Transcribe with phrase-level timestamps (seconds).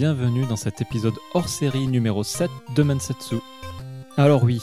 [0.00, 3.34] bienvenue dans cet épisode hors série numéro 7 de Mensetsu.
[4.16, 4.62] Alors oui,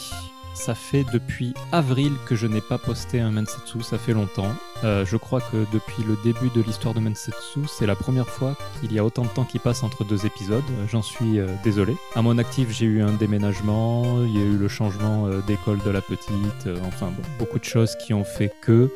[0.55, 4.51] ça fait depuis avril que je n'ai pas posté un Mensetsu, ça fait longtemps.
[4.83, 8.57] Euh, je crois que depuis le début de l'histoire de Mensetsu, c'est la première fois
[8.79, 10.63] qu'il y a autant de temps qui passe entre deux épisodes.
[10.89, 11.95] J'en suis euh, désolé.
[12.15, 15.77] À mon actif, j'ai eu un déménagement, il y a eu le changement euh, d'école
[15.85, 18.91] de la petite, enfin bon, beaucoup de choses qui ont fait que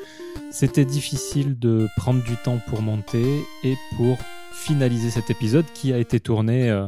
[0.50, 4.18] c'était difficile de prendre du temps pour monter et pour
[4.52, 6.70] finaliser cet épisode qui a été tourné.
[6.70, 6.88] Euh,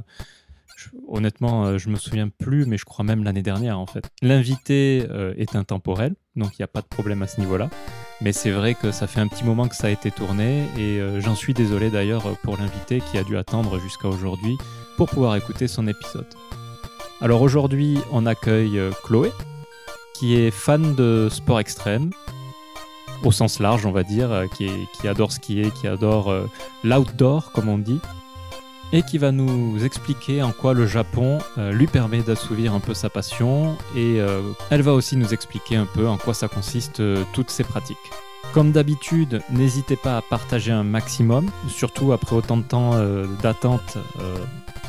[1.08, 4.06] honnêtement, euh, je me souviens plus, mais je crois même l'année dernière en fait.
[4.22, 7.70] L'invité euh, est intemporel, donc il n'y a pas de problème à ce niveau-là.
[8.22, 11.02] Mais c'est vrai que ça fait un petit moment que ça a été tourné et
[11.20, 14.56] j'en suis désolé d'ailleurs pour l'invité qui a dû attendre jusqu'à aujourd'hui
[14.96, 16.28] pour pouvoir écouter son épisode.
[17.20, 19.30] Alors aujourd'hui, on accueille Chloé,
[20.14, 22.12] qui est fan de sport extrême,
[23.24, 26.46] au sens large, on va dire, euh, qui, adore skier, qui adore euh,
[26.84, 28.00] l'outdoor, comme on dit,
[28.92, 32.94] et qui va nous expliquer en quoi le Japon euh, lui permet d'assouvir un peu
[32.94, 34.18] sa passion, et
[34.70, 37.02] elle va aussi nous expliquer un peu en quoi ça consiste
[37.34, 37.98] toutes ces pratiques.
[38.54, 42.92] Comme d'habitude, n'hésitez pas à partager un maximum, surtout après autant de temps
[43.42, 43.98] d'attente.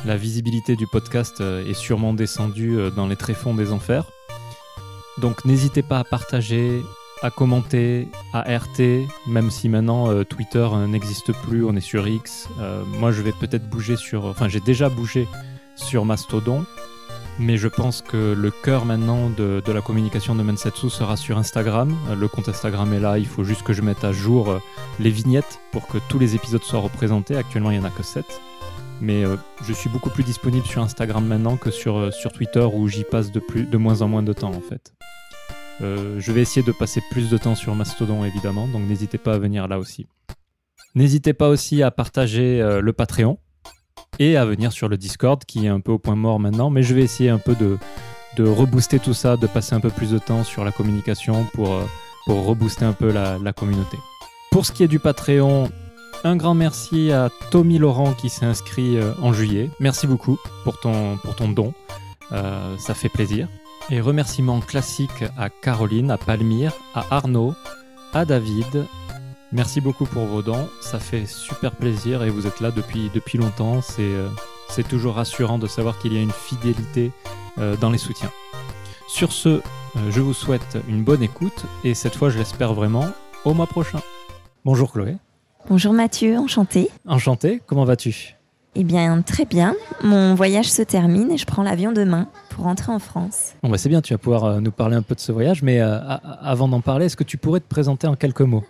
[0.05, 4.05] la visibilité du podcast est sûrement descendue dans les tréfonds des enfers.
[5.17, 6.83] Donc n'hésitez pas à partager,
[7.21, 12.07] à commenter, à RT, même si maintenant euh, Twitter euh, n'existe plus, on est sur
[12.07, 12.49] X.
[12.59, 14.25] Euh, moi, je vais peut-être bouger sur.
[14.25, 15.27] Enfin, j'ai déjà bougé
[15.75, 16.65] sur Mastodon,
[17.39, 21.95] mais je pense que le cœur maintenant de, la communication de Mensetsu sera sur Instagram.
[22.17, 24.59] le compte Instagram est là, il faut juste que je mette à jour
[24.99, 27.35] les vignettes pour que tous les épisodes soient représentés.
[27.35, 28.25] Actuellement, il n'y en a que 7.
[29.01, 29.23] Mais
[29.67, 33.41] je suis beaucoup plus disponible sur Instagram maintenant que sur, Twitter où j'y passe de,
[33.53, 34.93] de moins en moins de temps en fait.
[35.81, 39.33] Euh, je vais essayer de passer plus de temps sur Mastodon évidemment, donc n'hésitez pas
[39.33, 40.07] à venir là aussi.
[40.95, 43.37] N'hésitez pas aussi à partager euh, le Patreon
[44.19, 46.83] et à venir sur le Discord qui est un peu au point mort maintenant, mais
[46.83, 47.77] je vais essayer un peu de,
[48.37, 51.73] de rebooster tout ça, de passer un peu plus de temps sur la communication pour,
[51.73, 51.83] euh,
[52.27, 53.97] rebooster un peu la, communauté.
[54.51, 55.69] Pour ce qui est du Patreon,
[56.23, 59.69] un grand merci à Tommy Laurent qui s'est inscrit en juillet.
[59.79, 61.19] Merci beaucoup pour ton
[61.49, 61.73] don.
[62.31, 63.47] ça fait plaisir.
[63.91, 67.53] Et remerciements classiques à Caroline, à Palmyre, à Arnaud,
[68.13, 68.85] à David.
[69.51, 73.37] Merci beaucoup pour vos dons, ça fait super plaisir et vous êtes là depuis, depuis
[73.37, 73.81] longtemps.
[73.81, 74.27] C'est euh,
[74.69, 77.11] c'est toujours rassurant de savoir qu'il y a une fidélité
[77.59, 78.31] euh, dans les soutiens.
[79.07, 79.61] Sur ce, euh,
[80.09, 83.05] je vous souhaite une bonne écoute et cette fois, je l'espère vraiment,
[83.45, 83.99] au mois prochain.
[84.65, 85.17] Bonjour Chloé.
[85.69, 86.89] Bonjour Mathieu, enchanté.
[87.07, 88.35] Enchanté, comment vas-tu?
[88.73, 89.75] Eh bien, très bien.
[90.03, 93.53] Mon voyage se termine et je prends l'avion demain pour rentrer en France.
[93.61, 95.61] Bon, bah c'est bien, tu vas pouvoir euh, nous parler un peu de ce voyage.
[95.61, 98.63] Mais euh, avant d'en parler, est-ce que tu pourrais te présenter en quelques mots?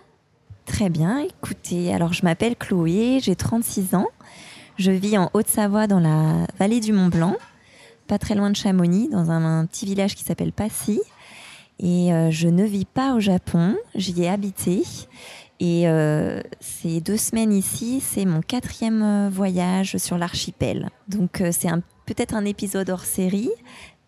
[0.64, 1.20] Très bien.
[1.20, 4.08] Écoutez, alors je m'appelle Chloé, j'ai 36 ans.
[4.76, 7.36] Je vis en Haute-Savoie dans la vallée du Mont Blanc,
[8.08, 11.00] pas très loin de Chamonix, dans un, petit village qui s'appelle Passy.
[11.78, 14.82] Et euh, je ne vis pas au Japon, j'y ai habité.
[15.60, 20.90] Et euh, ces deux semaines ici, c'est mon quatrième voyage sur l'archipel.
[21.08, 21.68] Donc euh, c'est
[22.06, 23.50] peut-être un épisode hors série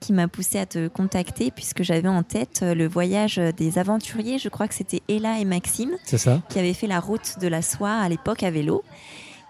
[0.00, 4.38] qui m'a poussé à te contacter puisque j'avais en tête le voyage des aventuriers.
[4.38, 6.40] Je crois que c'était Ella et Maxime ça.
[6.48, 8.84] qui avaient fait la route de la soie à l'époque à vélo.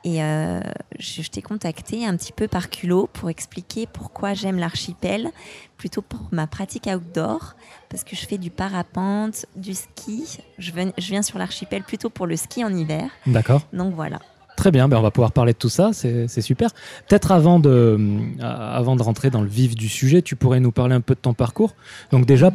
[0.04, 0.60] Et euh,
[0.98, 5.30] je, t'ai contacté un petit peu par culot pour expliquer pourquoi j'aime l'archipel,
[5.76, 7.54] plutôt pour ma pratique outdoor,
[7.88, 10.38] parce que je fais du parapente, du ski.
[10.59, 13.10] Je viens, je viens sur l'archipel plutôt pour le ski en hiver.
[13.26, 13.62] D'accord.
[13.72, 14.20] Donc voilà.
[14.58, 16.72] Très bien, ben on va pouvoir parler de tout ça, c'est super.
[17.06, 20.72] Peut-être avant de, euh, avant de rentrer dans le vif du sujet, tu pourrais nous
[20.72, 21.76] parler un peu de ton parcours.
[22.10, 22.50] Donc déjà,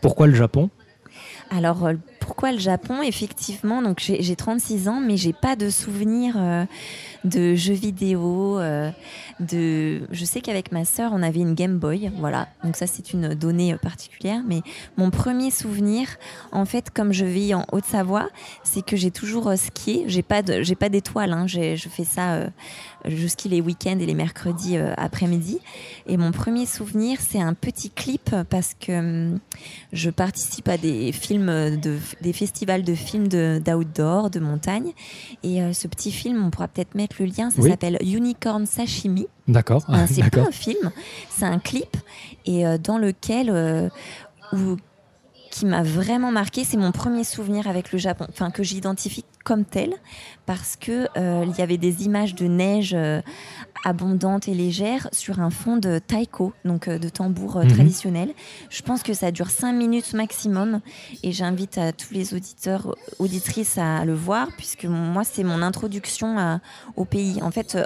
[0.00, 0.70] pourquoi le Japon?
[1.50, 3.02] Alors, euh, pourquoi le Japon?
[3.02, 6.64] Effectivement, donc j'ai 36 ans, mais j'ai pas de souvenir euh,
[7.26, 8.58] de jeux vidéo.
[8.58, 8.90] Euh,
[9.40, 12.48] de, je sais qu'avec ma sœur, on avait une Game Boy, voilà.
[12.64, 14.42] Donc ça, c'est une donnée particulière.
[14.46, 14.62] Mais
[14.96, 16.08] mon premier souvenir,
[16.52, 18.28] en fait, comme je vis en Haute-Savoie,
[18.64, 20.04] c'est que j'ai toujours skié.
[20.06, 21.32] J'ai pas de, j'ai pas d'étoile.
[21.32, 21.46] Hein.
[21.46, 22.46] Je fais ça
[23.06, 25.58] je skie les week-ends et les mercredis euh, après-midi.
[26.06, 28.98] Et mon premier souvenir, c'est un petit clip parce que
[29.32, 29.38] hum,
[29.92, 34.92] je participe à des films, de, des festivals de films d'outdoor, de, montagne.
[35.42, 39.26] Et euh, ce petit film, on pourra peut-être mettre le lien, ça s'appelle Unicorn Sashimi.
[39.48, 39.84] D'accord.
[39.88, 40.90] Euh, c'est pas un film,
[41.30, 41.96] c'est un clip
[42.44, 43.90] et dans lequel
[44.52, 44.76] où,
[45.56, 49.64] qui m'a vraiment marqué, c'est mon premier souvenir avec le Japon, enfin que j'identifie comme
[49.64, 49.94] tel,
[50.44, 53.22] parce que euh, il y avait des images de neige euh,
[53.86, 57.68] abondante et légère sur un fond de taiko, donc euh, de tambour mhm.
[57.68, 58.34] traditionnel.
[58.68, 60.80] Je pense que ça dure cinq minutes maximum,
[61.22, 66.60] et j'invite à tous les auditeurs, auditrices à le voir, puisque moi c'est mon introduction
[66.96, 67.40] au pays.
[67.42, 67.78] En fait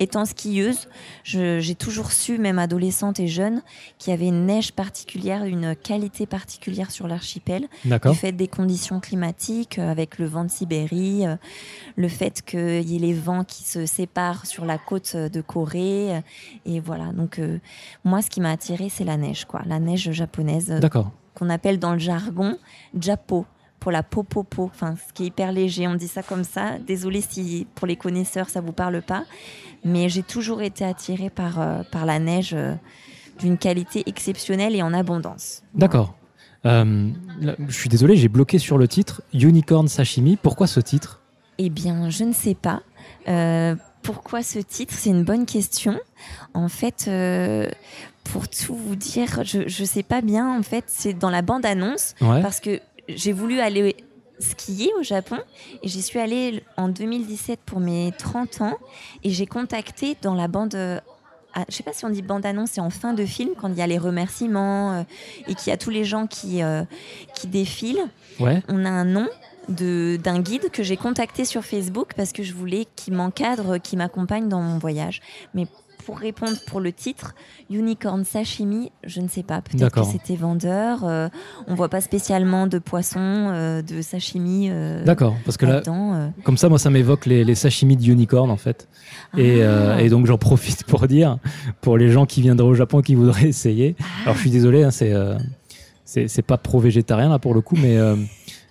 [0.00, 0.88] étant skieuse,
[1.24, 3.62] j'ai toujours su, même adolescente et jeune,
[3.98, 7.68] qu'il y avait une neige particulière, une qualité particulière sur l'archipel.
[7.84, 11.36] Du fait des conditions climatiques, euh, avec le vent de Sibérie, euh,
[11.96, 16.22] le fait qu'il y ait les vents qui se séparent sur la côte de Corée.
[16.64, 17.12] Et voilà.
[17.12, 17.40] Donc,
[18.04, 19.62] moi, ce qui m'a attiré, c'est la neige, quoi.
[19.66, 20.80] La neige japonaise.
[21.34, 22.58] Qu'on appelle dans le jargon
[22.98, 23.46] Japo
[23.78, 25.86] pour la popopo, enfin, ce qui est hyper léger.
[25.86, 26.78] On dit ça comme ça.
[26.78, 29.24] Désolé si pour les connaisseurs ça vous parle pas,
[29.84, 32.74] mais j'ai toujours été attirée par, euh, par la neige euh,
[33.38, 35.62] d'une qualité exceptionnelle et en abondance.
[35.74, 36.14] D'accord.
[36.66, 37.10] Euh,
[37.68, 40.36] je suis désolé, j'ai bloqué sur le titre Unicorn Sashimi.
[40.36, 41.22] Pourquoi ce titre?
[41.58, 42.82] Eh bien, je ne sais pas.
[44.02, 44.94] pourquoi ce titre?
[44.96, 45.98] C'est une bonne question.
[46.54, 47.10] En fait,
[48.24, 50.58] pour tout vous dire, je ne sais pas bien.
[50.58, 53.96] En fait, c'est dans la bande annonce parce que j'ai voulu aller
[54.40, 55.38] skier au Japon
[55.82, 58.78] et j'y suis allée en 2017 pour mes 30 ans
[59.24, 61.00] et j'ai contacté dans la bande euh,
[61.54, 63.68] ah, je sais pas si on dit bande annonce c'est en fin de film quand
[63.68, 65.02] il y a les remerciements euh,
[65.46, 66.84] et qu'il y a tous les gens qui euh,
[67.34, 68.08] qui défilent
[68.40, 68.62] ouais.
[68.68, 69.26] on a un nom
[69.68, 74.48] d'un guide que j'ai contacté sur Facebook parce que je voulais qu'il m'encadre, qu'il m'accompagne
[74.48, 75.20] dans mon voyage.
[75.52, 75.66] Mais
[76.08, 77.34] pour répondre pour le titre,
[77.68, 79.60] Unicorn Sashimi, je ne sais pas.
[79.60, 81.04] Peut-être que c'était vendeur.
[81.04, 81.28] Euh,
[81.66, 84.70] on voit pas spécialement de poisson, euh, de sashimi.
[84.70, 85.82] Euh, D'accord, parce que là,
[86.44, 88.88] comme ça, moi, ça m'évoque les, les, sashimi d'unicorn en fait.
[89.36, 90.00] Et, ah.
[90.00, 91.36] et, donc, j'en profite pour dire,
[91.82, 93.94] pour les gens qui viendraient au Japon et qui voudraient essayer.
[94.22, 95.12] Alors, je suis désolé, hein, c'est
[96.06, 97.98] c'est pas pro-végétarien là pour le coup, mais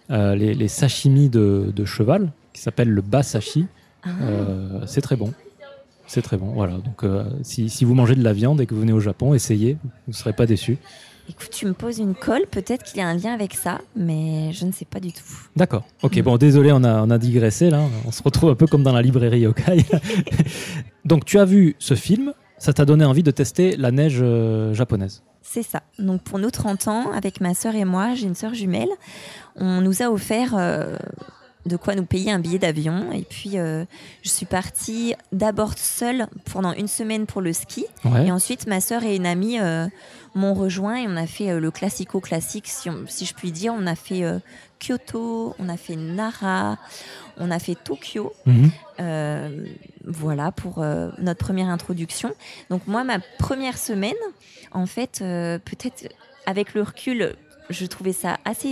[0.10, 3.68] les, les, sashimi de, de cheval, qui s'appelle le basashi,
[4.04, 4.10] ah.
[4.88, 5.32] c'est très bon.
[6.08, 6.78] C'est très bon, voilà.
[6.78, 9.34] Donc, euh, si, si, vous mangez de la viande et que vous venez au Japon,
[9.34, 10.78] essayez, vous ne serez pas déçus.
[11.30, 14.54] Écoute, tu me poses une colle, peut-être qu'il y a un lien avec ça, mais
[14.54, 15.24] je ne sais pas du tout.
[15.58, 15.84] D'accord.
[16.02, 17.82] Ok, bon, désolé, on a, on a digressé là.
[18.06, 19.86] On se retrouve un peu comme dans la librairie Yokai.
[21.06, 24.74] Donc, tu as vu ce film, ça t'a donné envie de tester la neige euh,
[24.74, 25.82] japonaise c'est ça.
[25.98, 28.90] Donc pour nos 30 ans, avec ma sœur et moi, j'ai une sœur jumelle,
[29.56, 30.98] on nous a offert euh,
[31.68, 33.12] de quoi nous payer un billet d'avion.
[33.12, 33.86] Et puis, euh,
[34.24, 37.86] je suis partie d'abord seule pendant une semaine pour le ski.
[38.26, 39.88] Et ensuite, ma sœur et une amie euh,
[40.36, 43.74] m'ont rejoint et on a fait euh, le classico-classique, si, si, je puis dire.
[43.78, 44.24] On a fait
[44.80, 46.78] Kyoto, on a fait Nara,
[47.38, 48.34] on a fait Tokyo.
[48.46, 48.72] Mhm.
[50.06, 50.84] voilà pour
[51.20, 52.34] notre première introduction.
[52.70, 54.14] Donc, moi, ma première semaine,
[54.72, 56.10] en fait, peut-être
[56.46, 57.36] avec le recul,
[57.70, 58.70] je trouvais ça assez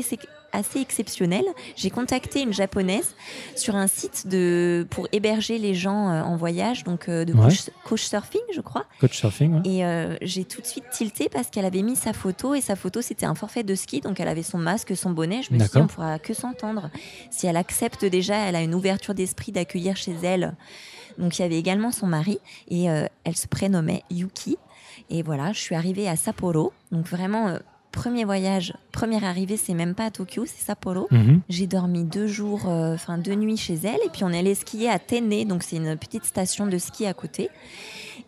[0.56, 1.44] assez exceptionnel.
[1.76, 3.16] J'ai contacté une japonaise
[3.56, 7.34] sur un site de, pour héberger les gens euh, en voyage, donc euh, de
[7.84, 8.86] coach, surfing, je crois.
[9.00, 9.62] Coach surfing.
[9.66, 12.76] Et euh, j'ai tout de suite tilté parce qu'elle avait mis sa photo et sa
[12.76, 15.42] photo c'était un forfait de ski, donc elle avait son masque, son bonnet.
[15.44, 16.90] Je me suis dit on pourra que s'entendre.
[17.30, 20.56] Si elle accepte déjà, elle a une ouverture d'esprit d'accueillir chez elle.
[21.18, 24.58] Donc il y avait également son mari et elle se prénommait Yuki.
[25.10, 27.58] Et voilà, je suis arrivée à Sapporo, donc vraiment
[27.96, 31.08] premier voyage, première arrivée, c'est même pas à Tokyo, c'est Sapporo.
[31.10, 31.42] Mhm.
[31.50, 34.54] J'ai dormi deux jours, euh, enfin deux nuits chez elle, et puis on est allé
[34.54, 37.50] skier à Tene, donc c'est une petite station de ski à côté.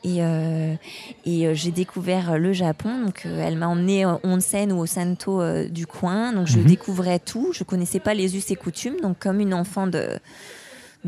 [0.03, 0.75] Et, euh,
[1.25, 3.03] et euh, j'ai découvert le Japon.
[3.03, 6.33] Donc, elle m'a emmené au onsen ou au santo du coin.
[6.33, 6.65] Donc, je mhm.
[6.65, 7.51] découvrais tout.
[7.51, 8.99] Je connaissais pas les us et coutumes.
[9.01, 10.19] Donc, comme une enfant de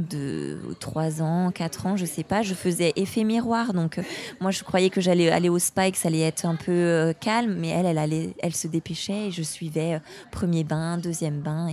[0.07, 3.73] de 3 ans, 4 ans, je sais pas, je faisais effet miroir.
[3.73, 4.03] Donc, euh,
[4.39, 6.71] moi, je croyais que j'allais aller au spa et que ça allait être un peu
[6.71, 9.99] euh, calme, mais elle, elle, allait, elle se dépêchait et je suivais euh,
[10.31, 11.69] premier bain, deuxième bain,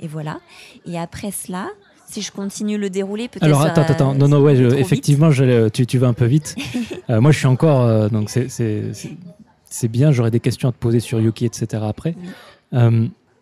[0.00, 0.40] et, voilà.
[0.86, 1.68] Et après cela,
[2.06, 3.44] si je continue le dérouler, peut-être.
[3.44, 5.30] Alors attends, attends, non, non, ouais, effectivement,
[5.72, 6.56] tu, tu vas un peu vite.
[7.08, 10.10] moi, je suis encore, donc c'est bien.
[10.10, 11.82] J'aurai des questions à te poser sur Yuki, etc.
[11.86, 12.14] Après.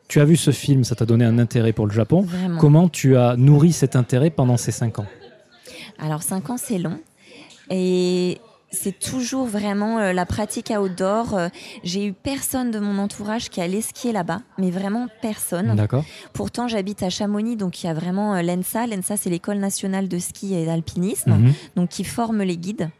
[0.09, 2.27] Tu as vu ce film, ça t'a donné un intérêt pour le Japon.
[2.59, 5.07] Comment tu as nourri cet intérêt pendant ces cinq ans
[5.99, 6.99] Alors cinq ans, c'est long.
[7.71, 8.39] Et
[8.71, 11.35] c'est toujours vraiment euh, la pratique outdoor.
[11.35, 11.49] Euh,
[11.85, 15.75] j'ai eu personne de mon entourage qui allait skier là-bas, mais vraiment personne.
[15.75, 16.05] D'accord.
[16.33, 18.87] Pourtant, j'habite à Chamonix, donc il y a vraiment euh, l'ENSA.
[18.87, 21.53] L'ENSA, c'est l'école nationale de ski et d'alpinisme, mhm.
[21.77, 22.91] donc qui forme les guides.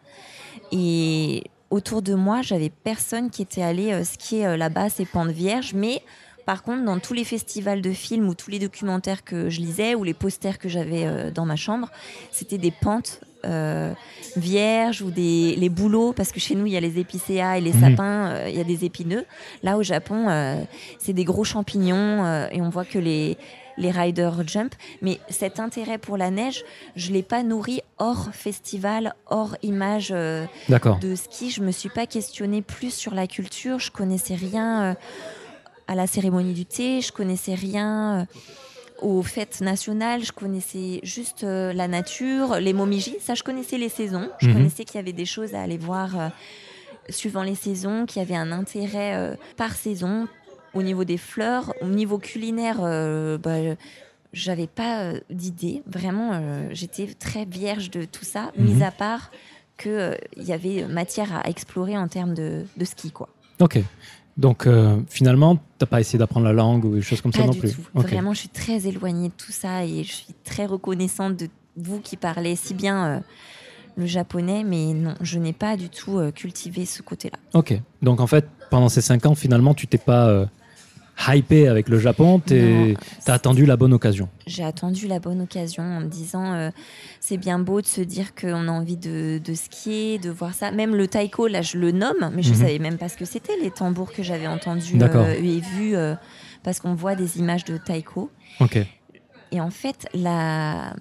[0.73, 6.03] Et autour de moi, j'avais personne qui était allé skier là-bas, ces pentes vierges, mais
[6.49, 9.95] par contre, dans tous les festivals de films ou tous les documentaires que je lisais
[9.95, 11.91] ou les posters que j'avais euh, dans ma chambre,
[12.33, 13.93] c'était des pentes euh,
[14.35, 17.61] vierges ou des les bouleaux parce que chez nous il y a les épicéas et
[17.61, 17.81] les mhm.
[17.81, 19.27] sapins, euh, il y a des épineux.
[19.63, 20.29] Là au Japon,
[20.99, 23.37] c'est des gros champignons et on voit que les
[23.77, 24.75] les riders jump.
[25.03, 26.65] Mais cet intérêt pour la neige,
[26.97, 31.51] je l'ai pas nourri hors festival, hors image de ski.
[31.51, 33.79] Je me suis pas questionnée plus sur la culture.
[33.79, 34.97] Je connaissais rien
[35.89, 38.27] à la cérémonie du thé, je connaissais rien.
[39.01, 43.15] aux fêtes nationales, je connaissais juste euh, la nature, les momiji.
[43.21, 44.29] Ça, je connaissais les saisons.
[44.41, 44.55] Je Mhm.
[44.55, 46.29] connaissais qu'il y avait des choses à aller voir euh,
[47.09, 50.27] suivant les saisons, qu'il y avait un intérêt euh, par saison
[50.75, 52.79] au niveau des fleurs, au niveau culinaire.
[52.83, 53.77] euh, bah,
[54.33, 55.85] j'avais pas euh, d'idée.
[55.87, 58.65] Vraiment, euh, j'étais très vierge de tout ça, Mhm.
[58.65, 59.31] mis à part
[59.81, 63.29] qu'il y avait matière à explorer en termes de, de ski, quoi.
[63.61, 63.79] Ok.
[64.39, 67.51] Donc euh, finalement, t'as pas essayé d'apprendre la langue ou des choses comme ça non
[67.51, 67.75] du plus.
[67.75, 67.83] tout.
[67.95, 71.99] Vraiment, je suis très éloignée de tout ça et je suis très reconnaissante de vous
[71.99, 73.21] qui parlez si bien euh,
[73.97, 77.39] le japonais, mais non, je n'ai pas du tout euh, cultivé ce côté-là.
[77.53, 77.75] Ok.
[78.01, 80.47] Donc en fait, pendant ces cinq ans, finalement, tu t'es pas euh,
[81.27, 82.41] hypé avec le Japon.
[82.51, 82.95] Non,
[83.25, 84.29] T'as attendu la bonne occasion.
[84.47, 86.71] J'ai attendu la bonne occasion en me disant euh,
[87.21, 90.71] c'est bien beau de se dire qu'on a envie de, de skier, de voir ça.
[90.71, 92.59] Même le taiko, là, je le nomme, mais je Mhm.
[92.61, 96.15] savais même pas ce que c'était, les tambours que j'avais entendus euh, et vus, euh,
[96.63, 98.31] parce qu'on voit des images de taiko.
[98.61, 98.79] Ok.
[99.51, 100.95] Et en fait, la...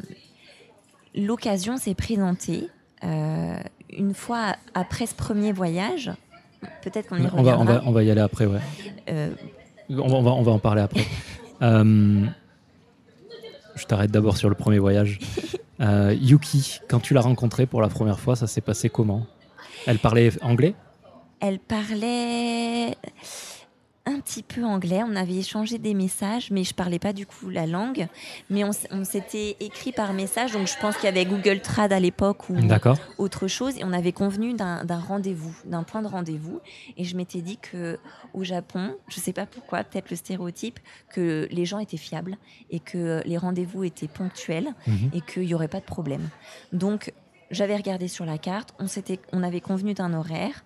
[1.16, 2.70] l'occasion s'est présentée
[3.04, 6.12] une fois après ce premier voyage.
[6.82, 7.74] Peut-être qu'on y On va, on, reviendra.
[7.76, 8.60] va, on va y aller après, ouais.
[9.90, 11.06] On va, on va, on va en parler après.
[11.64, 12.28] Euh,
[13.76, 15.18] je t'arrête d'abord sur le premier voyage.
[15.82, 19.26] Euh, Yuki, quand tu l'as rencontrée pour la première fois, ça s'est passé comment?
[19.88, 20.76] Elle parlait anglais?
[21.40, 22.96] Elle parlait
[24.08, 25.02] un petit peu anglais.
[25.06, 28.08] On avait échangé des messages, mais je parlais pas du coup la langue.
[28.50, 32.00] Mais on, s'était écrit par message, donc je pense qu'il y avait Google Trad à
[32.00, 32.58] l'époque ou
[33.18, 33.78] autre chose.
[33.78, 36.60] Et on avait convenu d'un rendez-vous, d'un point de rendez-vous.
[36.98, 38.00] Et je m'étais dit que
[38.34, 42.38] au Japon, je sais pas pourquoi, peut-être le stéréotype, que les gens étaient fiables
[42.70, 45.12] et que les rendez-vous étaient ponctuels Mhm.
[45.14, 46.30] et qu'il n'y aurait pas de problème.
[46.72, 47.14] Donc,
[47.52, 48.86] j'avais regardé sur la carte, on,
[49.34, 50.64] on avait convenu d'un horaire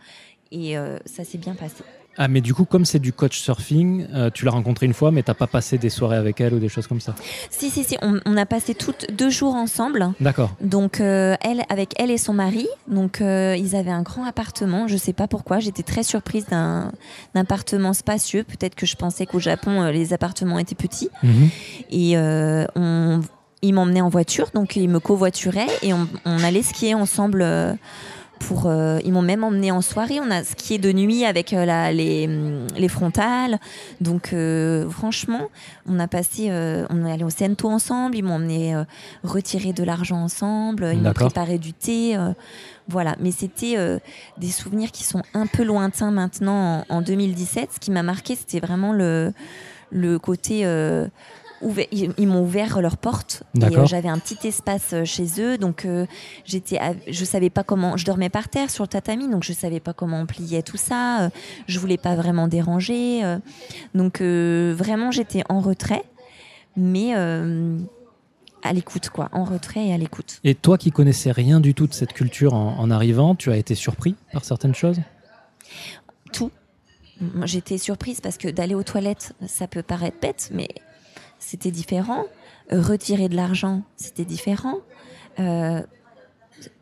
[0.52, 1.84] et euh, ça s'est bien passé.
[2.18, 5.12] Ah, mais du coup, comme c'est du coach surfing, euh, tu l'as rencontrée une fois,
[5.12, 7.16] mais t'as pas passé des soirées avec elle ou des choses comme ça
[7.50, 10.12] Si, si, si, on, on a passé toutes deux jours ensemble.
[10.20, 10.52] D'accord.
[10.62, 14.88] Donc, euh, elle, avec elle et son mari, donc euh, ils avaient un grand appartement.
[14.88, 16.92] Je sais pas pourquoi, j'étais très surprise d'un,
[17.34, 18.44] appartement spacieux.
[18.44, 21.10] Peut-être que je pensais qu'au Japon, les appartements étaient petits.
[21.24, 21.50] Mhm.
[21.92, 22.18] Et
[22.76, 23.22] on,
[23.62, 27.46] il m'emmenait en voiture, donc il me covoiturait et on, on allait skier ensemble.
[28.48, 30.20] Pour, euh, ils m'ont même emmené en soirée.
[30.20, 32.28] On a skié de nuit avec euh, la- les,
[32.78, 33.60] les frontales.
[34.02, 35.50] Donc euh, franchement,
[35.88, 38.16] on a passé, euh, on est allé au Sento ensemble.
[38.18, 38.84] Ils m'ont emmené euh,
[39.24, 40.90] retirer de l'argent ensemble.
[40.94, 42.16] Ils m'ont préparé du thé.
[42.18, 42.34] euh,
[42.88, 44.00] voilà, mais c'était euh,
[44.38, 47.70] des souvenirs qui sont un peu lointains maintenant en, en 2017.
[47.76, 49.34] Ce qui m'a marqué, c'était vraiment le,
[49.92, 51.08] le côté euh,
[51.62, 51.86] ouvert.
[51.92, 55.86] Ils, ils m'ont ouvert leurs portes euh, j'avais un petit espace euh, chez eux, donc
[55.86, 56.06] euh,
[56.46, 57.98] j'étais, je savais pas comment.
[57.98, 60.78] Je dormais par terre sur le tatami, donc je savais pas comment on pliait tout
[60.78, 61.24] ça.
[61.24, 61.30] euh,
[61.68, 63.38] je voulais pas vraiment déranger, euh,
[63.94, 66.04] donc euh, vraiment j'étais en retrait,
[66.76, 67.14] mais
[68.64, 70.40] à l'écoute quoi, en retrait et à l'écoute.
[70.44, 73.58] Et toi qui connaissais rien du tout de cette culture en, en arrivant, tu as
[73.58, 75.00] été surpris par certaines choses?
[76.32, 76.52] Tout.
[77.44, 80.68] J'étais surprise parce que d'aller aux toilettes, ça peut paraître bête, mais
[81.42, 82.24] c'était différent.
[82.72, 84.76] Euh, Retirer de l'argent, c'était différent.
[85.40, 85.82] Euh,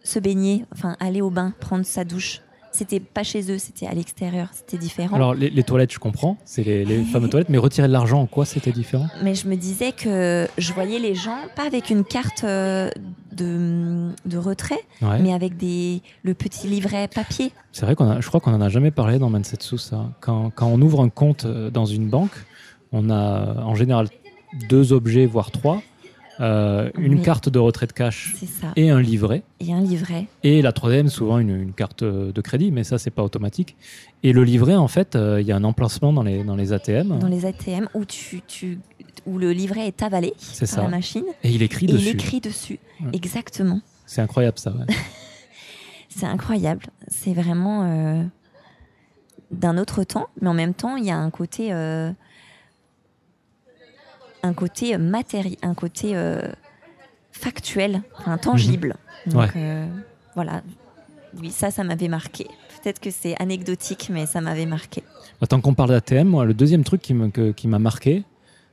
[0.04, 3.94] se baigner, enfin aller au bain, prendre sa douche, c'était pas chez eux, c'était à
[3.94, 5.16] l'extérieur, c'était différent.
[5.16, 8.22] Alors, les, les toilettes, je comprends, c'est les, les fameuses toilettes, mais retirer de l'argent,
[8.22, 9.08] en quoi c'était différent?
[9.24, 12.90] Mais je me disais que je voyais les gens, pas avec une carte euh,
[13.32, 15.20] de, de retrait, Ouais.
[15.20, 17.52] mais avec des, le petit livret papier.
[17.72, 20.10] C'est vrai qu'on a, je crois qu'on en a jamais parlé dans Mansetsu, ça.
[20.20, 22.34] Quand, quand on ouvre un compte dans une banque,
[22.92, 24.10] on a en général
[24.70, 25.82] deux objets, voire trois.
[26.42, 28.34] Euh, une carte de retrait de cash
[28.78, 29.44] et un livret.
[29.60, 30.26] Et un livret.
[30.44, 33.76] Et la troisième, souvent une, une carte euh, de crédit, mais ça, c'est pas automatique.
[34.24, 36.72] Et le livret, en fait, euh, il y a un emplacement dans les, dans les
[36.72, 38.80] ATM dans les ATM où, tu, tu,
[39.26, 40.82] où le livret est avalé C'est par ça.
[40.84, 42.06] la machine et il écrit et dessus.
[42.08, 42.80] il écrit dessus.
[43.02, 43.10] Ouais.
[43.12, 43.82] Exactement.
[44.06, 44.72] C'est incroyable, ça.
[44.72, 44.86] ouais.
[46.08, 46.86] C'est incroyable.
[47.10, 48.24] C'est vraiment euh,
[49.52, 51.70] d'un autre temps, mais en même temps, il y a un côté,
[54.44, 56.42] un côté matériel, un côté euh,
[57.32, 58.96] factuel, enfin, tangible.
[59.26, 59.40] Donc Mhm.
[59.40, 59.50] Ouais.
[59.58, 59.88] euh,
[60.36, 60.62] voilà.
[61.40, 62.48] Oui, ça, ça m'avait marqué.
[62.82, 65.04] Peut-être que c'est anecdotique, mais ça m'avait marqué.
[65.48, 68.24] Tant qu'on parle d'ATM, moi, le deuxième truc qui me- que- qui m'a marqué,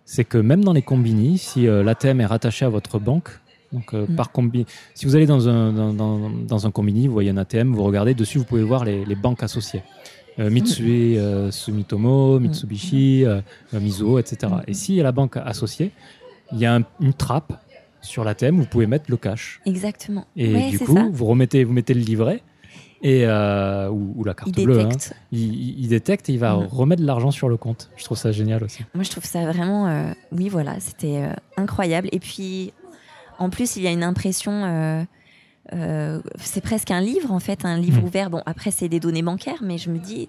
[0.04, 3.28] c'est que même dans les combini, si euh, l'ATM est rattaché à votre banque,
[3.72, 4.16] donc euh, Mm.
[4.16, 7.36] par combi, si vous allez dans un, dans, dans- dans un combini, vous voyez un
[7.36, 9.82] ATM, vous regardez dessus, vous pouvez voir les, les banques associées.
[10.38, 13.40] Euh, Mitsui, euh, Sumitomo, Mitsubishi, euh,
[13.72, 14.52] Mizuho, etc.
[14.66, 14.70] Mm.
[14.96, 15.92] Et a la banque associée,
[16.52, 17.54] il y a un- une trappe
[18.02, 19.60] sur l'ATM où vous pouvez mettre le cash.
[19.64, 20.26] Exactement.
[20.36, 21.08] Et Ouais, du coup, ça.
[21.10, 22.42] vous remettez, vous mettez le livret
[23.02, 24.80] Et, euh, ou, ou la carte Il bleue.
[24.80, 24.84] hein.
[24.84, 25.14] détecte.
[25.30, 26.66] Il, il- il détecte et il va Mhm.
[26.66, 27.90] remettre de l'argent sur le compte.
[27.96, 28.84] Je trouve ça génial aussi.
[28.94, 29.86] Moi, je trouve ça vraiment.
[29.86, 32.08] euh, oui, voilà, c'était euh, incroyable.
[32.12, 32.72] Et puis,
[33.38, 35.06] en plus, il y a une impression.
[35.72, 38.04] Euh, c'est presque un livre, en fait, un livre Mm.
[38.04, 38.30] ouvert.
[38.30, 40.28] Bon, après, c'est des données bancaires, mais je me dis,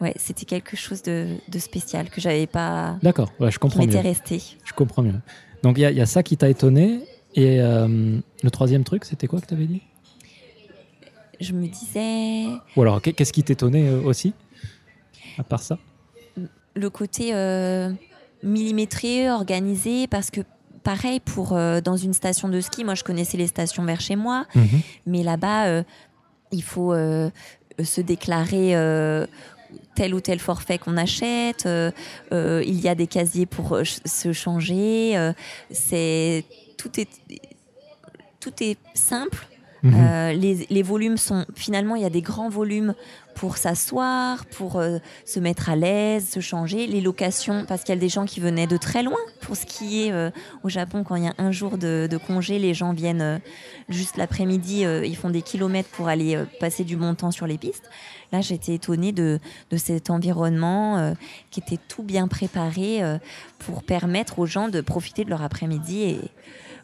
[0.00, 2.96] ouais, c'était quelque chose de, de spécial que j'avais pas.
[3.02, 3.86] D'accord, ouais, je qui comprends mieux.
[3.86, 4.42] m'était resté.
[4.64, 5.20] Je comprends mieux.
[5.62, 7.00] Donc il y, a- il y a ça qui t'a étonné.
[7.34, 9.82] Et euh, le troisième truc, c'était quoi que tu avais dit?
[11.40, 12.46] Je me disais.
[12.76, 14.32] Ou alors, qu'est- qu'est-ce qui t'étonnait euh, aussi?
[15.36, 15.78] À part ça?
[16.74, 17.92] Le côté euh,
[18.42, 20.40] millimétré, organisé, parce que
[20.88, 24.16] pareil pour euh, dans une station de ski, moi je connaissais les stations vers chez
[24.16, 24.80] moi, Mhm.
[25.04, 25.82] mais là-bas euh,
[26.50, 27.28] il faut euh,
[27.84, 28.68] se déclarer
[29.94, 31.68] tel ou tel forfait qu'on achète.
[32.32, 35.32] il y a des casiers pour se changer.
[35.70, 36.44] c'est
[36.78, 37.08] tout est
[38.40, 39.46] tout est simple.
[39.82, 39.94] Mhm.
[39.94, 42.94] Euh, les, volumes sont finalement il y a des grands volumes
[43.38, 46.88] pour s'asseoir, pour euh, se mettre à l'aise, se changer.
[46.88, 50.10] Les locations parce qu'il y a des gens qui venaient de très loin pour skier
[50.10, 50.30] euh,
[50.64, 53.38] au Japon quand il y a un jour de, congé, les gens viennent euh,
[53.88, 57.88] juste l'après-midi, ils font des kilomètres pour aller passer du bon temps sur les pistes.
[58.32, 59.38] Là, j'étais étonnée de,
[59.70, 61.14] de cet environnement
[61.50, 63.00] qui était tout bien préparé
[63.60, 66.20] pour permettre aux gens de profiter de leur après-midi et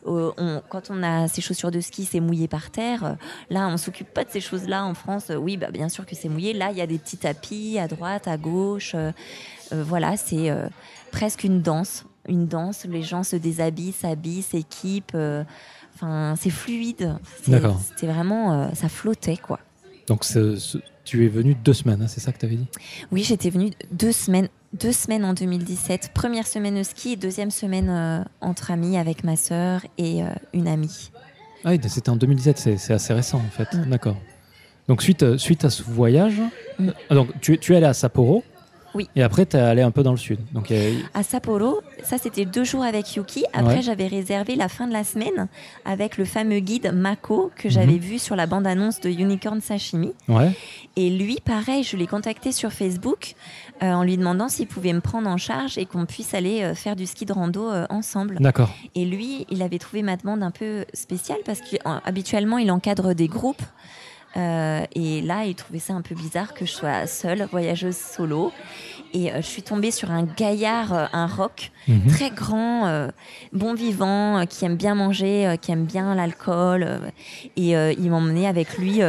[0.07, 3.05] euh, on- quand on a ses chaussures de ski, c'est mouillé par terre.
[3.05, 3.13] Euh,
[3.51, 5.31] Là, on s'occupe pas de ces choses-là en France.
[5.31, 6.53] Euh, Oui, bah, bien sûr que c'est mouillé.
[6.53, 8.95] Là, il y a des petits tapis à droite, à gauche.
[8.95, 9.13] Euh,
[9.73, 10.51] voilà, c'est
[11.11, 12.05] presque une danse.
[12.29, 12.85] Une danse.
[12.85, 15.17] Les gens se déshabillent, s'habillent, s'équipent.
[15.95, 17.15] Enfin, c'est fluide.
[17.43, 19.59] C'était vraiment, ça flottait quoi.
[20.07, 22.67] Donc ce- ce- tu es venu deux semaines, hein, c'est ça que tu avais dit?
[23.13, 26.11] Oui, j'étais venue deux semaines, deux semaines en 2017.
[26.13, 30.27] Première semaine au ski et deuxième semaine euh, entre amis avec ma sœur et euh,
[30.53, 31.11] une amie.
[31.65, 33.73] Ah oui, c'était en 2017, c'est assez récent en fait.
[33.75, 33.91] Mm.
[33.91, 34.17] D'accord.
[34.89, 36.41] Donc suite, euh, suite à ce voyage,
[36.79, 36.91] Mm.
[37.11, 38.43] donc tu, tu es allé à Sapporo.
[38.95, 39.09] Oui.
[39.17, 40.39] Et après, tu es allé un peu dans le sud.
[40.53, 43.45] Donc a- À Sapporo, ça c'était deux jours avec Yuki.
[43.53, 43.83] Après, Ouais.
[43.83, 45.49] j'avais réservé la fin de la semaine
[45.85, 47.99] avec le fameux guide Mako que j'avais Mhm.
[47.99, 50.13] vu sur la bande-annonce de Unicorn Sashimi.
[50.29, 50.53] ouais.
[50.97, 53.35] Et lui, pareil, je l'ai contacté sur Facebook
[53.83, 56.75] euh, en lui demandant s'il pouvait me prendre en charge et qu'on puisse aller euh,
[56.77, 58.37] faire du ski de rando euh, ensemble.
[58.39, 58.71] D'accord.
[58.95, 63.27] Et lui, il avait trouvé ma demande un peu spéciale parce qu'habituellement, il encadre des
[63.27, 63.63] groupes.
[64.37, 68.53] Euh, et là, il trouvait ça un peu bizarre que je sois seule, voyageuse solo.
[69.13, 72.07] Et euh, je suis tombée sur un gaillard, euh, un rock, Mhm.
[72.09, 73.09] très grand,
[73.53, 76.89] bon vivant, qui aime bien manger, qui aime bien l'alcool.
[77.57, 79.01] et il m'emmenait avec lui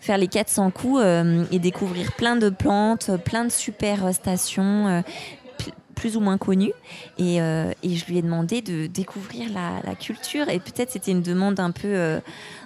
[0.00, 1.02] faire les 400 coups
[1.52, 5.02] et découvrir plein de plantes, plein de super stations.
[5.58, 6.72] pl- plus ou moins connues
[7.18, 11.12] et, euh, et je lui ai demandé de découvrir la, la culture et peut-être c'était
[11.12, 12.18] une demande un peu euh,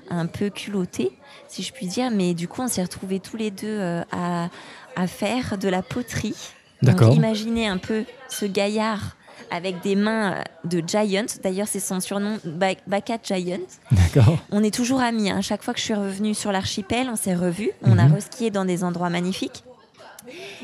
[0.08, 1.10] un peu culottée
[1.48, 4.48] si je puis dire mais du coup on s'est retrouvés tous les deux euh, à,
[4.96, 6.34] à faire de la poterie
[6.82, 7.12] D'accord.
[7.14, 9.16] imaginez un peu ce gaillard
[9.50, 11.24] avec des mains euh, de giant.
[11.42, 13.58] D'ailleurs, c'est son surnom, Ba- Baka Giant.
[13.92, 14.38] D'accord.
[14.50, 15.30] On est toujours amis.
[15.30, 15.40] hein.
[15.40, 17.70] Chaque fois que je suis revenue sur l'archipel, on s'est revus.
[17.82, 18.14] On a Mhm.
[18.14, 19.62] reskié dans des endroits magnifiques.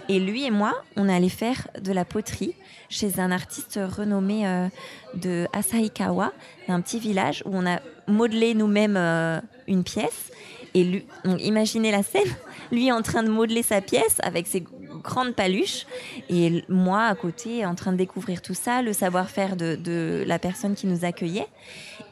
[0.08, 2.54] Et lui et moi, on est allé faire de la poterie
[2.88, 4.66] chez un artiste renommé euh,
[5.14, 6.32] de Asahikawa,
[6.68, 10.32] un petit village où on a modelé nous-mêmes euh, une pièce.
[10.74, 11.04] Et lui,
[11.40, 12.22] imaginez la scène,
[12.70, 14.64] lui en train de modeler sa pièce avec ses
[15.02, 15.86] grandes paluches
[16.30, 20.38] et moi à côté en train de découvrir tout ça, le savoir-faire de, de la
[20.38, 21.48] personne qui nous accueillait.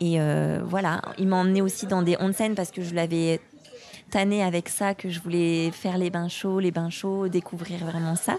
[0.01, 3.41] Et euh, voilà, il m'a emmené aussi dans des onsen parce que je l'avais
[4.11, 8.17] tanné avec ça, que je voulais faire les bains chauds, les bains chauds, découvrir vraiment
[8.17, 8.39] ça.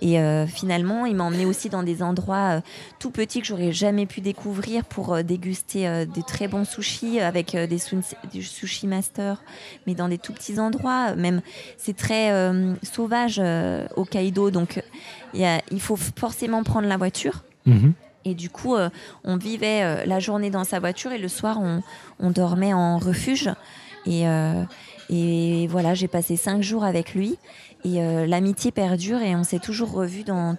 [0.00, 2.60] Et euh, finalement, il m'a emmené aussi dans des endroits euh,
[3.00, 7.52] tout petits que j'aurais jamais pu découvrir pour euh, déguster des très bons sushis avec
[7.56, 7.66] des,
[8.32, 9.42] des sushi masters,
[9.86, 11.14] mais dans des tout petits endroits.
[11.16, 11.40] Même,
[11.76, 12.30] c'est très
[12.82, 13.40] sauvage
[13.96, 14.82] au Kaido, donc
[15.34, 17.44] il y a- il faut forcément prendre la voiture.
[17.66, 17.94] Mhm.
[18.24, 18.76] Et du coup,
[19.24, 21.82] on vivait la journée dans sa voiture et le soir, on,
[22.18, 23.50] on dormait en refuge.
[24.06, 24.62] Et, euh,
[25.10, 27.36] et voilà, j'ai passé cinq jours avec lui.
[27.84, 30.56] Et euh, l'amitié perdure et on s'est toujours revus dans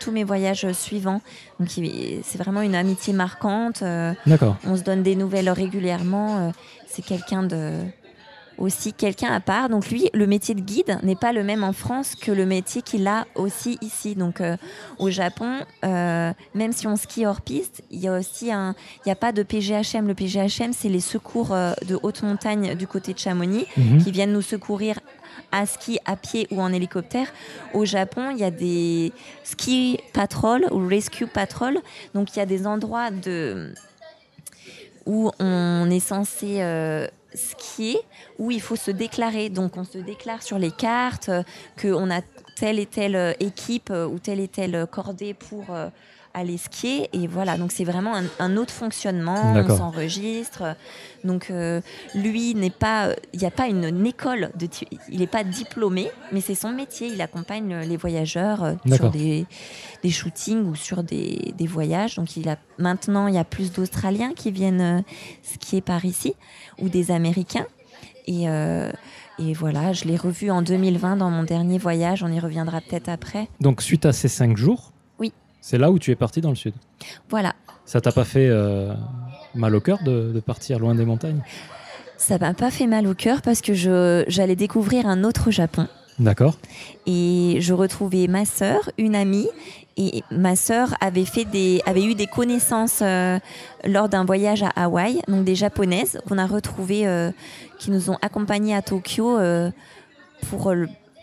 [0.00, 1.20] tous mes voyages suivants.
[1.60, 3.82] Donc c'est vraiment une amitié marquante.
[3.82, 4.56] euh, D'accord.
[4.66, 6.38] on se donne des nouvelles régulièrement.
[6.38, 6.50] euh,
[6.86, 7.80] c'est quelqu'un de
[8.58, 9.68] aussi quelqu'un à part.
[9.68, 12.82] Donc lui, le métier de guide n'est pas le même en France que le métier
[12.82, 14.14] qu'il a aussi ici.
[14.14, 14.56] Donc euh,
[14.98, 19.08] au Japon, euh, même si on skie hors piste, il y a aussi un, il
[19.08, 20.06] n'y a pas de PGHM.
[20.06, 24.02] Le PGHM, c'est les secours euh, de haute montagne du côté de Chamonix Mhm.
[24.02, 24.98] qui viennent nous secourir
[25.52, 27.28] à ski, à pied ou en hélicoptère.
[27.74, 29.12] Au Japon, il y a des
[29.42, 31.78] ski patrol ou rescue patrol.
[32.14, 33.72] Donc il y a des endroits de
[35.06, 37.98] où on est censé euh, skier
[38.38, 39.48] où il faut se déclarer.
[39.48, 41.42] Donc on se déclare sur les cartes euh,
[41.80, 42.20] qu'on a
[42.56, 45.66] telle et telle euh, équipe euh, ou telle et telle cordée pour
[46.34, 47.08] aller skier.
[47.12, 49.54] Et voilà, donc c'est vraiment un, un autre fonctionnement.
[49.54, 50.76] On s'enregistre.
[51.22, 51.80] Donc euh,
[52.14, 54.68] lui n'est pas, il n'y a pas une, une école de,
[55.10, 57.08] il n'est pas diplômé, mais c'est son métier.
[57.08, 59.46] Il accompagne euh, les voyageurs euh, sur des,
[60.02, 62.16] des shootings ou sur des, des voyages.
[62.16, 65.04] Donc il a maintenant il y a plus d'Australiens qui viennent
[65.42, 66.34] skier par ici
[66.80, 67.66] ou des Américains.
[68.26, 68.90] Et, euh,
[69.38, 72.22] et voilà, je l'ai revu en 2020 dans mon dernier voyage.
[72.22, 73.48] On y reviendra peut-être après.
[73.60, 74.93] Donc, suite à ces cinq jours.
[75.66, 76.74] C'est là où tu es parti dans le sud.
[77.30, 77.54] Voilà.
[77.86, 78.92] Ça t'a pas fait euh,
[79.54, 81.40] mal au cœur de, de partir loin des montagnes?
[82.18, 83.72] Ça m'a pas fait mal au cœur parce que
[84.28, 85.88] j'allais découvrir un autre Japon.
[86.18, 86.58] D'accord.
[87.06, 89.48] Et je retrouvais ma sœur, une amie,
[89.96, 93.38] et ma sœur avait fait des, avait eu des connaissances euh,
[93.86, 97.30] lors d'un voyage à Hawaï, donc des japonaises qu'on a retrouvées, euh,
[97.78, 99.70] qui nous ont accompagnées à Tokyo euh,
[100.50, 100.74] pour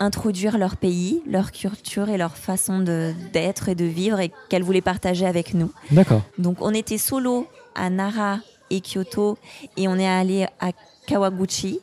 [0.01, 4.81] introduire leur pays, leur culture et leur façon d'être et de vivre et qu'elles voulaient
[4.81, 5.71] partager avec nous.
[5.91, 6.23] D'accord.
[6.39, 8.39] Donc on était solo à Nara
[8.71, 9.37] et Kyoto
[9.77, 10.71] et on est allé à
[11.05, 11.79] Kawaguchi,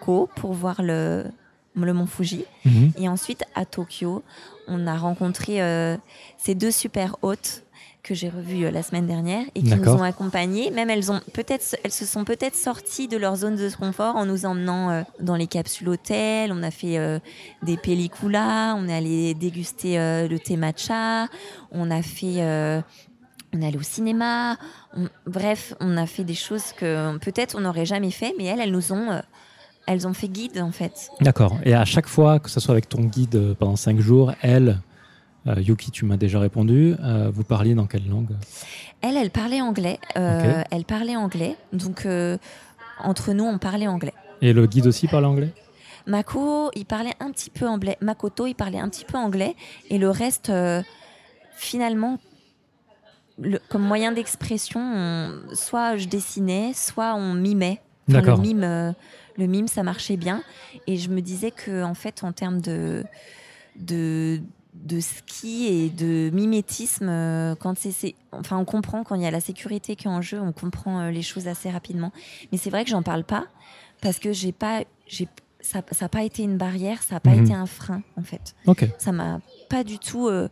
[0.00, 1.26] Ko, pour voir le,
[1.76, 2.44] le mont Fuji.
[2.64, 2.92] Mhm.
[2.96, 4.22] Et ensuite, à Tokyo,
[4.66, 5.96] on a rencontré euh,
[6.38, 7.62] ces deux super hôtes
[8.02, 10.70] que j'ai revues euh, la semaine dernière et qui nous ont accompagnés.
[10.70, 14.26] Même elles, ont peut-être, elles se sont peut-être sorties de leur zone de confort en
[14.26, 16.52] nous emmenant euh, dans les capsules hôtels.
[16.52, 17.18] On a fait euh,
[17.62, 21.26] des pelliculas, on est allé déguster le thé matcha,
[21.70, 22.42] on a fait...
[23.52, 24.56] on est allé au cinéma,
[24.96, 28.60] on- bref, on a fait des choses que peut-être on n'aurait jamais fait, mais elles,
[28.60, 29.20] elles nous ont, euh,
[29.86, 31.10] elles ont fait guide en fait.
[31.20, 31.56] D'accord.
[31.64, 34.78] Et à chaque fois, que ce soit avec ton guide pendant cinq jours, elle,
[35.46, 38.36] euh, Yuki, tu m'as déjà répondu, euh, vous parliez dans quelle langue?
[39.00, 39.98] Elle, elle parlait anglais.
[40.16, 40.62] euh.
[40.70, 41.56] Elle parlait anglais.
[41.72, 42.06] Donc,
[43.02, 44.14] entre nous, on parlait anglais.
[44.42, 45.52] Et le guide aussi parle anglais?
[46.06, 47.96] Mako, il parlait un petit peu anglais.
[48.00, 49.54] Makoto, il parlait un petit peu anglais.
[49.90, 50.50] Et le reste,
[51.54, 52.18] finalement,
[53.38, 57.80] le- comme moyen d'expression, on- soit je dessinais, soit on mimait.
[58.08, 58.36] Enfin, D'accord.
[58.36, 58.94] Le mime,
[59.38, 60.42] le mime, ça marchait bien.
[60.86, 63.04] Et je me disais que, en fait, en termes de,
[63.76, 64.40] de,
[64.84, 69.30] de ski et de mimétisme, euh, quand c'est, enfin, on comprend quand il y a
[69.30, 72.12] la sécurité qui est en jeu, on comprend euh, les choses assez rapidement.
[72.50, 73.46] Mais c'est vrai que j'en parle pas
[74.00, 75.28] parce que j'ai pas, j'ai,
[75.60, 77.44] ça n'a pas été une barrière, ça n'a pas Mhm.
[77.44, 78.54] été un frein, en fait.
[78.66, 78.88] Ok.
[78.98, 80.48] Ça m'a pas du tout euh,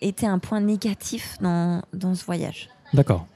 [0.00, 2.68] été un point négatif dans, dans ce voyage.
[2.92, 3.26] D'accord.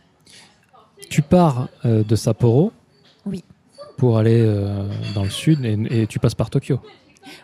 [1.10, 2.72] Tu pars euh, de Sapporo
[3.24, 3.44] Oui.
[3.96, 6.80] pour aller euh, dans le sud et, et tu passes par Tokyo.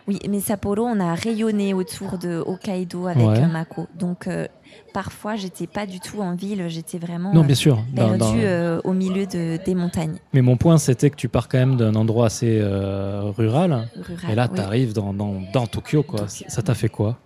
[0.07, 3.39] Oui, mais Sapporo, on a rayonné autour de Hokkaido avec Ouais.
[3.43, 3.87] euh, Mako.
[3.97, 4.47] Donc, euh,
[4.93, 7.79] parfois, j'étais pas du tout en ville, j'étais vraiment Non, euh, bien sûr.
[7.95, 11.47] perdue dans- euh, au milieu de, des montagnes Mais mon point, c'était que tu pars
[11.47, 13.87] quand même d'un endroit assez euh, rural.
[13.95, 14.31] rurales.
[14.31, 16.03] et là, tu arrives dans, dans, dans Tokyo.
[16.03, 16.19] Quoi.
[16.21, 16.45] Tokyo.
[16.47, 17.17] Ça t'a fait quoi?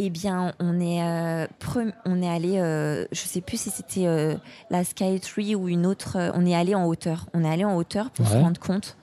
[0.00, 1.46] Eh bien, on est, euh,
[2.06, 4.36] on est allé, euh, je sais plus si c'était euh,
[4.70, 6.16] la Skytree ou une autre.
[6.34, 7.26] on est allé en hauteur.
[7.34, 8.96] On est allé en hauteur pour se rendre compte.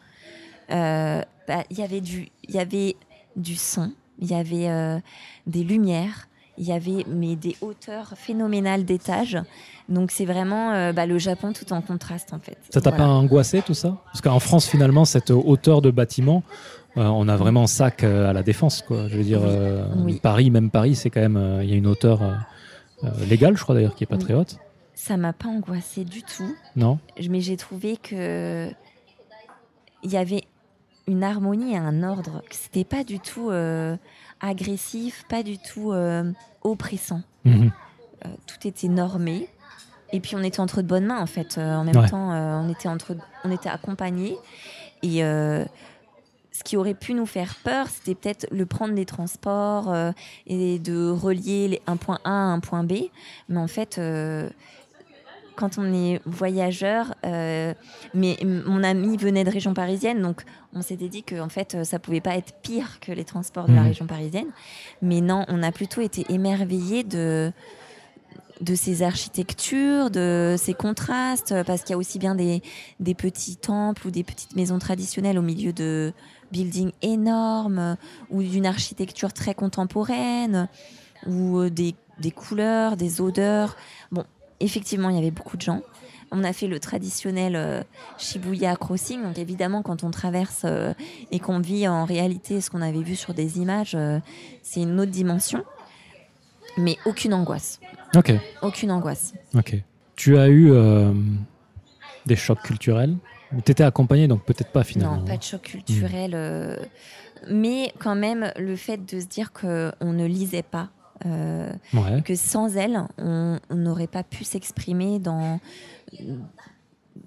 [1.47, 2.95] Bah, Il y avait du, il y avait
[3.35, 4.99] du son, il y avait euh,
[5.47, 6.27] des lumières,
[6.57, 9.37] il y avait mais des hauteurs phénoménales d'étages.
[9.89, 12.57] Donc c'est vraiment euh, bah, le Japon tout en contraste en fait.
[12.69, 13.05] Ça t'a Voilà.
[13.05, 13.97] pas angoissé tout ça?
[14.05, 16.43] Parce qu'en France, finalement, cette hauteur de bâtiment,
[16.97, 18.81] euh, on a vraiment sac à la défense.
[18.81, 19.07] Quoi.
[19.09, 19.41] Je veux dire,
[19.97, 20.19] Oui.
[20.23, 21.59] Paris, même Paris, c'est quand même.
[21.61, 22.21] Il y a une hauteur
[23.29, 24.23] légale, je crois d'ailleurs, qui est pas Oui.
[24.23, 24.57] très haute.
[24.95, 26.55] Ça m'a pas angoissé du tout.
[26.77, 26.97] Non?
[27.29, 28.69] Mais j'ai trouvé que
[30.03, 30.43] il y avait
[31.07, 33.95] une harmonie et un ordre, c'était pas du tout euh,
[34.41, 36.31] agressif, pas du tout euh,
[36.63, 37.21] oppressant.
[37.45, 37.71] Mhm.
[38.25, 39.47] Euh, tout était normé.
[40.13, 41.57] Et puis on était entre de bonnes mains en fait.
[41.57, 42.07] En même Ouais.
[42.09, 44.37] temps, on était entre, on était accompagnés.
[45.03, 50.11] Et ce qui aurait pu nous faire peur, c'était peut-être le prendre des transports euh,
[50.47, 52.93] et de relier les- un point A à un point B.
[53.49, 54.49] Mais en fait, euh,
[55.55, 57.73] quand on est voyageur, euh,
[58.13, 61.83] mais mon ami venait de région parisienne, donc on s'était dit que en fait, euh,
[61.83, 63.87] ça pouvait pas être pire que les transports de la Mhm.
[63.87, 64.47] région parisienne.
[65.01, 67.51] Mais non, on a plutôt été émerveillés de
[68.61, 72.61] de ces architectures, de ces contrastes, parce qu'il y a aussi bien des,
[73.01, 76.13] des petits temples ou des petites maisons traditionnelles au milieu de
[76.53, 77.97] buildings énormes,
[78.29, 80.69] ou d'une architecture très contemporaine,
[81.27, 83.75] ou euh, des, des couleurs, des odeurs.
[84.13, 84.23] Bon,
[84.59, 85.81] effectivement, il y avait beaucoup de gens.
[86.31, 87.83] On a fait le traditionnel euh,
[88.17, 89.21] Shibuya Crossing.
[89.23, 90.93] Donc évidemment, quand on traverse euh,
[91.31, 94.19] et qu'on vit en réalité ce qu'on avait vu sur des images, euh,
[94.63, 95.63] c'est une autre dimension.
[96.77, 97.79] Mais aucune angoisse.
[98.15, 99.33] Ok, Aucune angoisse.
[99.55, 99.75] ok.
[100.15, 100.71] Tu as eu
[102.25, 103.15] Des chocs culturels?
[103.63, 105.17] Tu étais accompagné, donc peut-être pas finalement.
[105.17, 106.31] Non, pas de choc culturel.
[106.33, 106.77] Euh,
[107.49, 110.89] mais quand même, le fait de se dire qu'on ne lisait pas,
[111.25, 111.71] euh,
[112.23, 115.59] que sans elle, on n'aurait pas pu s'exprimer dans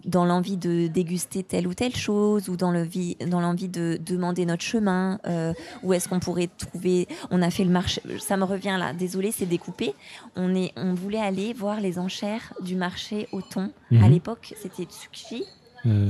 [0.04, 4.44] dans l'envie de déguster telle ou telle chose ou dans l'envie dans l'envie de demander
[4.44, 8.44] notre chemin euh, où est-ce qu'on pourrait trouver on a fait le marché ça me
[8.44, 9.94] revient là désolé c'est découpé.
[10.36, 14.10] On est on voulait aller voir les enchères du marché au thon à Mhm.
[14.10, 15.44] l'époque c'était Tsukushi
[15.86, 16.08] Euh,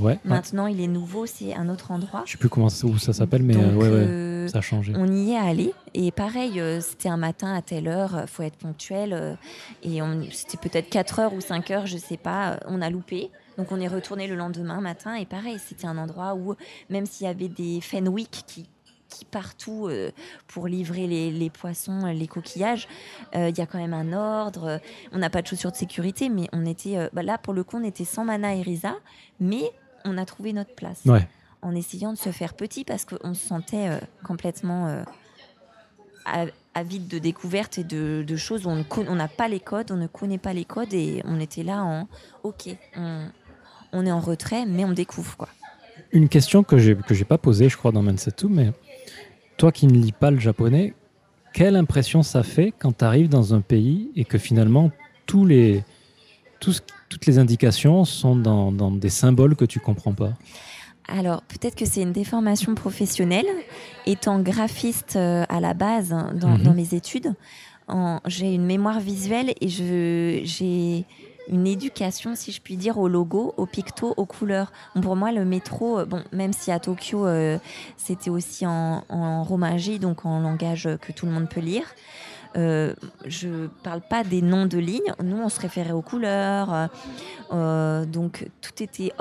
[0.00, 0.20] ouais.
[0.24, 3.12] maintenant il est nouveau c'est un autre endroit Je sais plus comment ça- où ça
[3.12, 4.92] s'appelle, mais Donc, euh, ouais, euh, ça a changé.
[4.96, 8.56] on y est allé et pareil, c'était un matin à telle heure, euh, faut être
[8.56, 9.36] ponctuel
[9.82, 13.30] et on- c'était peut-être 4 heures ou 5 heures, je sais pas, on a loupé.
[13.56, 16.54] Donc on est retourné le lendemain matin et pareil, c'était un endroit où
[16.88, 18.68] même s'il y avait des Fenwick qui
[19.08, 20.10] qui partout euh,
[20.46, 22.86] pour livrer les, les poissons, les coquillages.
[23.34, 24.64] Euh, Il y a quand même un ordre.
[24.64, 24.78] euh,
[25.12, 27.64] On n'a pas de chaussures de sécurité, mais on était euh, bah là pour le
[27.64, 28.94] coup, on était sans Mana et Risa,
[29.40, 29.62] mais
[30.04, 31.26] on a trouvé notre place Ouais.
[31.62, 35.02] en essayant de se faire petit parce qu'on se sentait euh, complètement euh,
[36.74, 40.06] avide de découvertes et de, de choses où on n'a pas les codes, on ne
[40.06, 42.06] connaît pas les codes et on était là en
[42.42, 43.28] ok, on,
[43.92, 45.48] on est en retrait, mais on découvre quoi.
[46.12, 48.72] Une question que j'ai que j'ai pas posée, je crois, dans Mansetsu, mais
[49.58, 50.94] toi qui ne lis pas le japonais,
[51.52, 54.90] quelle impression ça fait quand tu arrives dans un pays et que finalement
[55.26, 55.84] tous les,
[56.60, 60.32] toutes les indications sont dans, dans des symboles que tu comprends pas?
[61.10, 63.46] Alors, peut-être que c'est une déformation professionnelle.
[64.06, 66.62] Étant graphiste euh, à la base hein, dans, Mhm.
[66.62, 67.32] dans mes études,
[68.26, 71.06] j'ai une mémoire visuelle et j'ai
[71.48, 74.72] une éducation, si je puis dire, au logo, au picto, aux couleurs.
[75.00, 77.58] Pour moi, le métro, euh, bon, même si à Tokyo, euh,
[77.96, 81.84] c'était aussi en, en romaji, donc en langage que tout le monde peut lire.
[82.56, 82.94] Euh,
[83.26, 85.12] je parle pas des noms de lignes.
[85.22, 86.88] Nous, on se référait aux couleurs.
[87.52, 89.12] euh, donc, tout était,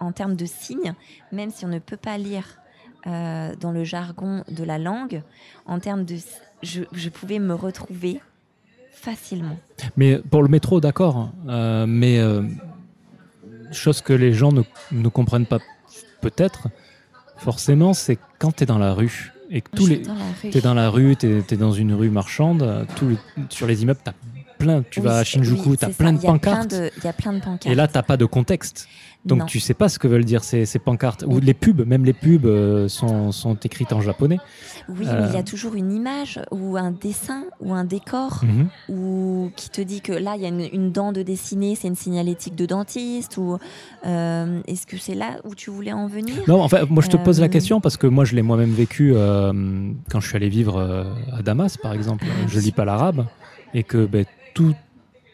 [0.00, 0.94] en termes de signes,
[1.32, 2.58] même si on ne peut pas lire
[3.04, 5.22] dans le jargon de la langue,
[5.66, 6.16] en termes de,
[6.64, 8.20] je, je pouvais me retrouver
[9.02, 9.56] facilement.
[9.96, 11.30] Mais pour le métro, d'accord.
[11.48, 12.42] euh, mais euh,
[13.72, 15.58] chose que les gens ne, ne comprennent pas
[16.20, 16.68] peut-être,
[17.38, 20.02] forcément, c'est quand tu es dans la rue et que tous les,
[20.40, 24.00] tu es dans la rue, tu es, dans une rue marchande, les- sur les immeubles,
[24.04, 24.10] tu
[24.58, 24.82] plein.
[24.90, 25.94] Tu Oui, vas à Shinjuku, oui, tu as ça.
[25.94, 26.72] plein de pancartes.
[26.96, 27.66] Il y a plein de pancartes.
[27.66, 28.88] Et là, t'as pas de contexte.
[29.26, 29.44] Donc Non.
[29.46, 31.24] tu sais pas ce que veulent dire ces, ces pancartes.
[31.26, 34.38] Ou les pubs, même les pubs euh, sont, sont écrites en japonais.
[34.88, 35.20] Oui, Euh.
[35.22, 38.68] mais il y a toujours une image ou un dessin ou un décor Mhm.
[38.88, 41.88] ou qui te dit que là, il y a une, une dent de dessinée, c'est
[41.88, 43.58] une signalétique de dentiste ou
[44.06, 46.36] euh, est-ce que c'est là où tu voulais en venir?
[46.46, 47.48] Non, en fait, moi je te pose la Euh.
[47.48, 49.52] question parce que moi je l'ai moi-même vécu euh,
[50.10, 51.04] quand je suis allé vivre euh,
[51.36, 52.24] à Damas, par exemple.
[52.46, 52.64] Je oui.
[52.66, 53.26] lis pas l'arabe
[53.74, 54.74] et que ben, tout,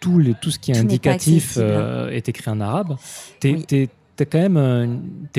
[0.02, 1.64] tout, les, tout ce qui est Tout indicatif accessible.
[1.66, 2.96] euh, est écrit en arabe.
[3.40, 3.64] T'es Oui.
[4.16, 4.86] t'es quand même euh,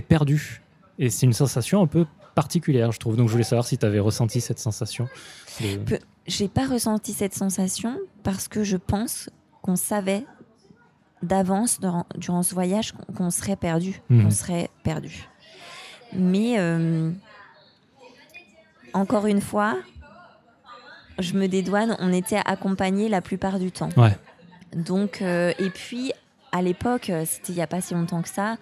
[0.08, 0.62] perdu.
[0.98, 3.16] Et c'est une sensation un peu particulière, je trouve.
[3.16, 5.08] Donc je voulais savoir si tu avais ressenti cette sensation.
[5.62, 9.30] de- J'ai pas ressenti cette sensation parce que je pense
[9.62, 10.26] qu'on savait
[11.22, 11.80] d'avance
[12.18, 14.24] durant, ce voyage qu'on- serait perdu, Mhm.
[14.24, 15.28] qu'on serait perdu.
[16.14, 17.12] Mais euh,
[18.94, 19.78] encore une fois,
[21.20, 23.90] je me dédouane, on était accompagnés la plupart du temps.
[23.98, 24.18] Ouais.
[24.76, 26.12] Donc, euh, et puis,
[26.52, 28.58] à l'époque, euh, c'était il n'y a pas si longtemps que ça,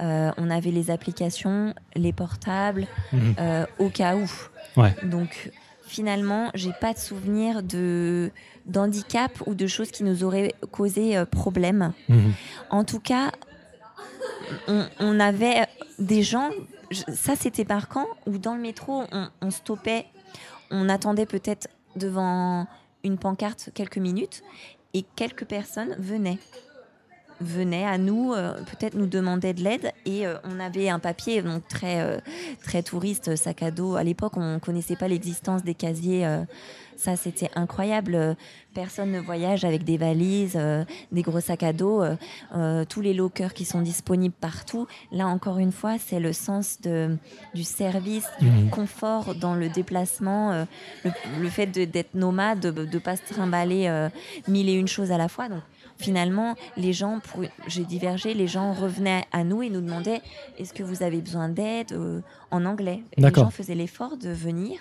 [0.00, 3.34] euh, on avait les applications, les portables, Mhm.
[3.38, 4.28] euh, au cas où.
[4.76, 4.94] Ouais.
[5.04, 5.50] Donc,
[5.86, 8.30] finalement, j'ai pas de souvenir de
[8.66, 11.92] d'handicap ou de choses qui nous auraient causé euh, problème.
[12.08, 12.32] Mhm.
[12.70, 13.30] En tout cas,
[14.68, 15.66] on, on avait
[15.98, 16.50] des gens,
[16.90, 20.06] je- ça c'était marquant, où dans le métro, on, on stoppait,
[20.70, 22.66] on attendait peut-être devant
[23.04, 24.42] une pancarte quelques minutes,
[24.94, 26.38] et quelques personnes venaient
[27.44, 31.42] venaient à nous, euh, peut-être nous demandaient de l'aide et euh, on avait un papier
[31.42, 32.18] donc très euh,
[32.64, 33.94] très touriste sac à dos.
[33.96, 36.26] À l'époque, on connaissait pas l'existence des casiers.
[36.96, 38.36] ça, c'était incroyable.
[38.72, 40.58] Personne ne voyage avec des valises,
[41.12, 42.02] des gros sacs à dos.
[42.88, 44.86] tous les lockers qui sont disponibles partout.
[45.12, 47.16] Là, encore une fois, c'est le sens de,
[47.54, 48.70] du service, du Mhm.
[48.70, 50.66] confort dans le déplacement,
[51.04, 54.08] le, le fait d'être nomade, de ne pas se trimballer
[54.48, 55.48] mille et une choses à la fois.
[55.48, 55.62] Donc,
[55.98, 60.22] finalement, les gens, pour- j'ai divergé, les gens revenaient à nous et nous demandaient
[60.58, 63.02] est-ce que vous avez besoin d'aide euh, en anglais?
[63.16, 64.78] Et Les gens faisaient l'effort de venir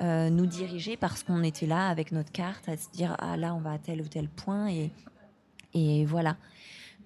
[0.00, 3.54] euh, nous diriger parce qu'on était là avec notre carte à se dire ah là
[3.54, 4.90] on va à tel ou tel point et,
[5.74, 6.36] et voilà.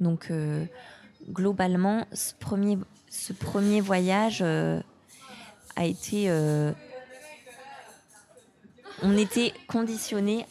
[0.00, 0.64] Donc euh,
[1.30, 2.78] globalement, ce premier,
[3.10, 6.30] ce premier voyage a été.
[9.02, 10.46] on était conditionné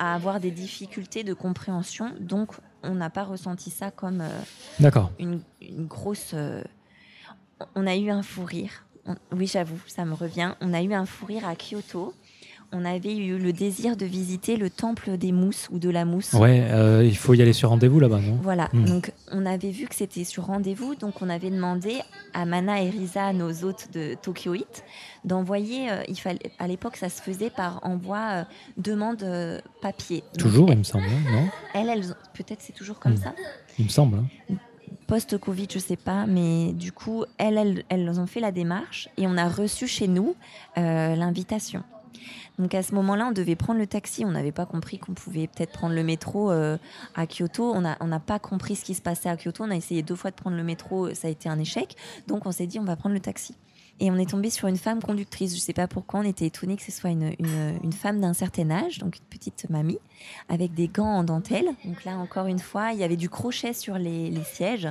[0.00, 4.40] à avoir des difficultés de compréhension, donc on n'a pas ressenti ça comme euh,
[5.18, 6.30] une, une grosse.
[6.32, 6.64] euh,
[7.74, 8.86] on a eu un fou rire.
[9.04, 10.54] On- oui, j'avoue, ça me revient.
[10.62, 12.14] On a eu un fou rire à Kyoto.
[12.72, 16.34] On avait eu le désir de visiter le temple des mousses ou de la mousse.
[16.34, 18.38] Ouais, euh, il faut y aller sur rendez-vous là-bas, non?
[18.42, 18.84] Voilà, Hmm.
[18.84, 21.94] donc on avait vu que c'était sur rendez-vous, donc on avait demandé
[22.32, 24.84] à Mana et Risa, nos hôtes de Tokyo Heat,
[25.24, 28.44] d'envoyer, euh, il fallait, à l'époque ça se faisait par envoi euh,
[28.76, 30.22] demande euh, papier.
[30.34, 31.48] Donc, Toujours, il me semble, hein, non?
[31.74, 33.16] Elles, elles peut-être c'est toujours comme Hmm.
[33.24, 33.34] ça?
[33.80, 34.18] Il me semble.
[34.18, 34.54] hein.
[35.08, 39.26] Post-Covid, je sais pas, mais du coup, elles, elles, elles ont fait la démarche et
[39.26, 40.36] on a reçu chez nous
[40.78, 41.82] euh, l'invitation.
[42.60, 44.22] Donc à ce moment-là, on devait prendre le taxi.
[44.26, 46.76] On n'avait pas compris qu'on pouvait peut-être prendre le métro euh,
[47.14, 47.74] à Kyoto.
[47.74, 49.64] On n'a pas compris ce qui se passait à Kyoto.
[49.64, 51.14] On a essayé deux fois de prendre le métro.
[51.14, 51.96] Ça a été un échec.
[52.26, 53.56] Donc on s'est dit, on va prendre le taxi.
[53.98, 55.54] Et on est tombé sur une femme conductrice.
[55.54, 56.20] Je sais pas pourquoi.
[56.20, 59.98] On était étonnés que ce soit une, femme d'un certain âge, donc une petite mamie,
[60.50, 61.70] avec des gants en dentelle.
[61.86, 64.88] Donc là, encore une fois, il y avait du crochet sur les, les sièges.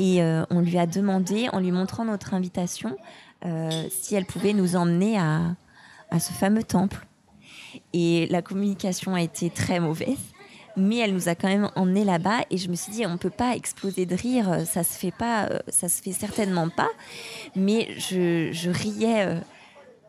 [0.00, 2.96] Et euh, on lui a demandé, en lui montrant notre invitation,
[3.46, 5.54] euh, si elle pouvait nous emmener à,
[6.14, 7.06] à ce fameux temple.
[7.92, 10.18] Et la communication a été très mauvaise.
[10.76, 13.30] Mais elle nous a quand même emmenés là-bas et je me suis dit on peut
[13.30, 16.88] pas exploser de rire, ça se fait pas, euh, ça se fait certainement pas.
[17.54, 19.38] Mais je, je riais euh,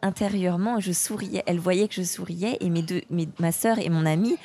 [0.02, 1.44] intérieurement, je souriais.
[1.46, 4.38] Elle voyait que je souriais et mes deux, mes- ma sœur et mon amie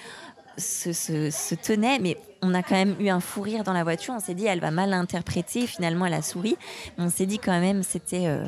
[0.59, 1.99] se, se, se tenaient.
[2.01, 4.13] Mais on a quand même eu un fou rire dans la voiture.
[4.15, 5.67] On s'est dit elle va mal interpréter.
[5.67, 6.55] Finalement elle a souri.
[6.99, 8.45] Mais on s'est dit quand même c'était euh,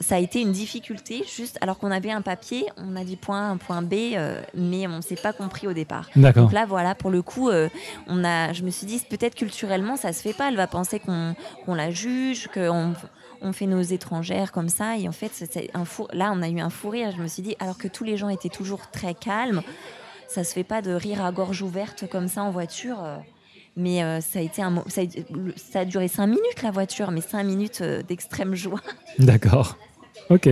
[0.00, 3.40] ça a été une difficulté, juste alors qu'on avait un papier, on a dit point
[3.40, 6.08] A, un point B, euh, mais on ne s'est pas compris au départ.
[6.42, 7.68] Donc là, voilà, pour le coup, euh,
[8.06, 10.48] on a, je me suis dit, peut-être culturellement, ça se fait pas.
[10.48, 11.34] Elle va penser qu'on
[11.74, 12.94] la juge, qu'on
[13.40, 14.96] on fait nos étrangères comme ça.
[14.96, 15.32] Et en fait,
[15.74, 17.12] un fou, là, on a eu un fou rire.
[17.16, 19.62] Je me suis dit, alors que tous les gens étaient toujours très calmes,
[20.28, 23.02] ça se fait pas de rire à gorge ouverte comme ça en voiture.
[23.02, 23.16] euh,
[23.76, 26.62] mais euh, ça a été un, mo- ça a, le- ça a duré cinq minutes
[26.62, 28.80] la voiture, mais cinq minutes euh, d'extrême joie
[29.18, 29.76] D'accord.
[30.30, 30.48] Ok.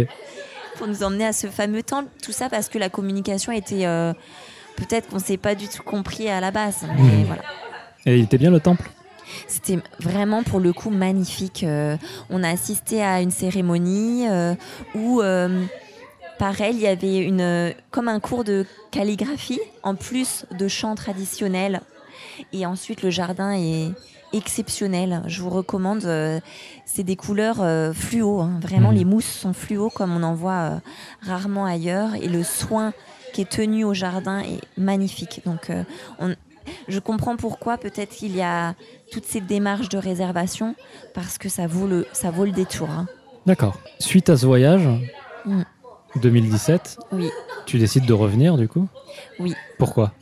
[0.77, 2.09] pour nous emmener à ce fameux temple.
[2.23, 4.13] Tout ça parce que la communication était euh,
[4.77, 6.85] peut-être qu'on s'est pas du tout compris à la base.
[6.99, 7.43] Mais voilà.
[8.07, 8.91] Et il était bien le temple?
[9.47, 11.63] C'était vraiment pour le coup magnifique.
[11.65, 11.97] Euh,
[12.29, 14.55] on a assisté à une cérémonie euh,
[14.95, 15.23] où,
[16.39, 21.81] pareil, il y avait une, comme un cours de calligraphie en plus de chants traditionnels.
[22.53, 23.90] Et ensuite, le jardin est
[24.33, 25.23] exceptionnel.
[25.27, 26.05] Je vous recommande.
[26.05, 26.40] euh,
[26.87, 28.40] c'est des couleurs euh, fluo.
[28.40, 28.59] hein.
[28.61, 28.97] Vraiment, Mhm.
[28.97, 30.77] les mousses sont fluo comme on en voit euh,
[31.23, 32.14] rarement ailleurs.
[32.16, 32.92] Et le soin
[33.33, 35.42] qui est tenu au jardin est magnifique.
[35.47, 35.85] Donc, euh,
[36.18, 36.35] on-
[36.88, 38.75] je comprends pourquoi peut-être qu'il y a
[39.11, 40.75] toutes ces démarches de réservation
[41.14, 42.88] parce que ça vaut le, ça vaut le détour.
[42.90, 43.07] hein.
[43.47, 43.77] D'accord.
[43.99, 44.88] Suite à ce voyage,
[45.45, 45.62] Mm.
[46.21, 47.31] 2017, Oui.
[47.66, 48.87] tu décides de revenir du coup?
[49.40, 49.55] Oui.
[49.79, 50.12] Pourquoi?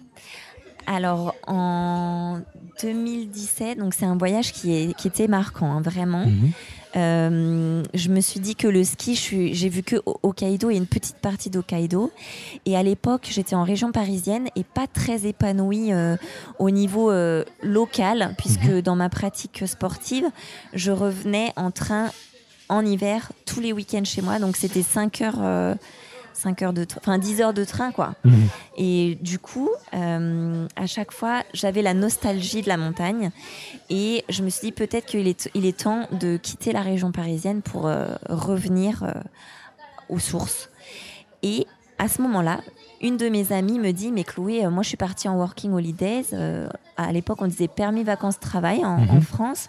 [0.92, 2.40] Alors en
[2.83, 6.26] 2017, donc c'est un voyage qui, est, qui était marquant, hein, vraiment.
[6.26, 6.50] Mhm.
[6.96, 9.14] Euh, je me suis dit que le ski,
[9.53, 12.11] j'ai vu que Ho- Hokkaido et une petite partie d'Hokkaido.
[12.66, 16.16] Et à l'époque, j'étais en région parisienne et pas très épanouie euh,
[16.59, 20.26] au niveau euh, local, puisque dans ma pratique sportive,
[20.74, 22.11] je revenais en train
[22.68, 24.40] en hiver tous les week-ends chez moi.
[24.40, 25.38] Donc c'était 5 heures,
[26.40, 28.14] 5 heures de, enfin 10 heures de train, quoi.
[28.24, 28.48] Mhm.
[28.76, 33.31] Et du coup, euh, à chaque fois, j'avais la nostalgie de la montagne.
[33.90, 37.12] Et je me suis dit peut-être qu'il est, il est temps de quitter la région
[37.12, 39.12] parisienne pour euh, revenir euh,
[40.09, 40.68] aux sources.
[41.42, 41.66] Et
[41.98, 42.61] à ce moment-là,
[43.03, 46.24] une de mes amies me dit, mais Chloé, moi je suis partie en working holidays.
[46.33, 49.11] euh, à l'époque, on disait permis vacances-travail en, Mhm.
[49.16, 49.68] en France.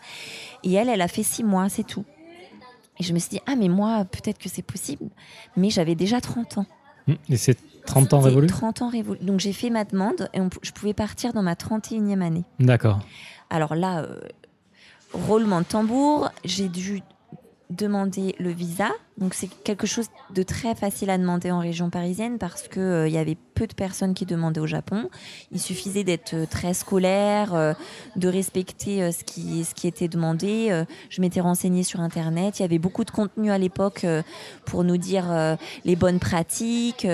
[0.63, 2.03] Et elle, elle a fait six mois, c'est tout.
[3.01, 5.09] Et je me suis dit, ah mais moi, peut-être que c'est possible.
[5.57, 6.65] Mais j'avais déjà 30 ans.
[7.07, 7.17] Mhm.
[7.29, 9.25] Et c'est 30 ans révolus 30 ans révolus.
[9.25, 12.43] Donc j'ai fait ma demande et on je pouvais partir dans ma 31e année.
[12.59, 12.99] D'accord.
[13.49, 14.19] Alors là, euh,
[15.13, 17.01] roulement de tambour, j'ai dû
[17.71, 18.89] demander le visa.
[19.17, 23.07] Donc c'est quelque chose de très facile à demander en région parisienne parce que euh,
[23.07, 25.09] y avait peu de personnes qui demandaient au Japon.
[25.51, 27.73] Il suffisait d'être euh, très scolaire, euh,
[28.15, 30.83] de respecter ce qui ce qui était demandé.
[31.09, 32.59] Je m'étais renseignée sur internet.
[32.59, 34.05] Il y avait beaucoup de contenu à l'époque
[34.65, 37.07] pour nous dire les bonnes pratiques.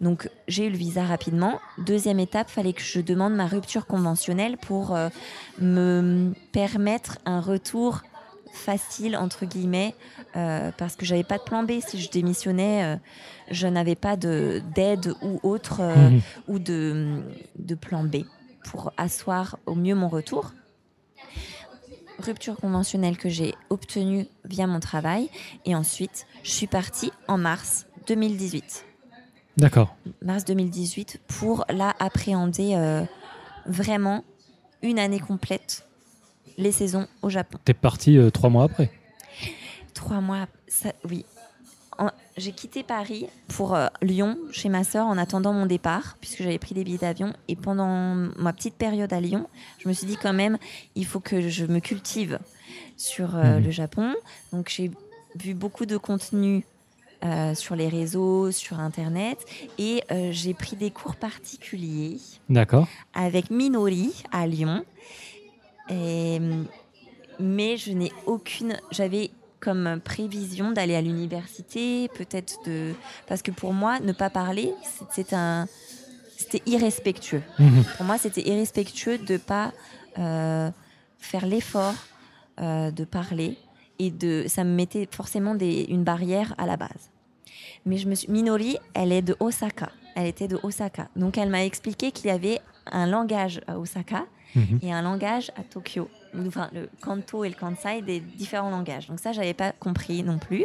[0.00, 1.58] donc j'ai eu le visa rapidement.
[1.78, 4.96] Deuxième étape, fallait que je demande ma rupture conventionnelle pour
[5.60, 8.02] me permettre un retour
[8.56, 9.94] facile entre guillemets
[10.36, 12.96] euh, parce que j'avais pas de plan B si je démissionnais euh,
[13.50, 16.20] je n'avais pas de d'aide ou autre euh, Mhm.
[16.48, 17.22] ou de,
[17.58, 18.24] de plan B
[18.64, 20.52] pour asseoir au mieux mon retour
[22.18, 25.28] rupture conventionnelle que j'ai obtenue via mon travail
[25.64, 28.84] et ensuite je suis partie en mars 2018
[29.58, 29.94] D'accord.
[30.22, 32.74] mars 2018 pour là appréhender
[33.66, 34.24] vraiment
[34.82, 35.85] une année complète
[36.58, 37.58] les saisons au Japon.
[37.64, 38.90] T'es parti euh, trois mois après.
[39.94, 41.24] Trois mois, ça, oui.
[42.36, 46.58] J'ai quitté Paris pour euh, Lyon chez ma sœur en attendant mon départ, puisque j'avais
[46.58, 47.32] pris des billets d'avion.
[47.48, 49.48] Et pendant ma petite période à Lyon,
[49.78, 50.58] je me suis dit quand même,
[50.96, 52.38] il faut que je me cultive
[52.98, 53.64] sur euh, Mhm.
[53.64, 54.14] le Japon.
[54.52, 54.90] Donc j'ai
[55.36, 56.66] vu beaucoup de contenu
[57.24, 59.38] euh, sur les réseaux, sur Internet,
[59.78, 62.18] et euh, j'ai pris des cours particuliers
[62.50, 62.86] D'accord.
[63.14, 64.84] avec Minori à Lyon.
[65.88, 66.40] Et,
[67.38, 68.76] mais je n'ai aucune.
[68.90, 69.30] J'avais
[69.60, 72.94] comme prévision d'aller à l'université, peut-être de.
[73.26, 75.66] Parce que pour moi, ne pas parler, c'est- c'est un.
[76.36, 77.42] C'était irrespectueux.
[77.58, 77.84] Mhm.
[77.96, 79.72] Pour moi, c'était irrespectueux de pas
[80.18, 80.70] euh,
[81.18, 81.94] faire l'effort
[82.60, 83.56] euh, de parler
[83.98, 84.44] et de.
[84.46, 87.10] Ça me mettait forcément des, une barrière à la base.
[87.86, 88.30] Mais je me suis.
[88.30, 89.90] Minori, elle est de Osaka.
[90.14, 91.08] Elle était de Osaka.
[91.16, 92.60] Donc elle m'a expliqué qu'il y avait
[92.90, 94.24] un langage à Osaka
[94.54, 94.78] Mhm.
[94.82, 96.08] et un langage à Tokyo.
[96.46, 99.08] Enfin, le Kanto et le Kansai, des différents langages.
[99.08, 100.64] Donc ça, j'avais pas compris non plus.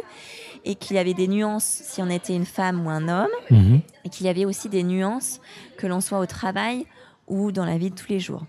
[0.64, 3.30] Et qu'il y avait des nuances si on était une femme ou un homme.
[3.50, 3.80] Mhm.
[4.04, 5.40] Et qu'il y avait aussi des nuances
[5.78, 6.86] que l'on soit au travail
[7.26, 8.44] ou dans la vie de tous les jours.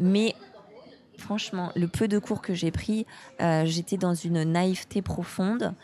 [0.00, 0.34] Mais
[1.16, 3.06] franchement, le peu de cours que j'ai pris,
[3.40, 5.74] euh, j'étais dans une naïveté profonde.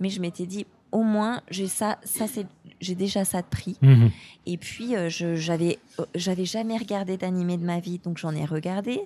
[0.00, 2.46] Mais je m'étais dit, au moins, j'ai ça, ça c'est,
[2.80, 3.76] j'ai déjà ça de prix.
[3.82, 4.10] Mhm.
[4.46, 8.34] Et puis, euh, je j'avais euh, j'avais jamais regardé d'animé de ma vie, donc j'en
[8.34, 9.00] ai regardé.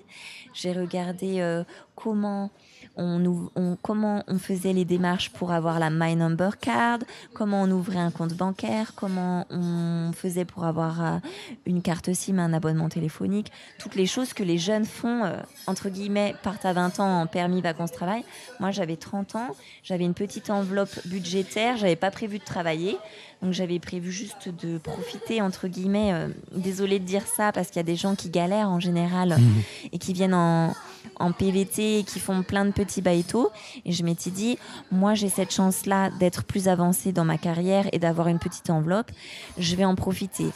[0.53, 1.63] J'ai regardé euh,
[1.95, 2.51] comment
[2.95, 6.99] on, comment on faisait les démarches pour avoir la My Number Card,
[7.33, 11.17] comment on ouvrait un compte bancaire, comment on faisait pour avoir euh,
[11.65, 15.37] une carte SIM, un abonnement téléphonique, toutes les choses que les jeunes font, euh,
[15.67, 18.23] entre guillemets, partent à 20 ans en permis vacances-travail.
[18.59, 22.97] Moi, j'avais 30 ans, j'avais une petite enveloppe budgétaire, j'avais pas prévu de travailler.
[23.43, 27.77] Donc j'avais prévu juste de profiter, entre guillemets, euh, désolée de dire ça, parce qu'il
[27.77, 29.61] y a des gens qui galèrent en général Mhm.
[29.91, 30.73] et qui viennent en,
[31.19, 33.51] en PVT et qui font plein de petits baïtos.
[33.85, 34.57] Et je m'étais dit,
[34.91, 39.11] moi j'ai cette chance-là d'être plus avancée dans ma carrière et d'avoir une petite enveloppe,
[39.57, 40.47] je vais en profiter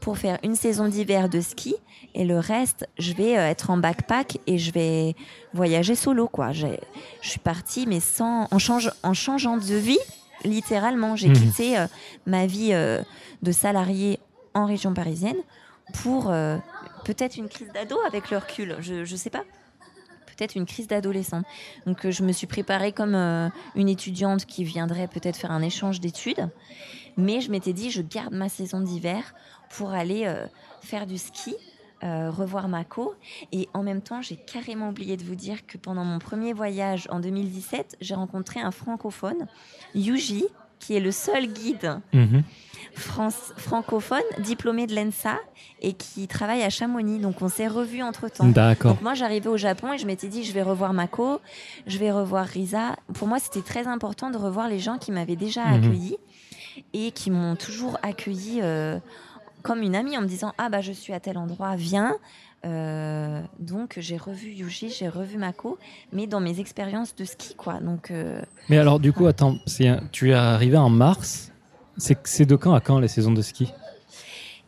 [0.00, 1.74] pour faire une saison d'hiver de ski
[2.14, 5.16] et le reste, je vais euh, être en backpack et je vais
[5.52, 6.52] voyager solo quoi.
[6.52, 6.68] Je
[7.22, 9.98] suis partie mais sans en, change, en changeant de vie
[10.44, 11.16] littéralement.
[11.16, 11.34] J'ai Mhm.
[11.34, 11.86] quitté euh,
[12.26, 13.02] ma vie euh,
[13.42, 14.18] de salarié
[14.54, 15.36] en région parisienne
[16.02, 16.56] pour euh,
[17.04, 18.76] peut-être une crise d'ado avec le recul.
[18.80, 19.44] Je ne sais pas.
[20.26, 21.42] Peut-être une crise d'adolescent.
[21.86, 23.14] Donc je me suis préparée comme
[23.74, 26.50] une étudiante qui viendrait peut-être faire un échange d'études.
[27.16, 29.34] Mais je m'étais dit, je garde ma saison d'hiver
[29.70, 30.30] pour aller
[30.82, 31.56] faire du ski,
[32.04, 33.14] euh, revoir Mako.
[33.52, 37.06] Et en même temps, j'ai carrément oublié de vous dire que pendant mon premier voyage
[37.10, 39.46] en 2017, j'ai rencontré un francophone,
[39.94, 40.44] Yuji,
[40.78, 42.42] qui est le seul guide Mhm.
[42.94, 45.38] France, francophone diplômé de l'ENSA
[45.82, 47.18] et qui travaille à Chamonix.
[47.18, 48.48] Donc on s'est revus entre temps.
[48.48, 48.92] D'accord.
[48.92, 51.40] Donc moi j'arrivais au Japon et je m'étais dit je vais revoir Mako,
[51.86, 52.96] je vais revoir Risa.
[53.14, 55.74] Pour moi c'était très important de revoir les gens qui m'avaient déjà Mhm.
[55.84, 56.16] accueilli
[56.94, 58.98] et qui m'ont toujours accueilli euh,
[59.66, 62.14] comme une amie en me disant ah bah je suis à tel endroit, viens.
[62.64, 65.78] Euh, donc j'ai revu Yuji, j'ai revu Mako,
[66.12, 67.80] mais dans mes expériences de ski quoi.
[67.80, 71.52] Donc euh, Mais alors, du coup, attends, un- tu es arrivé en mars.
[71.96, 73.72] C'est de quand à quand les saisons de ski?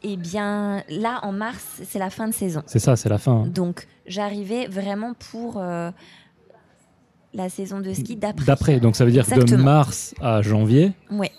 [0.03, 2.63] Eh bien là en mars c'est la fin de saison.
[2.67, 3.43] C'est ça, c'est la fin.
[3.43, 3.47] hein.
[3.47, 5.91] Donc j'arrivais vraiment pour euh,
[7.35, 8.45] la saison de ski d'après.
[8.47, 9.65] D'après, donc ça veut dire que de Exactement.
[9.65, 11.31] mars à janvier, Ouais.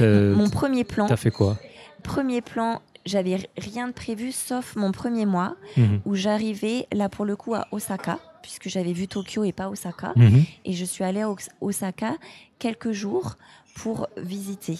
[0.00, 1.58] Mon premier plan, t'as fait quoi?
[2.02, 6.00] Premier plan, j'avais rien de prévu sauf mon premier mois Mhm.
[6.04, 10.12] où j'arrivais là pour le coup à Osaka puisque j'avais vu Tokyo et pas Osaka
[10.16, 10.44] Mhm.
[10.64, 12.16] et je suis allée à Osaka
[12.58, 13.36] quelques jours
[13.76, 14.78] pour visiter.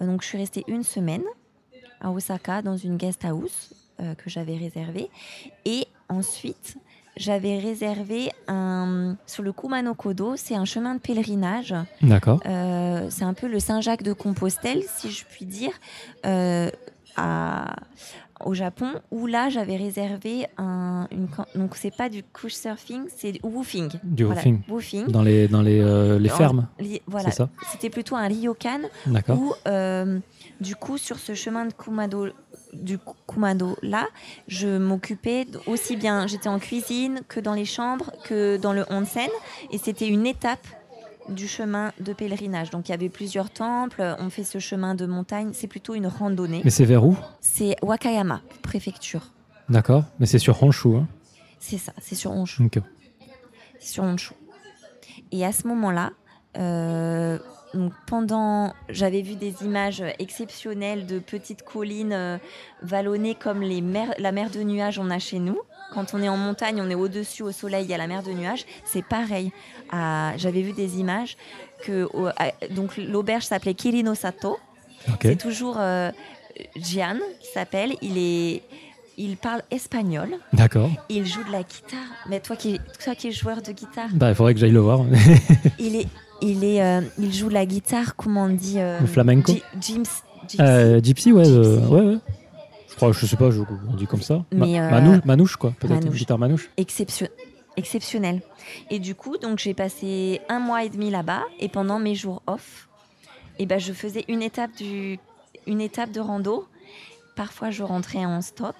[0.00, 1.24] Euh, Donc je suis restée une semaine
[2.00, 5.08] à Osaka dans une guest house euh, que j'avais réservée
[5.64, 6.76] et ensuite
[7.16, 12.40] j'avais réservé un sur le Kumano Kodo, c'est un chemin de pèlerinage D'accord.
[12.46, 15.72] euh, c'est un peu le Saint-Jacques de Compostelle, si je puis dire,
[16.26, 16.70] euh,
[17.16, 17.76] à-
[18.44, 21.08] au Japon, où là j'avais réservé un.
[21.10, 23.88] Une, donc c'est pas du couchsurfing, c'est du woofing.
[24.02, 24.60] Du Voilà, woofing.
[24.68, 25.06] woofing.
[25.08, 27.30] Dans les, dans les, euh, les fermes, Li- Voilà,
[27.72, 29.38] c'était plutôt un ryokan D'accord.
[29.38, 29.54] où,
[30.60, 32.28] du coup, sur ce chemin de Kumado,
[32.72, 34.06] du Kumado là,
[34.48, 39.28] je m'occupais aussi bien, j'étais en cuisine que dans les chambres, que dans le onsen,
[39.70, 40.66] et c'était une étape
[41.28, 42.70] du chemin de pèlerinage.
[42.70, 46.06] Donc il y avait plusieurs temples, on fait ce chemin de montagne, c'est plutôt une
[46.06, 46.62] randonnée.
[46.64, 47.16] Mais c'est vers où?
[47.40, 49.32] C'est Wakayama, préfecture.
[49.68, 50.04] D'accord.
[50.20, 50.96] Mais c'est sur Honshu.
[50.96, 51.08] Hein
[51.58, 52.64] C'est ça, c'est sur Honshu.
[52.64, 52.78] Ok.
[53.80, 54.34] C'est sur Honshu.
[55.32, 56.12] Et à ce moment-là,
[56.56, 57.38] euh,
[57.74, 62.38] donc pendant, j'avais vu des images exceptionnelles de petites collines euh,
[62.82, 63.82] vallonnées comme les
[64.18, 65.58] la mer de nuages on a chez nous.
[65.92, 68.22] quand on est en montagne, on est au-dessus, au soleil, il y a la mer
[68.22, 68.64] de nuages.
[68.84, 69.52] C'est pareil.
[69.92, 71.36] J'avais vu des images
[71.84, 72.08] que
[72.72, 74.58] donc l'auberge s'appelait Kirino Sato.
[75.08, 75.18] Ok.
[75.22, 76.10] C'est toujours euh,
[76.76, 77.94] Gian qui s'appelle.
[78.02, 78.62] Il est,
[79.16, 80.38] il parle espagnol.
[80.52, 80.90] D'accord.
[81.08, 82.00] Il joue de la guitare.
[82.28, 84.80] Mais toi qui, toi qui es joueur de guitare, Bah, il faudrait que j'aille le
[84.80, 85.00] voir.
[85.78, 86.08] il est,
[86.40, 88.16] il est, euh, il joue la guitare.
[88.16, 90.22] Comment on dit euh, Le flamenco Gypsy.
[90.60, 91.58] Euh, Gypsy, ouais, Gypsy.
[91.90, 92.18] ouais, ouais.
[92.88, 93.60] Je crois, je sais pas, je-
[93.90, 94.44] on dit comme ça.
[94.52, 95.72] Mais, manouche, manouche, quoi.
[95.78, 96.70] Peut-être guitare manouche.
[96.76, 97.28] Exception-
[97.76, 98.40] exceptionnel.
[98.90, 102.42] Et du coup, donc j'ai passé un mois et demi là-bas et pendant mes jours
[102.46, 102.88] off,
[103.58, 105.18] et ben je faisais une étape du,
[105.66, 106.66] une étape de rando.
[107.36, 108.76] Parfois, je rentrais en stop.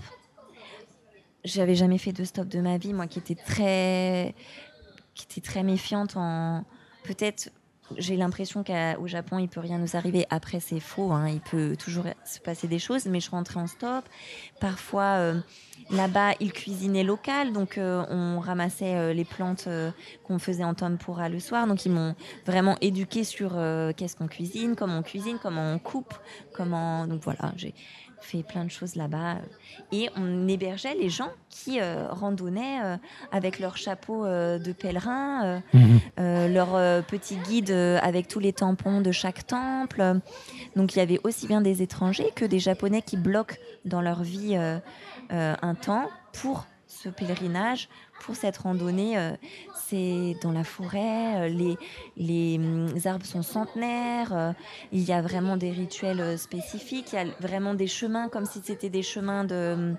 [1.44, 4.34] J'avais jamais fait de stop de ma vie, moi qui étais très,
[5.14, 6.64] qui était très méfiante en
[7.06, 7.50] peut-être.
[7.98, 10.26] J'ai l'impression qu'au Japon, il peut rien nous arriver.
[10.28, 11.12] Après, c'est faux.
[11.12, 13.06] hein, il peut toujours se passer des choses.
[13.06, 14.04] Mais je rentrais en stop.
[14.60, 15.40] Parfois, euh,
[15.90, 19.68] Là-bas, ils cuisinaient local, donc euh, on ramassait euh, les plantes
[20.24, 21.68] qu'on faisait en tempura le soir.
[21.68, 23.52] Donc ils m'ont vraiment éduqué sur
[23.96, 26.14] qu'est-ce qu'on cuisine, comment on cuisine, comment on coupe.
[26.58, 27.52] Donc voilà,
[28.20, 29.36] fait plein de choses là-bas.
[29.92, 32.96] Et on hébergeait les gens qui euh, randonnaient euh,
[33.32, 35.60] avec leur chapeau euh, de pèlerin, euh,
[36.18, 40.20] euh, leur euh, petit guide euh, avec tous les tampons de chaque temple.
[40.74, 44.22] Donc il y avait aussi bien des étrangers que des Japonais qui bloquent dans leur
[44.22, 44.78] vie euh,
[45.32, 47.88] euh, un temps pour ce pèlerinage,
[48.20, 49.18] pour cette randonnée.
[49.88, 51.78] C'est dans la forêt, euh, les,
[52.16, 54.52] les hum, arbres sont centenaires, euh,
[54.92, 58.46] il y a vraiment des rituels euh, spécifiques, il y a vraiment des chemins comme
[58.46, 59.96] si c'était des chemins de, hum,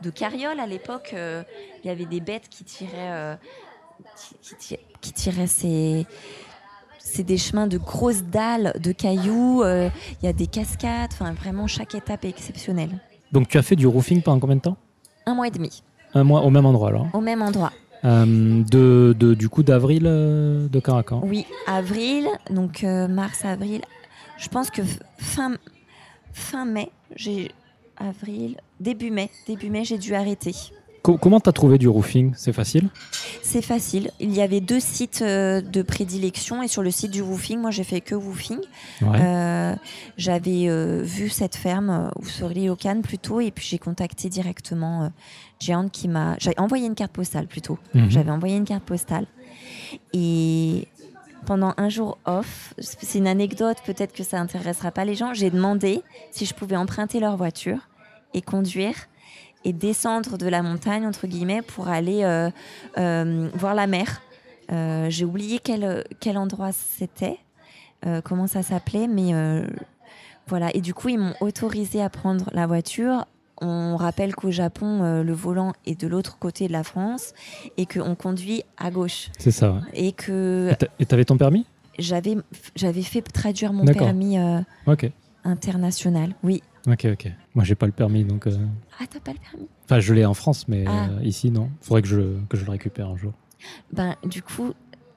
[0.00, 1.14] de carriole à l'époque.
[1.14, 3.36] il y avait des bêtes qui tiraient,
[4.16, 6.06] qui, qui ti- qui tiraient ces,
[6.98, 9.62] c'est des chemins de grosses dalles de cailloux.
[9.62, 9.88] euh,
[10.22, 11.10] Il y a des cascades.
[11.12, 12.98] Enfin, vraiment, chaque étape est exceptionnelle.
[13.32, 14.76] Donc, tu as fait du roofing pendant combien de temps?
[15.26, 15.82] Un mois et demi,
[16.14, 17.06] Un mois au même endroit, alors.
[17.12, 17.72] au même endroit.
[18.04, 23.82] Euh, de, du coup, d'avril euh, de quand Oui, avril, donc euh, mars, avril.
[24.38, 24.82] Je pense que
[25.18, 25.54] fin,
[26.32, 27.50] fin mai, j'ai
[27.96, 30.54] avril, début mai, début mai, j'ai dû arrêter.
[31.02, 32.32] Co- comment t'as trouvé du roofing?
[32.36, 32.88] C'est facile?
[33.42, 34.10] C'est facile.
[34.20, 37.70] Il y avait deux sites euh, de prédilection et sur le site du woofing, moi
[37.70, 38.58] j'ai fait que woofing.
[39.02, 39.18] Ouais.
[39.20, 39.74] Euh,
[40.16, 45.08] J'avais euh, vu cette ferme ou sur Ryokan plutôt et puis j'ai contacté directement euh,
[45.60, 46.36] Jean qui m'a.
[46.38, 47.78] J'avais envoyé une carte postale plutôt.
[47.94, 48.10] Mhm.
[48.10, 49.26] J'avais envoyé une carte postale
[50.12, 50.86] et
[51.46, 55.32] pendant un jour off, c'est une anecdote, peut-être que ça intéressera pas les gens.
[55.32, 57.88] J'ai demandé si je pouvais emprunter leur voiture
[58.34, 58.94] et conduire
[59.68, 62.50] et descendre de la montagne entre guillemets pour aller euh,
[62.96, 64.22] euh, voir la mer.
[64.72, 67.38] Euh, J'ai oublié quel quel endroit c'était,
[68.24, 69.32] comment ça s'appelait, mais
[70.46, 70.74] voilà.
[70.74, 73.26] Et du coup, ils m'ont autorisé à prendre la voiture.
[73.60, 77.34] On rappelle qu'au Japon, euh, le volant est de l'autre côté de la France
[77.76, 79.30] et qu'on conduit à gauche.
[79.38, 79.72] C'est ça.
[79.72, 79.80] ouais.
[79.94, 81.66] Et que Et t'a- Et t'avais ton permis?
[81.98, 84.60] j'avais fait traduire mon permis euh,
[85.44, 86.34] international.
[86.44, 86.62] Oui.
[86.86, 87.28] Ok, ok.
[87.54, 88.46] Moi, j'ai pas le permis, donc.
[88.46, 88.56] euh,
[89.00, 89.68] Ah, t'as pas le permis?
[89.84, 91.08] Enfin, je l'ai en France, mais Ah.
[91.10, 91.70] euh, ici, non.
[91.80, 93.32] Faudrait que je, que je le récupère un jour.
[93.92, 94.72] Ben, du coup,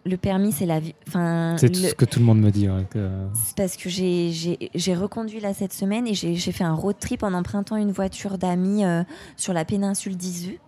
[0.05, 0.95] le permis, c'est la vie.
[1.07, 2.68] Enfin, C'est tout le- ce que tout le monde me dit.
[2.70, 6.95] ouais, que- C'est parce que j'ai- reconduit là cette semaine et j'ai fait un road
[6.99, 9.03] trip en empruntant une voiture d'amis euh,
[9.38, 10.59] sur la péninsule d'Izu.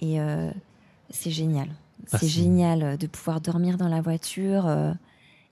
[0.00, 0.50] Et euh,
[1.10, 1.68] c'est génial.
[2.12, 4.92] Ah, c'est génial de pouvoir dormir dans la voiture euh,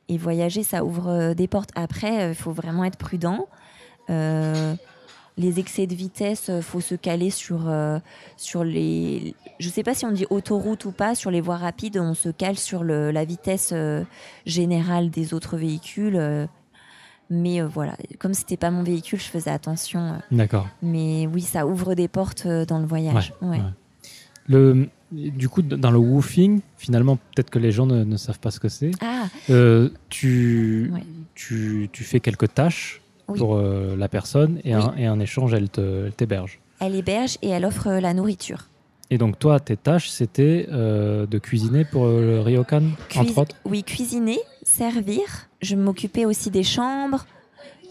[0.09, 0.63] et voyager.
[0.65, 1.71] Ça ouvre des portes.
[1.77, 3.47] Après, il faut vraiment être prudent.
[4.11, 4.75] Euh,
[5.39, 7.99] les excès de vitesse, il faut se caler sur, euh,
[8.37, 9.35] sur les.
[9.59, 12.13] Je ne sais pas si on dit autoroute ou pas, sur les voies rapides, on
[12.15, 14.03] se cale sur le, la vitesse euh,
[14.45, 16.17] générale des autres véhicules.
[16.17, 16.47] euh,
[17.31, 20.01] mais euh, voilà, comme c'était pas mon véhicule, je faisais attention.
[20.01, 20.69] euh, D'accord.
[20.83, 23.33] mais oui, ça ouvre des portes euh, dans le voyage.
[23.41, 23.51] Ouais.
[23.51, 23.63] ouais.
[24.49, 28.51] Le, du coup, dans le woofing, finalement, peut-être que les gens ne, ne savent pas
[28.51, 28.91] ce que c'est.
[29.01, 31.05] Ah, Euh, tu, Ouais.
[31.37, 33.01] tu, tu fais quelques tâches
[33.31, 33.39] Oui.
[33.39, 34.83] pour euh, la personne et, Oui.
[35.07, 35.69] un, et échange, elle
[36.17, 36.61] t'héberge.
[36.81, 38.67] elle héberge et elle offre euh, la nourriture.
[39.13, 43.39] Et donc, toi, tes tâches, c'était euh, de cuisiner pour euh, le ryokan, Cuis- entre
[43.39, 43.57] autres?
[43.65, 45.23] Oui, cuisiner, servir.
[45.63, 47.27] Je m'occupais aussi des chambres.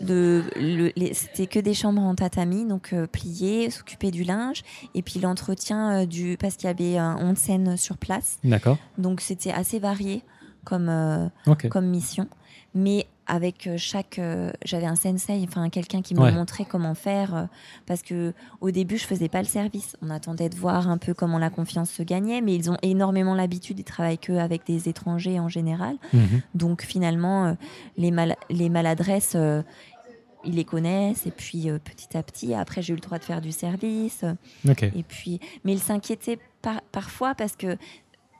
[0.01, 4.63] De, le- les- c'était que des chambres en tatami, donc euh, plier, s'occuper du linge,
[4.95, 8.77] et puis l'entretien du, parce qu'il y avait un onsen sur place, D'accord.
[8.97, 10.21] donc c'était assez varié
[10.63, 11.29] comme
[11.69, 12.27] comme mission.
[12.73, 16.31] Mais avec euh, chaque, euh, j'avais un sensei, enfin quelqu'un qui me Ouais.
[16.31, 17.43] montrait comment faire, euh,
[17.85, 19.95] parce que au début je faisais pas le service.
[20.01, 23.35] On attendait de voir un peu comment la confiance se gagnait, mais ils ont énormément
[23.35, 25.95] l'habitude, ils travaillent que avec des étrangers en général.
[26.13, 26.41] Mhm.
[26.55, 27.55] Donc finalement,
[27.95, 29.37] les, mal- les maladresses,
[30.45, 33.23] ils les connaissent et puis euh, petit à petit après j'ai eu le droit de
[33.25, 34.23] faire du service
[34.95, 37.75] et puis mais ils s'inquiétaient par- parfois parce que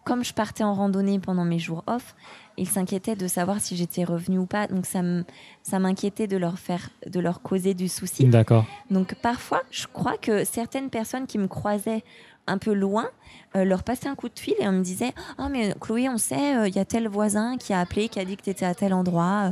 [0.09, 2.15] comme je partais en randonnée pendant mes jours off
[2.57, 4.65] ils s'inquiétaient de savoir si j'étais revenue ou pas.
[4.65, 8.25] Donc ça m'inquiétait de leur faire de leur causer du souci.
[8.25, 8.65] D'accord.
[8.89, 12.03] donc parfois je crois que certaines personnes qui me croisaient
[12.47, 13.07] un peu loin
[13.55, 16.17] euh, leur passaient un coup de fil et on me disait ah mais Chloé on
[16.17, 18.49] sait euh, il y a tel voisin qui a appelé qui a dit que tu
[18.49, 19.51] étais à tel endroit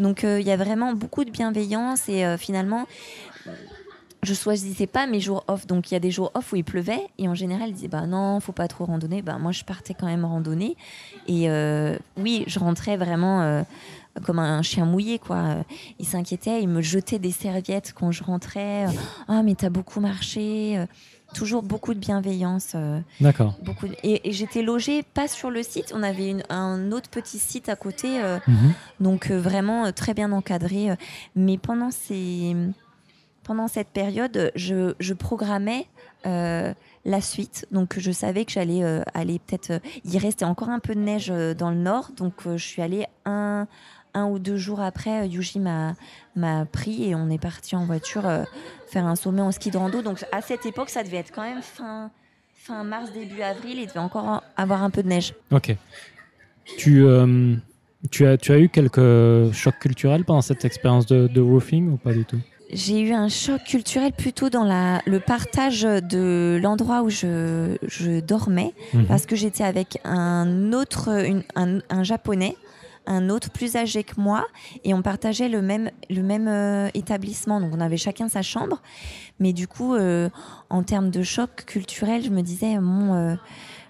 [0.00, 2.86] donc euh, il y a vraiment beaucoup de bienveillance et finalement
[4.22, 6.62] je choisissais pas mes jours off donc il y a des jours off où il
[6.64, 9.64] pleuvait et en général ils disaient bah non faut pas trop randonner bah moi je
[9.64, 10.76] partais quand même en randonnée
[11.26, 13.62] et euh, oui je rentrais vraiment euh,
[14.24, 15.64] comme un chien mouillé quoi
[15.98, 18.86] ils s'inquiétaient ils me jetaient des serviettes quand je rentrais
[19.26, 20.86] ah mais t'as beaucoup marché euh,
[21.34, 23.54] toujours beaucoup de bienveillance euh, D'accord.
[23.64, 27.08] beaucoup de- et, et j'étais logée pas sur le site on avait une- un autre
[27.10, 28.72] petit site à côté euh, Mhm.
[29.00, 30.90] donc euh, vraiment euh, très bien encadré.
[30.90, 30.96] euh.
[31.34, 32.54] Mais pendant ces
[33.44, 35.86] pendant cette période, je, programmais
[36.26, 36.72] euh,
[37.04, 37.66] la suite.
[37.70, 39.70] Donc je savais que j'allais euh, aller peut-être.
[39.70, 42.82] euh, il restait encore un peu de neige euh, dans le nord, donc je suis
[42.82, 43.66] allée un
[44.14, 45.28] ou deux jours après.
[45.28, 48.24] Yuji m'a pris et on est parti en voiture
[48.86, 50.02] faire un sommet en ski de rando.
[50.02, 52.10] Donc à cette époque, ça devait être quand même fin
[52.84, 53.78] mars début avril.
[53.78, 55.34] Il devait encore avoir un peu de neige.
[55.50, 55.74] Ok.
[56.76, 62.40] Tu, as, eu quelques chocs culturels pendant cette expérience de roofing ou pas du tout?
[62.72, 68.20] J'ai eu un choc culturel plutôt dans la, le partage de l'endroit où je, je
[68.20, 69.06] dormais, Mhm.
[69.06, 72.56] parce que j'étais avec un autre, une- un, un japonais,
[73.06, 74.46] un autre plus âgé que moi,
[74.84, 77.60] et on partageait le même, le même euh, établissement.
[77.60, 78.80] Donc on avait chacun sa chambre,
[79.38, 80.30] mais du coup, euh,
[80.70, 83.34] en termes de choc culturel, je me disais, bon, euh,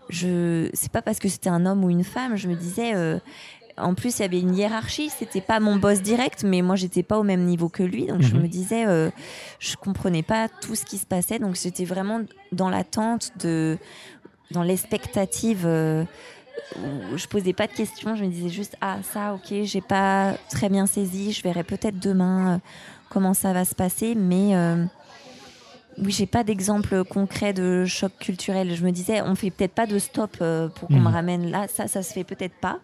[0.09, 2.95] je, c'est pas parce que c'était un homme ou une femme, je me disais.
[3.83, 5.11] En plus, il y avait une hiérarchie.
[5.11, 8.07] C'était pas mon boss direct, mais moi, j'étais pas au même niveau que lui.
[8.07, 8.43] Donc, je Mhm.
[8.43, 9.11] me disais, euh,
[9.59, 11.39] je comprenais pas tout ce qui se passait.
[11.39, 12.21] Donc, j'étais vraiment
[12.53, 13.79] dans l'attente de,
[14.51, 15.63] dans l'expectative.
[15.67, 16.05] euh,
[17.13, 18.15] où je posais pas de questions.
[18.15, 21.33] Je me disais juste, ah, ça, ok, j'ai pas très bien saisi.
[21.33, 22.59] Je verrai peut-être demain euh,
[23.11, 24.15] comment ça va se passer.
[24.15, 24.85] Mais euh,
[25.99, 28.75] oui, j'ai pas d'exemple concret de choc culturel.
[28.75, 31.05] Je me disais, on fait peut-être pas de stop euh, pour qu'on Mhm.
[31.05, 31.67] me ramène là.
[31.69, 32.79] Ça, ça se fait peut-être pas.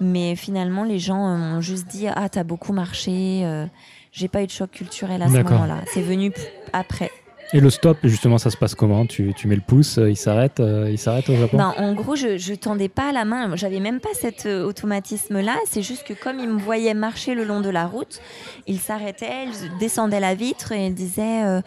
[0.00, 3.42] Mais finalement, les gens euh, m'ont juste dit, ah, t'as beaucoup marché.
[3.44, 3.66] euh,
[4.12, 5.82] j'ai pas eu de choc culturel à ce moment-là.
[5.94, 6.32] C'est venu
[6.72, 7.10] après.
[7.52, 9.06] Et le stop, justement, ça se passe comment?
[9.06, 11.56] Tu, tu mets le pouce, euh, il s'arrête, il s'arrête au Japon?
[11.58, 13.54] Ben, en gros, je, je tendais pas la main.
[13.56, 15.56] J'avais même pas cet automatisme-là.
[15.66, 18.20] C'est juste que comme ils me voyaient marcher le long de la route,
[18.66, 21.60] ils s'arrêtaient, ils descendaient la vitre et ils disaient euh,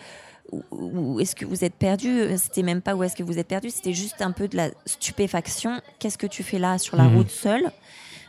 [0.51, 2.27] où, où est-ce que vous êtes perdu?
[2.37, 3.69] C'était même pas où est-ce que vous êtes perdu.
[3.69, 5.81] C'était juste un peu de la stupéfaction.
[5.99, 7.15] Qu'est-ce que tu fais là sur la Mhm.
[7.17, 7.71] route seule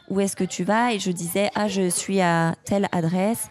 [0.09, 3.49] Où est-ce que tu vas Et je disais ah je suis à telle adresse.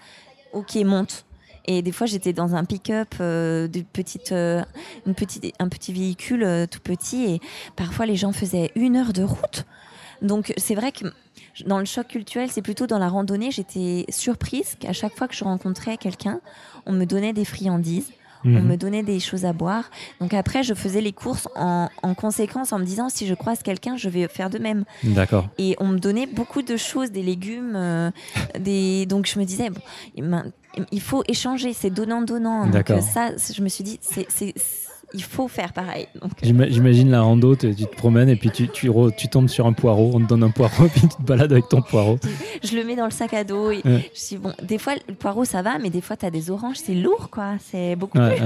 [0.53, 1.25] Ok monte.
[1.65, 3.67] Et des fois, j'étais dans un pick-up, euh,
[4.31, 4.63] euh,
[5.05, 7.41] une petite, un petit véhicule euh, tout petit, et
[7.75, 9.65] parfois les gens faisaient une heure de route.
[10.21, 11.05] Donc c'est vrai que
[11.65, 15.35] dans le choc culturel, c'est plutôt dans la randonnée, j'étais surprise qu'à chaque fois que
[15.35, 16.39] je rencontrais quelqu'un,
[16.85, 18.11] on me donnait des friandises,
[18.45, 18.67] on Mhm.
[18.67, 19.89] me donnait des choses à boire.
[20.19, 23.61] Donc après, je faisais les courses en, en conséquence, en me disant si je croise
[23.63, 24.83] quelqu'un, je vais faire de même.
[25.03, 25.47] D'accord.
[25.57, 28.11] Et on me donnait beaucoup de choses, des légumes, euh,
[28.59, 29.05] des...
[29.05, 30.43] donc je me disais, bon,
[30.91, 32.63] il faut échanger, c'est donnant-donnant.
[32.65, 32.97] Donc D'accord.
[32.97, 34.27] euh, ça, je me suis dit, c'est-
[35.13, 36.07] il faut faire pareil.
[36.21, 39.47] Donc, euh, J'ima- J'imagine la rando, tu tu te promènes et puis tu, tu, tombes
[39.49, 42.17] sur un poireau, on te donne un poireau, puis tu te balades avec ton poireau.
[42.63, 43.71] je le mets dans le sac à dos.
[43.71, 44.09] Et Ouais.
[44.13, 46.49] Je dis, bon, des fois, le poireau, ça va, mais des fois, tu as des
[46.51, 47.55] oranges, c'est lourd, quoi.
[47.59, 48.45] C'est beaucoup Ouais, plus.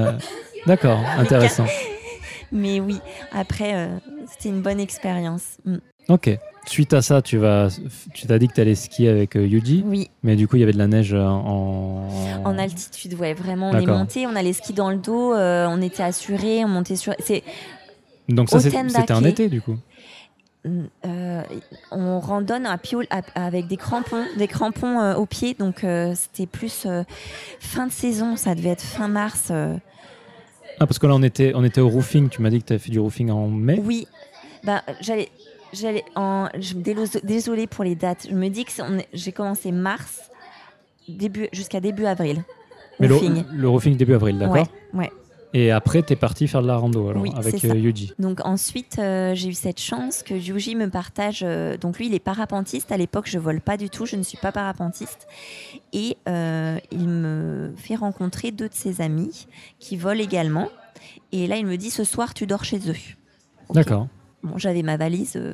[0.66, 1.66] D'accord, intéressant.
[2.52, 3.00] Mais oui,
[3.34, 3.88] après, euh,
[4.32, 5.58] c'était une bonne expérience.
[5.66, 5.76] Mm.
[6.10, 6.30] Ok.
[6.68, 7.70] Suite à ça, tu vas,
[8.14, 10.60] tu t'as dit que tu allais skier avec euh, Yuji, Oui, mais du coup, il
[10.60, 12.10] y avait de la neige euh, en.
[12.44, 13.70] en altitude, ouais, vraiment.
[13.70, 16.68] On est monté, on a les skis dans le dos, euh, on était assurés, on
[16.68, 17.14] montait sur.
[17.20, 17.42] C'est,
[18.28, 19.78] Donc, ça, c'était en été, du coup.
[20.66, 21.42] euh,
[21.92, 22.78] on randonne à
[23.12, 26.86] à- avec des crampons, des crampons euh, aux pieds, donc euh, c'était plus
[27.62, 29.52] fin de saison, ça devait être fin mars.
[29.52, 32.28] Ah, parce que là, on était, on était au roofing.
[32.30, 33.82] Tu m'as dit que tu avais fait du roofing en mai.
[33.84, 34.06] Oui,
[34.64, 35.30] bah, j'allais.
[35.74, 36.74] J'allais en, je
[37.24, 38.28] désolée pour les dates.
[38.30, 38.72] Je me dis que
[39.14, 40.32] j'ai commencé mars
[41.08, 42.44] début jusqu'à début avril.
[43.00, 43.44] Mais le, roofing.
[43.52, 45.12] le roofing début avril, d'accord Ouais, ouais.
[45.54, 48.14] Et après, tu es parti faire de la rando alors, Oui, avec euh, Yuji.
[48.20, 51.42] Donc ensuite, euh, j'ai eu cette chance que Yuji me partage.
[51.44, 52.92] euh, donc lui, il est parapentiste.
[52.92, 54.06] À l'époque, je vole pas du tout.
[54.06, 55.28] Je ne suis pas parapentiste.
[55.94, 59.48] Et euh, il me fait rencontrer deux de ses amis
[59.80, 60.70] qui volent également.
[61.32, 62.96] Et là, il me dit ce soir, tu dors chez eux.
[63.74, 64.08] D'accord.
[64.44, 65.54] Bon, j'avais ma valise, euh,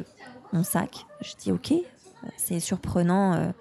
[0.51, 1.05] mon sac.
[1.21, 1.73] Je dis ok.
[2.37, 3.33] C'est surprenant.
[3.33, 3.51] euh,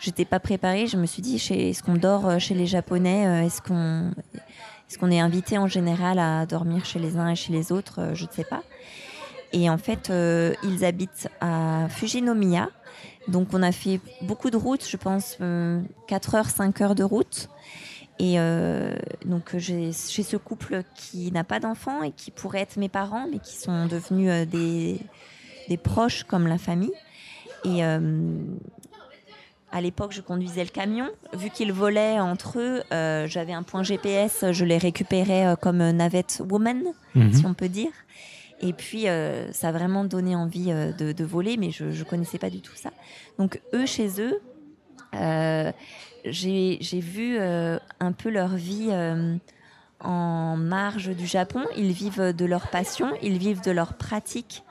[0.00, 0.86] j'étais pas préparée.
[0.86, 5.66] Je me suis dit, est-ce qu'on dort chez les Japonais Est-ce qu'on est, invité en
[5.66, 8.62] général à dormir chez les uns et chez les autres Je ne sais pas.
[9.52, 10.12] Et en fait,
[10.62, 12.68] ils habitent à Fujinomiya.
[13.28, 15.38] Donc on a fait beaucoup de routes, je pense
[16.06, 17.48] 4 heures, 5 heures de route.
[18.18, 18.94] Et euh,
[19.24, 23.38] donc j'ai ce couple qui n'a pas d'enfants et qui pourrait être mes parents, mais
[23.38, 25.00] qui sont devenus euh, des,
[25.68, 26.94] des, proches comme la famille.
[27.64, 28.38] Et euh,
[29.70, 31.10] à l'époque, je conduisais le camion.
[31.34, 32.82] Vu qu'ils volaient entre eux,
[33.26, 37.32] j'avais un point GPS, je les récupérais comme navette woman, mhm.
[37.32, 37.90] si on peut dire.
[38.62, 39.06] Et puis,
[39.52, 42.76] ça a vraiment donné envie de, de voler, mais je ne connaissais pas du tout
[42.76, 42.90] ça.
[43.38, 44.40] Donc, eux, chez eux,
[46.30, 49.36] j'ai vu euh, un peu leur vie euh,
[50.00, 51.62] en marge du Japon.
[51.76, 54.62] Ils vivent de leur passion, ils vivent de leur pratique.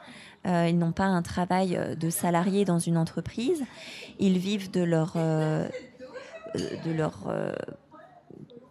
[0.45, 3.63] Euh, ils n'ont pas un travail de salarié dans une entreprise.
[4.19, 7.27] Ils vivent de leur, de leur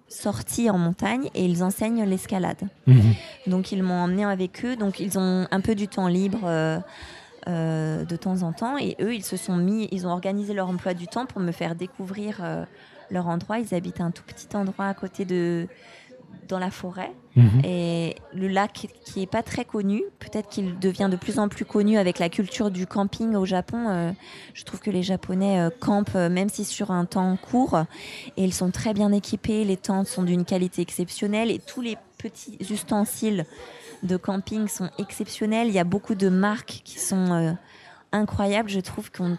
[0.09, 2.68] sortie en montagne et ils enseignent l'escalade.
[2.87, 3.14] Mhm.
[3.49, 4.76] Donc ils m'ont emmené avec eux.
[4.76, 6.49] Donc ils ont un peu du temps libre.
[7.47, 8.79] Euh, de temps en temps.
[8.79, 11.53] Et eux, ils se sont mis, ils ont organisé leur emploi du temps pour me
[11.53, 12.65] faire découvrir euh,
[13.11, 13.59] leur endroit.
[13.59, 15.67] Ils habitent un tout petit endroit à côté de
[16.49, 17.65] dans la forêt mhm.
[17.65, 21.65] et le lac qui est pas très connu peut-être qu'il devient de plus en plus
[21.65, 24.11] connu avec la culture du camping au Japon euh,
[24.53, 27.85] je trouve que les japonais campent même si sur un temps court
[28.37, 31.97] et ils sont très bien équipés les tentes sont d'une qualité exceptionnelle et tous les
[32.19, 33.47] petits ustensiles
[34.05, 35.69] de camping sont exceptionnels.
[35.69, 37.53] Il y a beaucoup de marques qui sont euh,
[38.13, 38.69] incroyables.
[38.69, 39.37] Je trouve qu'on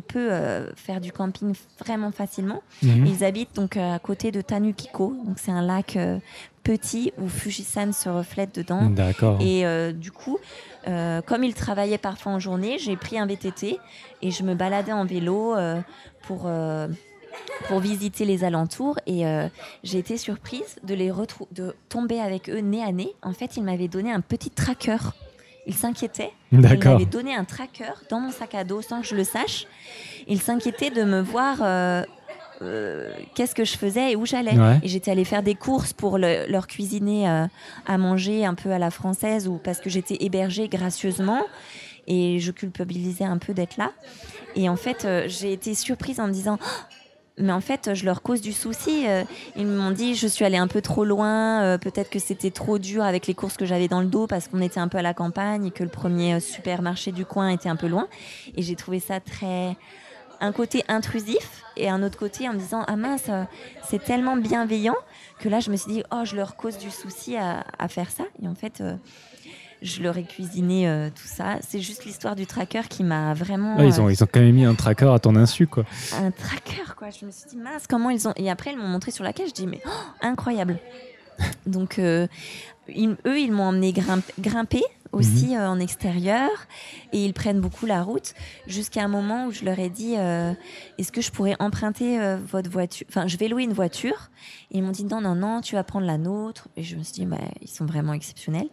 [0.00, 2.62] peut euh, faire du camping vraiment facilement.
[2.82, 3.06] Mhm.
[3.06, 5.16] Ils habitent donc à côté de Tanukiko.
[5.24, 6.18] Donc c'est un lac euh,
[6.62, 8.88] petit où Fujisan se reflète dedans.
[8.90, 9.40] D'accord.
[9.40, 10.38] Et du coup,
[10.84, 13.80] comme ils travaillaient parfois en journée, j'ai pris un VTT
[14.20, 15.56] et je me baladais en vélo
[16.22, 16.48] pour
[17.66, 19.48] pour visiter les alentours et euh,
[19.82, 21.12] j'ai été surprise de les
[21.52, 23.14] de tomber avec eux nez à nez.
[23.22, 24.98] En fait, ils m'avaient donné un petit tracker.
[25.66, 26.32] Ils s'inquiétaient.
[26.50, 29.66] Ils m'avaient donné un tracker dans mon sac à dos sans que je le sache.
[30.26, 31.58] Ils s'inquiétaient de me voir.
[31.60, 32.02] Euh,
[32.60, 34.54] euh, qu'est-ce que je faisais et où j'allais.
[34.84, 37.26] Et j'étais allée faire des courses pour leur cuisiner
[37.86, 41.40] à manger un peu à la française ou parce que j'étais hébergée gracieusement
[42.06, 43.90] et je culpabilisais un peu d'être là.
[44.54, 46.60] Et en fait, j'ai été surprise en me disant
[47.38, 49.06] mais en fait, je leur cause du souci.
[49.06, 49.24] Euh,
[49.56, 52.78] ils m'ont dit, je suis allée un peu trop loin, euh, peut-être que c'était trop
[52.78, 55.02] dur avec les courses que j'avais dans le dos parce qu'on était un peu à
[55.02, 58.08] la campagne et que le premier euh, supermarché du coin était un peu loin.
[58.56, 59.76] Et j'ai trouvé ça très...
[60.44, 63.30] Un côté intrusif et un autre côté en me disant, ah mince,
[63.88, 64.96] c'est tellement bienveillant
[65.38, 68.10] que là, je me suis dit, oh, je leur cause du souci à, à faire
[68.10, 68.24] ça.
[68.42, 68.82] Et en fait
[69.82, 71.56] je leur ai cuisiné euh, tout ça.
[71.60, 73.80] C'est juste l'histoire du tracker qui m'a vraiment.
[73.80, 75.84] ils, ont, euh, ils ont quand même mis un tracker à ton insu, quoi.
[76.16, 77.08] Un tracker, quoi.
[77.10, 78.32] Je me suis dit, mince, comment ils ont.
[78.36, 79.48] Et après, ils m'ont montré sur la cage.
[79.50, 80.78] Je dis, mais oh, incroyable.
[81.66, 82.26] Donc, euh,
[82.88, 83.92] eux, ils m'ont emmené
[84.38, 84.82] grimper
[85.12, 85.60] aussi mhm.
[85.60, 86.50] euh, en extérieur
[87.12, 88.34] et ils prennent beaucoup la route
[88.66, 90.52] jusqu'à un moment où je leur ai dit euh,
[90.98, 94.30] est-ce que je pourrais emprunter euh, votre voiture enfin je vais louer une voiture?
[94.70, 96.68] Et ils m'ont dit non non non tu vas prendre la nôtre.
[96.76, 98.68] Et je me suis dit bah, ils sont vraiment exceptionnels.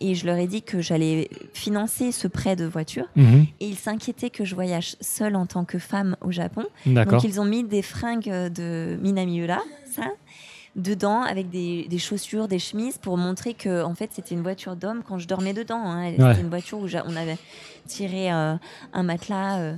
[0.00, 3.06] Et je leur ai dit que j'allais financer ce prêt de voiture.
[3.16, 3.46] Mhm.
[3.60, 6.64] et ils s'inquiétaient que je voyage seule en tant que femme au Japon.
[6.86, 9.60] Donc ils ont mis des fringues de Minamiura
[9.92, 10.10] ça
[10.74, 15.02] dedans avec des, chaussures, des chemises pour montrer que en fait c'était une voiture d'homme
[15.06, 15.82] quand je dormais dedans.
[15.84, 16.12] Hein.
[16.12, 17.36] C'était une voiture où on avait
[17.86, 18.54] tiré euh,
[18.92, 19.76] un matelas euh,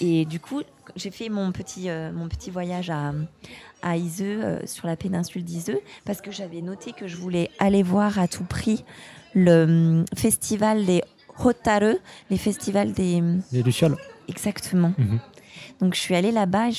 [0.00, 0.62] et du coup
[0.94, 3.12] j'ai fait mon petit euh, mon petit voyage à
[3.82, 8.18] à Iseux sur la péninsule d'Iseux parce que j'avais noté que je voulais aller voir
[8.18, 8.84] à tout prix
[9.34, 11.02] le hum, festival des
[11.38, 11.96] Hotaru,
[12.30, 13.22] les festivals des
[13.52, 13.96] les lucioles.
[14.28, 14.92] Exactement.
[14.98, 15.20] Mhm.
[15.80, 16.70] Donc je suis allée là-bas,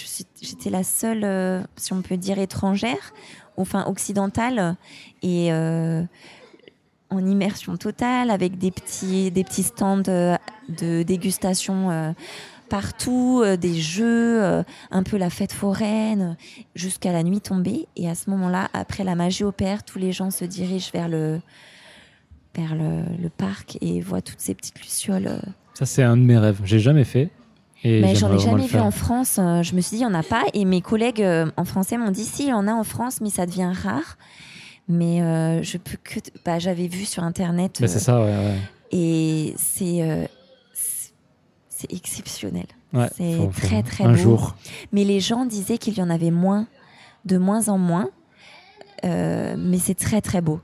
[0.41, 3.13] j'étais la seule, si on peut dire, étrangère
[3.57, 4.75] enfin occidentale
[5.21, 6.03] et euh,
[7.09, 12.11] en immersion totale avec des petits, des petits stands de, dégustation euh,
[12.69, 16.37] partout, euh, des jeux, un peu la fête foraine,
[16.75, 17.87] jusqu'à la nuit tombée.
[17.95, 21.41] Et à ce moment-là, après la magie opère, tous les gens se dirigent vers le,
[22.55, 25.41] vers le, parc et voient toutes ces petites lucioles.
[25.73, 26.61] Ça, c'est un de mes rêves.
[26.63, 27.29] J'ai jamais fait.
[27.83, 29.37] Mais j'en ai jamais vu en France.
[29.39, 30.43] Euh, je me suis dit, il n'y en a pas.
[30.53, 33.21] Et mes collègues euh, en français m'ont dit, si, il y en a en France,
[33.21, 34.17] mais ça devient rare.
[34.87, 36.19] Mais euh, je peux que.
[36.45, 37.77] Bah, J'avais vu sur Internet.
[37.79, 38.55] c'est ça, ouais,
[38.91, 40.29] Et c'est.
[40.73, 42.67] c'est exceptionnel.
[43.15, 44.17] c'est très, très un beau.
[44.17, 44.55] Jour.
[44.91, 46.67] Mais les gens disaient qu'il y en avait moins,
[47.25, 48.09] de moins en moins.
[49.03, 50.61] mais c'est très, très beau.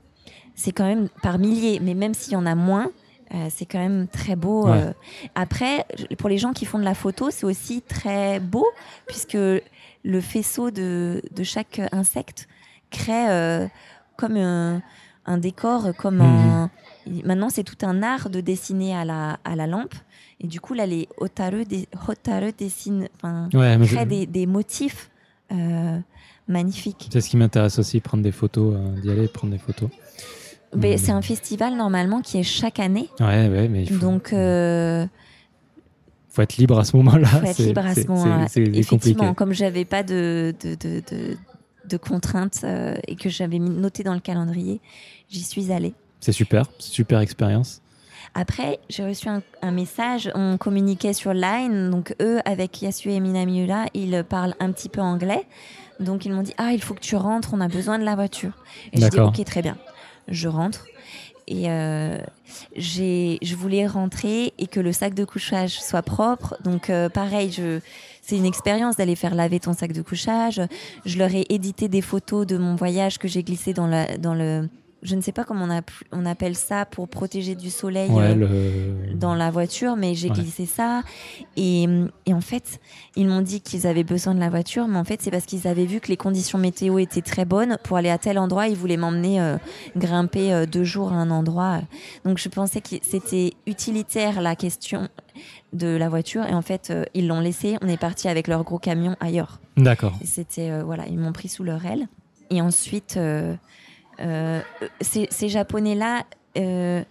[0.56, 1.80] C'est quand même par milliers.
[1.82, 2.90] Mais même s'il y en a moins,
[3.34, 4.66] Euh, c'est quand même très beau.
[4.68, 4.78] Ouais.
[4.80, 4.92] euh.
[5.34, 5.84] Après,
[6.18, 8.64] pour les gens qui font de la photo, c'est aussi très beau
[9.06, 12.46] puisque le faisceau de, de chaque insecte
[12.90, 13.66] crée euh,
[14.16, 14.82] comme un,
[15.26, 16.22] un décor, comme Mhm.
[16.22, 16.70] un.
[17.24, 19.94] Maintenant, c'est tout un art de dessiner à la, à la lampe.
[20.40, 25.10] Et du coup, là, les Hotaru, dé- Hotaru dessinent, Ouais, je- créent des, des motifs
[26.48, 27.08] magnifiques.
[27.12, 29.88] c'est ce qui m'intéresse aussi, prendre des photos, d'y aller, prendre des photos.
[30.76, 30.98] Mais Mm.
[30.98, 33.08] c'est un festival normalement qui est chaque année.
[33.20, 35.06] Ouais, ouais, mais il faut, Donc, euh,
[36.30, 37.26] faut être libre à ce moment-là.
[37.28, 38.44] faut être libre à ce moment-là.
[38.46, 38.84] Effectivement,
[39.24, 39.34] compliqué.
[39.36, 41.36] comme j'avais pas de, de, de, de,
[41.88, 44.80] de contraintes euh, et que j'avais noté dans le calendrier,
[45.28, 45.94] j'y suis allée.
[46.20, 47.80] C'est super, super expérience.
[48.36, 53.20] Après, j'ai reçu un, un message, on communiquait sur Line, donc eux, avec Yasu et
[53.20, 55.46] Minamiura, ils parlent un petit peu anglais.
[56.00, 58.16] Donc ils m'ont dit, ah, il faut que tu rentres, on a besoin de la
[58.16, 58.50] voiture.
[58.92, 59.76] Et j'ai dit, ok, très bien.
[60.28, 60.86] Je rentre.
[61.46, 62.18] Et euh,
[62.76, 66.56] je voulais rentrer et que le sac de couchage soit propre.
[66.64, 67.54] Donc euh, pareil,
[68.22, 70.60] c'est une expérience d'aller faire laver ton sac de couchage.
[71.04, 74.34] Je leur ai édité des photos de mon voyage que j'ai glissé dans, la, dans
[74.34, 74.68] le...
[75.04, 78.10] Je ne sais pas comment on, app- on appelle ça pour protéger du soleil.
[78.10, 79.14] Ouais, euh, le...
[79.14, 80.34] dans la voiture, mais j'ai Ouais.
[80.34, 81.02] glissé ça.
[81.56, 81.84] Et,
[82.24, 82.80] et en fait,
[83.14, 85.68] ils m'ont dit qu'ils avaient besoin de la voiture, mais en fait, c'est parce qu'ils
[85.68, 87.76] avaient vu que les conditions météo étaient très bonnes.
[87.84, 89.58] Pour aller à tel endroit, ils voulaient m'emmener euh,
[89.94, 91.82] grimper euh, deux jours à un endroit.
[92.24, 95.08] Donc, je pensais que c'était utilitaire la question
[95.74, 96.46] de la voiture.
[96.46, 97.76] Et en fait, euh, ils l'ont laissé.
[97.82, 99.60] On est parti avec leur gros camion ailleurs.
[99.76, 100.14] D'accord.
[100.24, 102.08] C'était euh, voilà, ils m'ont pris sous leur aile.
[102.50, 103.54] Et ensuite, euh,
[105.00, 106.24] ces, ces japonais-là,
[106.58, 107.02] euh,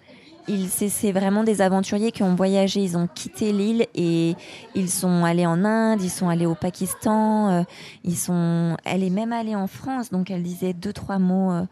[0.68, 2.82] c'est vraiment des aventuriers qui ont voyagé.
[2.82, 4.36] Ils ont quitté l'île et
[4.76, 7.64] ils sont allés en Inde, ils sont allés au Pakistan, euh,
[8.04, 8.78] ils sont.
[8.84, 11.52] Elle est même allée en France, donc elle disait deux trois mots.
[11.52, 11.66] euh,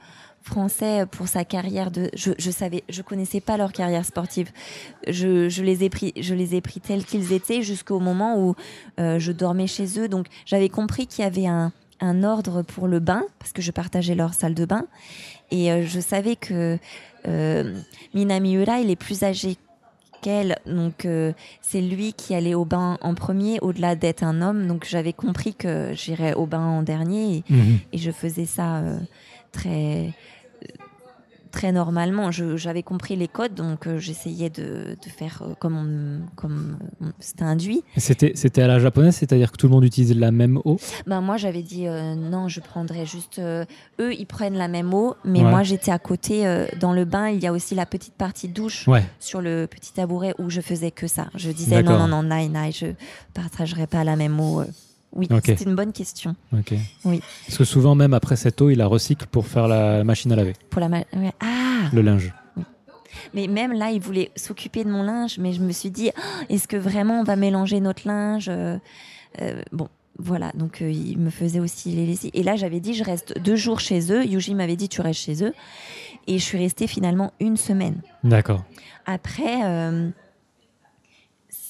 [0.43, 4.49] français pour sa carrière de je, je savais je connaissais pas leur carrière sportive
[5.07, 8.55] je, les ai pris je les ai pris tels qu'ils étaient jusqu'au moment où
[8.99, 11.71] euh, je dormais chez eux donc j'avais compris qu'il y avait un,
[12.01, 14.85] un ordre pour le bain parce que je partageais leur salle de bain.
[15.51, 16.77] Et euh, je savais que
[17.27, 17.79] euh,
[18.13, 19.57] Minamiura il est plus âgé
[20.21, 20.57] qu'elle.
[20.65, 24.67] Donc euh, c'est lui qui allait au bain en premier au-delà d'être un homme.
[24.67, 27.37] Donc j'avais compris que j'irais au bain en dernier.
[27.37, 27.79] Et, Mhm.
[27.93, 28.97] et je faisais ça euh,
[29.51, 30.13] très
[31.51, 32.31] très normalement.
[32.31, 37.07] J'avais compris les codes, donc euh, j'essayais de, de faire euh, comme on- comme euh,
[37.19, 37.83] c'était induit.
[37.97, 40.77] C'était à la japonaise, c'est-à-dire que tout le monde utilise la même eau?
[41.05, 43.39] Ben moi j'avais dit euh, non, je prendrais juste.
[43.39, 43.65] euh,
[43.99, 45.49] eux ils prennent la même eau, mais Ouais.
[45.49, 46.45] moi j'étais à côté
[46.79, 47.29] dans le bain.
[47.29, 49.03] Il y a aussi la petite partie douche Ouais.
[49.19, 51.27] sur le petit tabouret où je faisais que ça.
[51.35, 52.87] Je disais non non non, naï naï, je
[53.33, 54.63] partagerai pas la même eau.
[55.13, 56.35] Oui, c'est une bonne question.
[57.03, 57.21] Oui.
[57.45, 60.35] Parce que souvent, même après cette eau, il la recycle pour faire la machine à
[60.35, 61.31] laver, Pour la ma- ouais.
[61.41, 62.33] ah le linge.
[63.33, 66.21] Mais même là, il voulait s'occuper de mon linge, mais je me suis dit, Ah,
[66.49, 68.77] est-ce que vraiment on va mélanger notre linge Euh,
[69.41, 72.31] euh, Bon, voilà, donc euh, il me faisait aussi les lessives.
[72.33, 74.25] Et là, j'avais dit, je reste deux jours chez eux.
[74.25, 75.53] Yuji m'avait dit, tu restes chez eux.
[76.27, 78.01] Et je suis restée finalement une semaine.
[78.23, 78.63] D'accord.
[79.05, 80.09] Après, euh,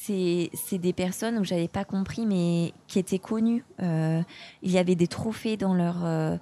[0.04, 3.64] c'est des personnes où j'avais pas compris, mais qui étaient connues.
[3.82, 4.22] Euh,
[4.64, 6.04] il y avait des trophées dans leur.
[6.06, 6.38] euh,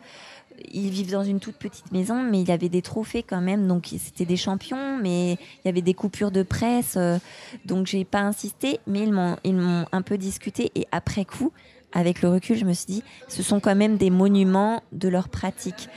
[0.71, 3.67] ils vivent dans une toute petite maison, mais il y avait des trophées quand même.
[3.67, 6.95] Donc c'était des champions, mais il y avait des coupures de presse.
[6.97, 7.17] euh,
[7.65, 10.71] donc j'ai pas insisté, mais ils m'ont ils m'ont un peu discuté.
[10.75, 11.51] Et après coup,
[11.91, 15.27] avec le recul, je me suis dit, ce sont quand même des monuments de leur
[15.27, 15.89] pratique.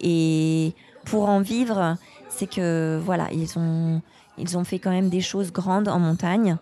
[0.00, 0.72] Et
[1.04, 1.96] pour en vivre,
[2.28, 4.02] c'est que voilà, ils ont
[4.38, 6.56] ils ont fait quand même des choses grandes en montagne.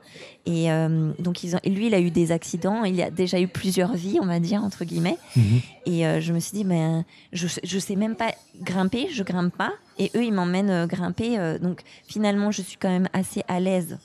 [0.47, 2.85] Et euh, donc, ils ont, et lui, il a eu des accidents.
[2.85, 5.19] Il a déjà eu plusieurs vies, on va dire, entre guillemets.
[5.35, 5.61] Mhm.
[5.87, 9.57] Et euh, je me suis dit, ben, je, je sais même pas grimper, je grimpe
[9.57, 9.73] pas.
[9.99, 11.39] Et eux, ils m'emmènent euh, grimper.
[11.61, 13.99] donc, finalement, je suis quand même assez à l'aise.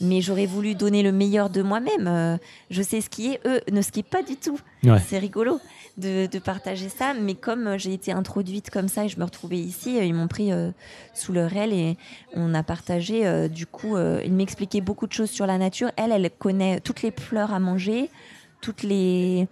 [0.00, 2.38] Mais j'aurais voulu donner le meilleur de moi-même.
[2.70, 4.58] Je sais skier, eux ne skient pas du tout.
[4.82, 4.98] Ouais.
[5.06, 5.60] C'est rigolo
[5.96, 7.14] de, de partager ça.
[7.14, 10.14] Mais comme euh, j'ai été introduite comme ça et je me retrouvais ici, euh, ils
[10.14, 10.70] m'ont pris euh,
[11.14, 11.96] sous leur aile et
[12.34, 13.26] on a partagé.
[13.26, 15.90] euh, du coup, ils m'expliquaient beaucoup de choses sur la nature.
[15.96, 18.10] Elle, elle connaît toutes les fleurs à manger,
[18.60, 19.48] toutes les.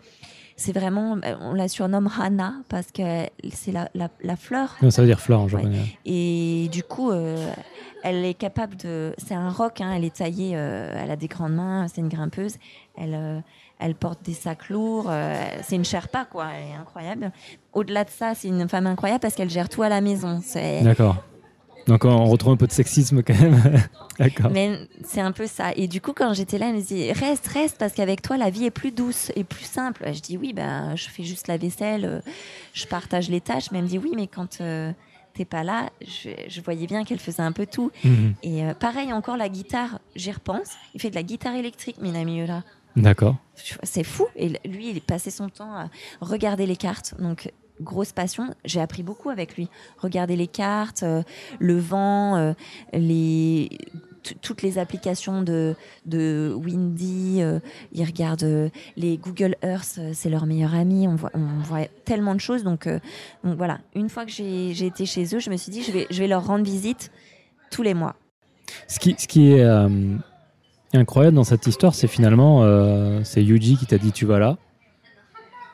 [0.56, 3.02] C'est vraiment, on la surnomme Hana parce que
[3.50, 4.76] c'est la, la, la fleur.
[4.90, 5.96] Ça veut dire fleur en japonais.
[6.04, 7.50] Et du coup, euh,
[8.02, 9.14] elle est capable de.
[9.16, 12.10] C'est un roc, hein, elle est taillée, euh, elle a des grandes mains, c'est une
[12.10, 12.56] grimpeuse.
[12.98, 13.40] Elle, euh,
[13.80, 15.06] elle porte des sacs lourds.
[15.08, 16.48] euh, c'est une Sherpa, quoi.
[16.54, 17.32] Elle est incroyable.
[17.72, 20.40] Au-delà de ça, c'est une femme incroyable parce qu'elle gère tout à la maison.
[20.82, 21.16] D'accord.
[21.86, 23.60] Donc on retrouve un peu de sexisme quand même.
[24.18, 24.50] D'accord.
[24.50, 25.72] Mais c'est un peu ça.
[25.74, 28.50] Et du coup, quand j'étais là, elle me disait reste, reste, parce qu'avec toi, la
[28.50, 30.04] vie est plus douce et plus simple.
[30.12, 32.20] Je dis oui, ben, je fais juste la vaisselle, euh,
[32.74, 33.70] je partage les tâches.
[33.72, 37.04] Mais elle me dit oui, mais quand tu n'était pas là, je, je voyais bien
[37.04, 37.90] qu'elle faisait un peu tout.
[38.04, 38.34] Mhm.
[38.42, 40.72] Et euh, pareil, encore la guitare, j'y repense.
[40.94, 42.62] Il fait de la guitare électrique, Minami là.
[42.96, 43.36] D'accord.
[43.82, 44.26] C'est fou.
[44.36, 47.14] Et lui, il passait son temps à regarder les cartes.
[47.20, 48.54] Donc, grosse passion.
[48.64, 49.68] J'ai appris beaucoup avec lui.
[49.98, 51.22] Regarder les cartes, euh,
[51.58, 52.52] le vent, euh,
[52.92, 53.70] les
[54.42, 55.74] toutes les applications de,
[56.06, 57.38] de Windy.
[57.40, 57.58] euh,
[57.92, 61.08] il regarde euh, les Google Earth, euh, c'est leur meilleur ami.
[61.08, 62.62] On voit, on voit tellement de choses.
[62.62, 62.86] Donc,
[63.44, 66.06] donc voilà, une fois que j'ai été chez eux, je me suis dit, je vais,
[66.10, 67.10] je vais leur rendre visite
[67.70, 68.16] tous les mois.
[68.86, 69.64] Ce qui, ce qui est
[70.94, 74.56] incroyable dans cette histoire, c'est finalement, euh, c'est Yuji qui t'a dit tu vas là.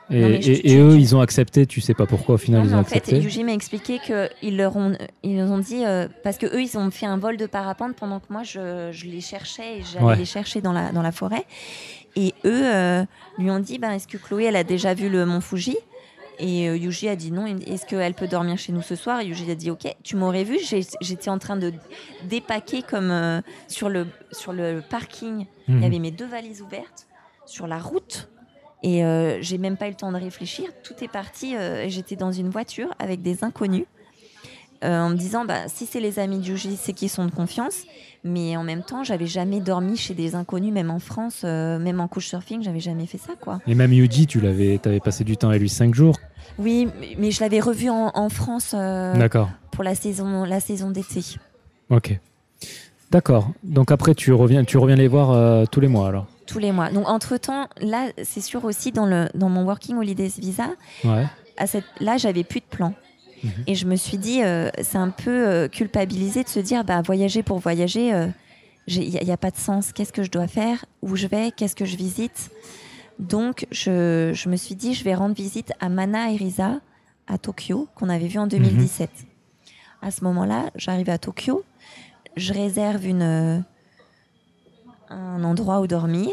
[0.09, 2.35] Et, Non, mais je- et- tu- et eux, ils ont accepté, tu sais pas pourquoi
[2.35, 3.19] au final Non, ils ont en fait, accepté.
[3.21, 4.93] Yuji m'a expliqué qu'ils leur ont,
[5.23, 7.95] ils leur ont dit euh, parce que eux, ils ont fait un vol de parapente
[7.97, 10.15] pendant que moi, je, je les cherchais et j'allais Ouais.
[10.15, 11.43] les chercher dans la dans la forêt.
[12.15, 13.03] Et eux euh,
[13.37, 15.75] lui ont dit, ben, est-ce que Chloé, elle a déjà vu le mont Fuji?
[16.39, 17.45] Et euh, Yuji a dit non.
[17.47, 19.21] Il Est-ce qu'elle peut dormir chez nous ce soir?
[19.21, 19.87] Et Yuji a dit ok.
[20.03, 20.57] Tu m'aurais vu?
[21.01, 21.73] J'étais en train de
[22.25, 25.45] dépaquer comme euh, sur le sur le parking.
[25.67, 25.81] Il Mhm.
[25.81, 27.07] y avait mes deux valises ouvertes
[27.45, 28.29] sur la route.
[28.83, 30.65] Et euh, j'ai même pas eu le temps de réfléchir.
[30.83, 31.55] Tout est parti.
[31.55, 33.85] euh, J'étais dans une voiture avec des inconnus.
[34.83, 37.31] euh, en me disant, bah, si c'est les amis de Yuji, c'est qu'ils sont de
[37.31, 37.85] confiance.
[38.23, 42.07] Mais en même temps, j'avais jamais dormi chez des inconnus, même en France, même en
[42.07, 43.59] couchsurfing, j'avais jamais fait ça, quoi.
[43.65, 46.15] Et même Yuji, tu l'avais, avais passé du temps avec lui 5 jours.
[46.57, 46.87] Oui,
[47.17, 49.49] mais- je l'avais revu en, en France euh, D'accord.
[49.71, 51.21] pour la saison, la saison d'été.
[51.89, 52.19] Ok.
[53.11, 53.49] D'accord.
[53.63, 56.25] Donc après, tu reviens, tu reviens les voir euh, tous les mois alors.
[56.45, 56.89] Tous les mois.
[56.89, 60.69] Donc, entre-temps, là, c'est sûr aussi, dans, le, dans mon Working Holidays Visa,
[61.03, 61.25] Ouais.
[61.57, 62.93] à cette, là, j'avais plus de plan.
[63.43, 63.51] Mhm.
[63.67, 67.01] Et je me suis dit, euh, c'est un peu euh, culpabilisé de se dire, bah,
[67.01, 68.11] voyager pour voyager,
[68.87, 69.91] il n'y a pas de sens.
[69.91, 70.85] Qu'est-ce que je dois faire?
[71.01, 71.51] Où je vais?
[71.55, 72.49] Qu'est-ce que je visite?
[73.19, 76.79] Donc, je, je me suis dit, je vais rendre visite à Mana et Risa
[77.27, 79.09] à Tokyo, qu'on avait vu en 2017.
[80.01, 81.63] À ce moment-là, j'arrive à Tokyo,
[82.35, 83.59] je réserve une, euh,
[85.09, 86.31] un endroit où dormir.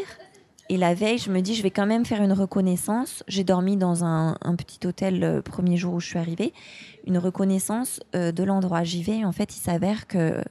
[0.70, 3.22] Et la veille, je me dis, je vais quand même faire une reconnaissance.
[3.28, 6.55] J'ai dormi dans un, un petit hôtel le premier jour où je suis arrivée.
[7.07, 8.82] Une reconnaissance euh, de l'endroit.
[8.82, 9.24] J'y vais.
[9.24, 10.43] En fait, il s'avère que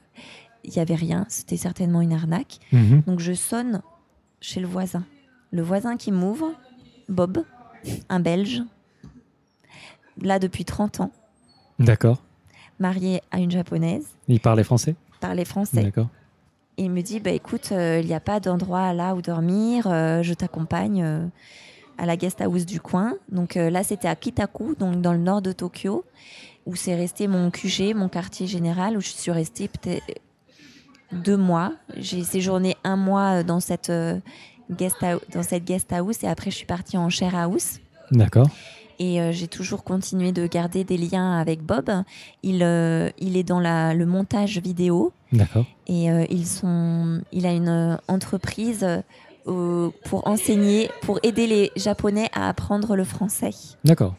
[0.62, 1.26] il n'y avait rien.
[1.28, 2.58] C'était certainement une arnaque.
[2.72, 3.02] Mhm.
[3.06, 3.82] Donc, je sonne
[4.40, 5.04] chez le voisin.
[5.54, 6.50] Le voisin qui m'ouvre,
[7.08, 7.44] Bob,
[8.08, 8.60] un Belge,
[10.20, 11.12] là depuis 30 ans,
[11.78, 12.20] D'accord.
[12.80, 14.96] marié à une Japonaise, Il parlait français?
[15.20, 15.80] Parlait français.
[15.80, 16.08] D'accord.
[16.76, 19.86] Et il me dit, bah, écoute, euh, il n'y a pas d'endroit là où dormir,
[19.86, 21.24] euh, je t'accompagne euh,
[21.98, 23.14] à la guest house du coin.
[23.30, 26.04] Donc là, c'était à Kitaku, donc dans le nord de Tokyo,
[26.66, 30.02] où c'est resté mon QG, mon quartier général, où je suis restée peut-être
[31.12, 31.74] deux mois.
[31.96, 33.92] J'ai séjourné un mois dans cette,
[34.70, 37.80] guest house, dans cette guest house et après, je suis partie en share house.
[38.10, 38.48] D'accord.
[38.98, 41.90] Et euh, j'ai toujours continué de garder des liens avec Bob.
[42.42, 45.12] Il, euh, il est dans la, le montage vidéo.
[45.32, 45.64] D'accord.
[45.86, 48.86] Et euh, ils sont, il a une entreprise
[49.44, 53.50] pour enseigner, pour aider les Japonais à apprendre le français.
[53.84, 54.14] D'accord.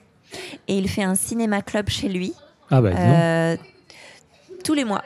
[0.68, 2.34] Et il fait un cinéma club chez lui
[2.70, 3.58] Ah bah
[4.64, 5.04] tous les mois.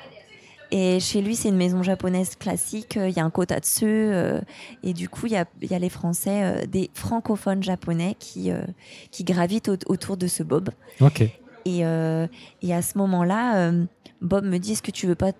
[0.71, 2.97] Et chez lui, c'est une maison japonaise classique.
[2.97, 3.85] euh, Il y a un kotatsu.
[3.87, 4.39] euh,
[4.83, 8.15] et du coup, il y a, il y a les Français, euh, des francophones japonais
[8.19, 8.51] qui,
[9.11, 10.69] qui gravitent au- autour de ce Bob.
[11.01, 11.21] Ok.
[11.65, 12.27] Et, euh,
[12.61, 13.83] et à ce moment-là, euh,
[14.21, 15.31] Bob me dit Est-ce que tu veux pas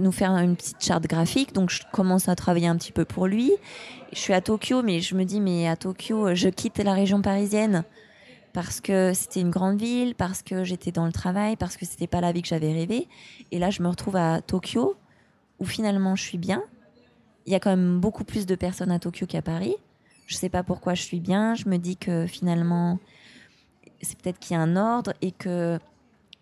[0.00, 1.52] nous faire une petite charte graphique?
[1.54, 3.52] Donc je commence à travailler un petit peu pour lui.
[4.12, 7.22] Je suis à Tokyo, mais je me dis Mais à Tokyo, je quitte la région
[7.22, 7.84] parisienne
[8.54, 12.06] parce que c'était une grande ville, parce que j'étais dans le travail, parce que c'était
[12.06, 13.08] pas la vie que j'avais rêvé.
[13.50, 14.96] Et là, je me retrouve à Tokyo,
[15.58, 16.62] où finalement je suis bien.
[17.46, 19.74] Il y a quand même beaucoup plus de personnes à Tokyo qu'à Paris.
[20.26, 21.54] Je sais pas pourquoi je suis bien.
[21.54, 22.98] Je me dis que finalement,
[24.00, 25.78] c'est peut-être qu'il y a un ordre et que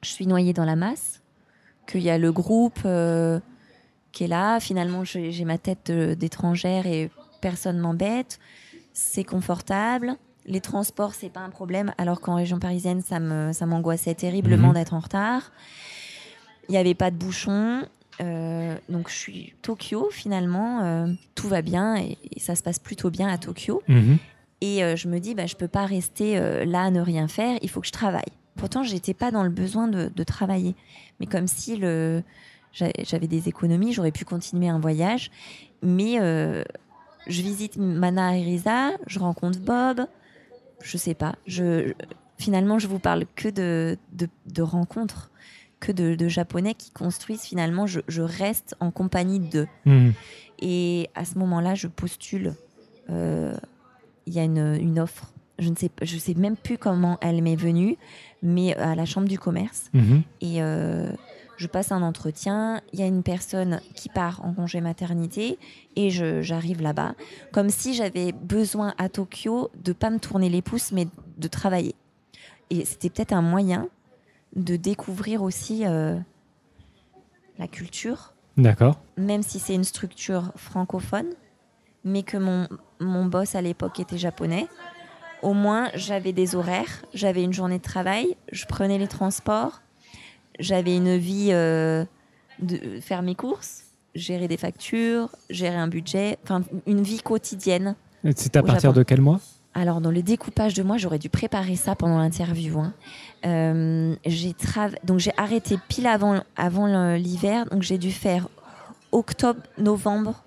[0.02, 1.22] je suis noyée dans la masse,
[1.86, 3.40] qu'il y a le groupe euh,
[4.12, 4.60] qui est là.
[4.60, 7.10] Finalement, j'ai ma tête de- d'étrangère et
[7.40, 8.38] personne m'embête.
[8.92, 10.16] C'est confortable.
[10.46, 14.68] Les transports, c'est pas un problème, alors qu'en région parisienne, ça me ça m'angoissait terriblement
[14.68, 14.74] Mhm.
[14.74, 15.52] d'être en retard.
[16.68, 17.82] Il n'y avait pas de bouchon.
[18.20, 22.78] Euh, donc je suis Tokyo finalement, euh, tout va bien et, et ça se passe
[22.78, 23.82] plutôt bien à Tokyo.
[23.88, 24.18] Mhm.
[24.60, 27.58] Et euh, je me dis, bah, je peux pas rester là à ne rien faire,
[27.62, 28.30] il faut que je travaille.
[28.56, 30.74] Pourtant, j'étais pas dans le besoin de, de travailler.
[31.20, 32.22] Mais comme si le...
[32.72, 35.30] j'a- j'avais des économies, j'aurais pu continuer un voyage.
[35.82, 36.14] Mais
[37.26, 40.06] je visite Mana et Risa, je rencontre Bob,
[40.82, 41.34] je sais pas.
[41.46, 41.92] Je,
[42.38, 45.30] finalement, je vous parle que de, de, de rencontres,
[45.80, 47.42] que de, de Japonais qui construisent.
[47.42, 49.68] Finalement, je, je reste en compagnie d'eux.
[49.84, 50.12] Mhm.
[50.60, 52.54] Et à ce moment-là, je postule.
[53.10, 53.54] euh,
[54.26, 55.32] Il y a une, une offre.
[55.58, 57.96] je ne sais, je sais même plus comment elle m'est venue,
[58.42, 59.90] mais à la chambre du commerce.
[59.92, 60.22] Mhm.
[60.40, 61.10] Et euh,
[61.56, 65.58] je passe un entretien, il y a une personne qui part en congé maternité
[65.96, 67.14] et j'arrive là-bas,
[67.52, 71.06] comme si j'avais besoin à Tokyo de pas me tourner les pouces, mais
[71.38, 71.94] de travailler.
[72.70, 73.88] Et c'était peut-être un moyen
[74.56, 76.18] de découvrir aussi euh,
[77.58, 79.00] la culture, D'accord.
[79.16, 81.30] même si c'est une structure francophone,
[82.04, 82.68] mais que mon,
[83.00, 84.66] mon boss à l'époque était japonais.
[85.42, 89.82] Au moins, j'avais des horaires, j'avais une journée de travail, je prenais les transports,
[90.58, 92.04] j'avais une vie euh,
[92.60, 93.84] de faire mes courses,
[94.14, 97.94] gérer des factures, gérer un budget, enfin une vie quotidienne.
[98.36, 98.98] C'était à partir Japon.
[98.98, 99.40] de quel mois?
[99.74, 102.78] Alors, dans le découpage de moi, j'aurais dû préparer ça pendant l'interview.
[102.78, 102.92] hein.
[103.46, 104.54] Euh, j'ai
[105.02, 108.48] donc j'ai arrêté pile avant, avant l'hiver, donc j'ai dû faire
[109.12, 110.44] octobre, novembre,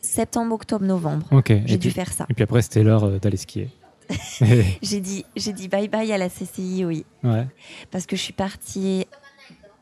[0.00, 1.26] septembre, octobre, novembre.
[1.30, 1.52] Ok.
[1.66, 2.26] J'ai dû puis, faire ça.
[2.30, 3.68] et puis après, c'était l'heure euh, d'aller skier.
[4.82, 7.46] J'ai dit, j'ai dit bye bye à la CCI, oui, ouais.
[7.90, 9.06] parce que je suis partie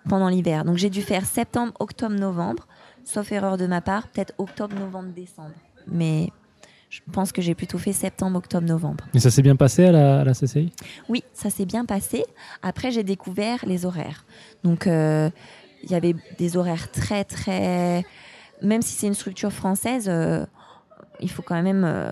[0.09, 0.65] pendant l'hiver.
[0.65, 2.67] Donc j'ai dû faire septembre, octobre, novembre,
[3.05, 5.55] sauf erreur de ma part, peut-être octobre, novembre, décembre.
[5.87, 6.31] Mais
[6.91, 9.05] je pense que j'ai plutôt fait septembre, octobre, novembre.
[9.15, 10.73] Et ça s'est bien passé à la, à la CCI
[11.09, 12.25] Oui, ça s'est bien passé.
[12.63, 14.25] Après, j'ai découvert les horaires.
[14.65, 15.31] Donc, euh,
[15.85, 18.05] il y avait des horaires très, très.
[18.63, 20.45] Même si c'est une structure française, euh,
[21.21, 21.85] il faut quand même.
[21.85, 22.11] euh,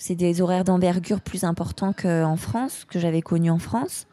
[0.00, 4.06] c'est des horaires d'envergure plus importants qu'en France, que j'avais connus en France.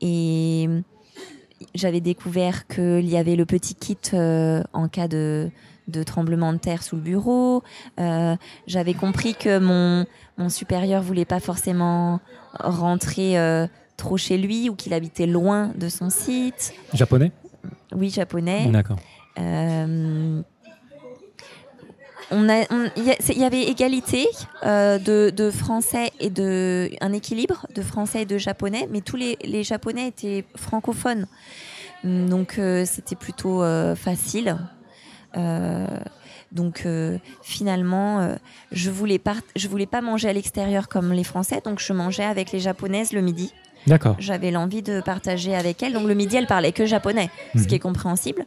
[0.00, 0.66] Et
[1.74, 5.50] j'avais découvert qu'il y avait le petit kit euh, en cas de,
[5.88, 7.62] de tremblement de terre sous le bureau.
[8.00, 8.34] Euh,
[8.66, 10.06] j'avais compris que mon,
[10.38, 12.20] mon supérieur voulait pas forcément
[12.58, 13.66] rentrer euh,
[13.98, 16.72] trop chez lui ou qu'il habitait loin de son site.
[16.94, 17.30] Japonais?
[17.94, 18.70] Oui, japonais.
[18.70, 18.96] D'accord.
[22.32, 24.26] On a, on- il y, avait égalité
[24.64, 29.16] euh, de, de français et de un équilibre de français et de japonais, mais tous
[29.16, 31.26] les, les japonais étaient francophones,
[32.02, 34.56] donc euh, c'était plutôt euh, facile.
[36.52, 36.86] Donc
[37.42, 38.36] finalement,
[38.72, 42.24] je voulais pas, je voulais pas manger à l'extérieur comme les Français, donc je mangeais
[42.24, 43.52] avec les japonaises le midi
[43.86, 44.16] D'accord.
[44.18, 45.92] j'avais l'envie de partager avec elle.
[45.92, 47.66] Donc le midi, elle parlait que japonais, ce Mhm.
[47.66, 48.46] qui est compréhensible.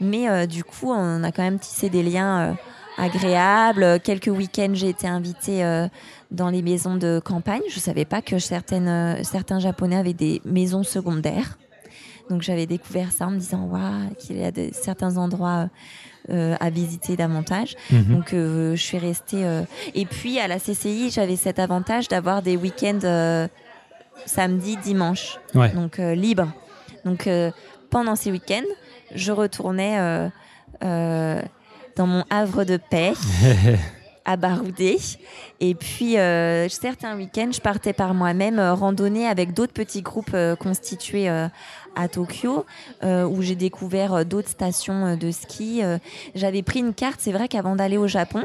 [0.00, 2.56] Mais du coup, on a quand même tissé des liens
[2.96, 4.00] agréables.
[4.00, 5.88] Quelques week-ends, j'ai été invitée euh,
[6.30, 7.62] dans les maisons de campagne.
[7.68, 11.58] Je savais pas que certaines, euh, certains japonais avaient des maisons secondaires.
[12.28, 15.68] Donc j'avais découvert ça en me disant waouh qu'il y a de, certains endroits
[16.30, 17.76] euh, à visiter davantage.
[17.92, 18.02] Mhm.
[18.16, 19.44] Donc euh, je suis restée.
[19.44, 19.62] euh,
[19.94, 23.46] Et puis à la CCI, j'avais cet avantage d'avoir des week-ends euh,
[24.24, 25.70] samedi, dimanche, Ouais.
[25.70, 26.48] donc euh, libre.
[27.04, 27.52] Donc euh,
[27.90, 28.66] pendant ces week-ends,
[29.14, 30.28] je retournais euh,
[30.82, 31.40] euh,
[31.96, 33.14] dans mon havre de paix
[34.26, 34.98] à Baroudé.
[35.60, 40.34] Et puis euh, certains week-ends, je partais par moi-même euh, randonner avec d'autres petits groupes
[40.34, 42.66] euh, constitués à Tokyo,
[43.02, 45.80] où j'ai découvert d'autres stations de ski.
[46.34, 48.44] J'avais pris une carte, c'est vrai qu'avant d'aller au Japon,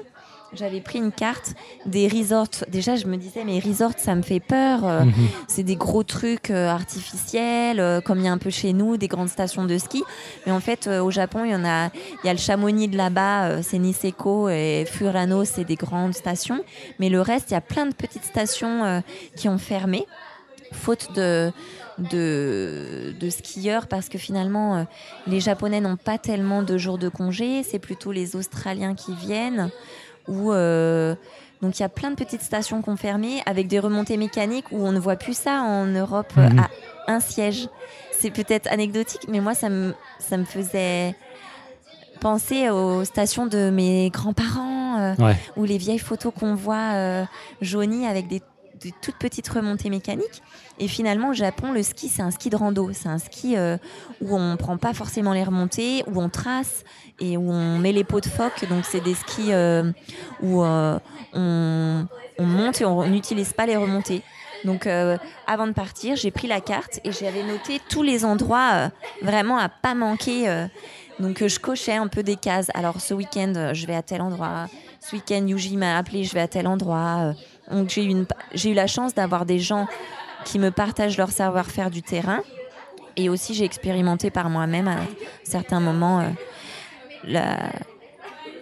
[0.54, 1.54] j'avais pris une carte
[1.86, 2.48] des resorts.
[2.70, 4.86] Déjà, je me disais, mais resorts, ça me fait peur.
[4.86, 5.14] euh, Mhm.
[5.48, 8.98] c'est des gros trucs euh, artificiels, euh, comme il y a un peu chez nous,
[8.98, 10.04] des grandes stations de ski.
[10.46, 11.88] Mais en fait, au Japon, il y en a,
[12.24, 16.64] il y a le Chamonix de là-bas, c'est Niseko et Furano, c'est des grandes stations.
[17.00, 19.02] Mais le reste, il y a plein de petites stations
[19.36, 20.06] qui ont fermé,
[20.74, 21.52] faute de
[21.98, 24.84] de, de skieurs parce que finalement euh,
[25.28, 29.70] les japonais n'ont pas tellement de jours de congé c'est plutôt les australiens qui viennent
[30.28, 31.16] ou euh,
[31.62, 34.92] donc il y a plein de petites stations fermé avec des remontées mécaniques où on
[34.92, 36.60] ne voit plus ça en Europe Mhm.
[37.08, 37.68] à un siège.
[38.12, 41.16] C'est peut-être anecdotique, mais moi ça me, ça me faisait
[42.20, 45.36] penser aux stations de mes grands-parents euh, Ouais.
[45.58, 47.24] ou les vieilles photos qu'on voit euh,
[47.62, 48.42] jaunies avec des,
[48.82, 50.42] des toutes petites remontées mécaniques.
[50.80, 52.90] Et finalement, au Japon, le ski, c'est un ski de rando.
[52.94, 53.78] C'est un ski euh,
[54.22, 56.84] où on prend pas forcément les remontées, où on trace
[57.20, 58.68] et où on met les pots de phoque.
[58.70, 59.92] Donc, c'est des skis euh,
[60.42, 60.98] où euh,
[61.34, 62.08] on,
[62.40, 64.24] on monte et on n'utilise pas les remontées.
[64.64, 64.88] Donc,
[65.48, 68.92] avant de partir, j'ai pris la carte et j'avais noté tous les endroits
[69.24, 70.68] vraiment à pas manquer.
[71.20, 72.68] donc, je cochais un peu des cases.
[72.76, 74.68] Alors, ce week-end, je vais à tel endroit.
[75.00, 77.34] Ce week-end, Yuji m'a appelé, je vais à tel endroit.
[77.72, 79.88] Donc, j'ai eu, une- j'ai eu la chance d'avoir des gens
[80.46, 82.42] qui me partagent leur savoir-faire du terrain.
[83.18, 84.98] Et aussi, j'ai expérimenté par moi-même à
[85.44, 86.30] certains moments euh,
[87.24, 87.72] la,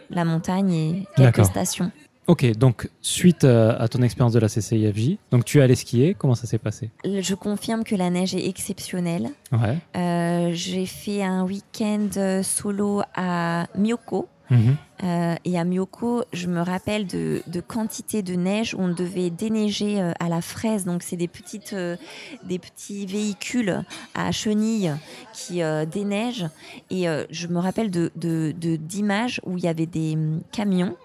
[0.10, 1.46] la montagne et quelques D'accord.
[1.46, 1.92] stations.
[2.28, 6.16] Ok, donc suite euh, à ton expérience de la CCIFJ, donc tu es allé skier,
[6.16, 6.92] comment ça s'est passé?
[7.04, 9.32] Je confirme que la neige est exceptionnelle.
[9.52, 9.78] Ouais.
[9.98, 14.28] Euh, j'ai fait un week-end solo à Myoko.
[14.50, 14.78] Mhm.
[15.04, 19.30] Euh, et à Myoko, je me rappelle de, de quantité de neige où on devait
[19.30, 20.86] déneiger euh, à la fraise.
[20.86, 21.30] Donc, c'est des,
[21.74, 21.96] euh,
[22.44, 23.84] des petits véhicules
[24.16, 24.94] à chenilles
[25.34, 25.62] qui
[25.92, 26.50] déneigent.
[26.90, 30.96] Et je me rappelle de, de, d'images où il y avait des hum, camions.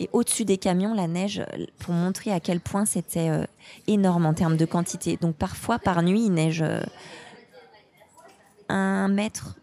[0.00, 1.42] Et au-dessus des camions, la neige,
[1.80, 3.30] pour montrer à quel point c'était
[3.88, 5.18] énorme en termes de quantité.
[5.20, 6.64] Donc, parfois, par nuit, il neige
[8.68, 9.56] un mètre,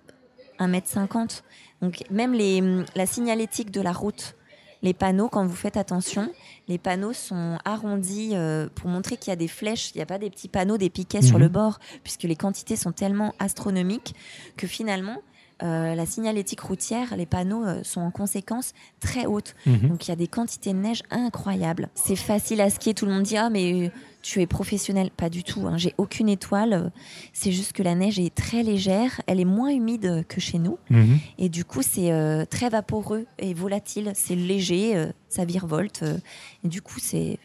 [0.60, 1.44] un mètre cinquante.
[1.86, 2.64] Donc même les,
[2.95, 4.36] la signalétique de la route,
[4.82, 6.32] les panneaux, quand vous faites attention,
[6.68, 10.07] les panneaux sont arrondis euh, pour montrer qu'il y a des flèches, il n'y a
[10.07, 11.44] pas des petits panneaux, des piquets sur Mhm.
[11.44, 14.16] le bord, puisque les quantités sont tellement astronomiques
[14.57, 15.18] que finalement,
[15.64, 19.56] euh, la signalétique routière, les panneaux euh, sont en conséquence très hautes.
[19.68, 19.90] Mhm.
[19.90, 21.90] Donc il y a des quantités de neige incroyables.
[21.94, 23.91] C'est facile à skier, tout le monde dit ah mais
[24.27, 25.68] tu es professionnel, pas du tout.
[25.68, 25.77] hein.
[25.77, 26.91] J'ai aucune étoile.
[27.31, 30.80] C'est juste que la neige est très légère, elle est moins humide que chez nous
[30.89, 31.19] Mhm.
[31.38, 34.11] et du coup c'est euh, très vaporeux et volatile.
[34.15, 36.18] C'est léger, euh, ça virevolte euh,
[36.64, 37.38] et du coup c'est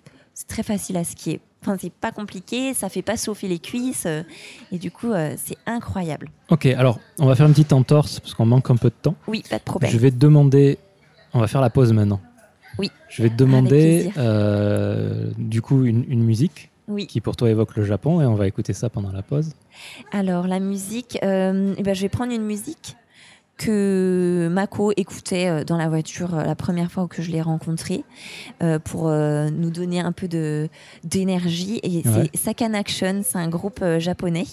[0.48, 1.40] très facile à skier.
[1.62, 4.22] Enfin c'est pas compliqué, ça fait pas chauffer les cuisses euh,
[4.72, 6.30] et du coup euh, c'est incroyable.
[6.48, 9.16] Ok, alors on va faire une petite entorse parce qu'on manque un peu de temps.
[9.28, 9.90] Oui, pas de problème.
[9.92, 10.78] Je vais te demander.
[11.34, 12.20] On va faire la pause maintenant.
[12.78, 12.90] Oui.
[13.10, 17.06] Je vais te demander euh, du coup une, une musique Oui.
[17.06, 19.52] qui pour toi évoque le Japon et on va écouter ça pendant la pause.
[20.12, 22.96] Alors la musique, euh, eh ben, je vais prendre une musique
[23.56, 28.04] que Mako écoutait euh, dans la voiture euh, la première fois que je l'ai rencontré
[28.62, 30.68] euh, pour euh, nous donner un peu de
[31.04, 32.30] d'énergie et Ouais.
[32.32, 34.46] c'est Sakan Action, c'est un groupe japonais.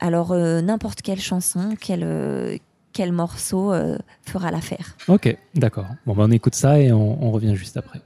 [0.00, 2.58] Alors n'importe quelle chanson, quel
[2.92, 4.96] quel morceau euh, fera l'affaire.
[5.06, 5.86] Ok, d'accord.
[6.06, 8.00] Bon, bah, on écoute ça et on, on revient juste après.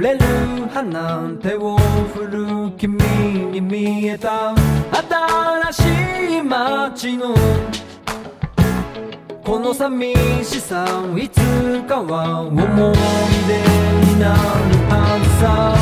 [0.00, 0.18] れる
[0.72, 1.76] 花手を
[2.14, 2.96] 振る君
[3.52, 4.54] に見えた。
[5.72, 7.34] 新しい街の
[9.44, 10.14] この寂
[10.44, 10.84] しさ
[11.16, 11.40] いつ
[11.82, 12.64] かは思い
[13.46, 13.58] 出
[14.06, 14.36] になる
[14.88, 15.79] はずさ。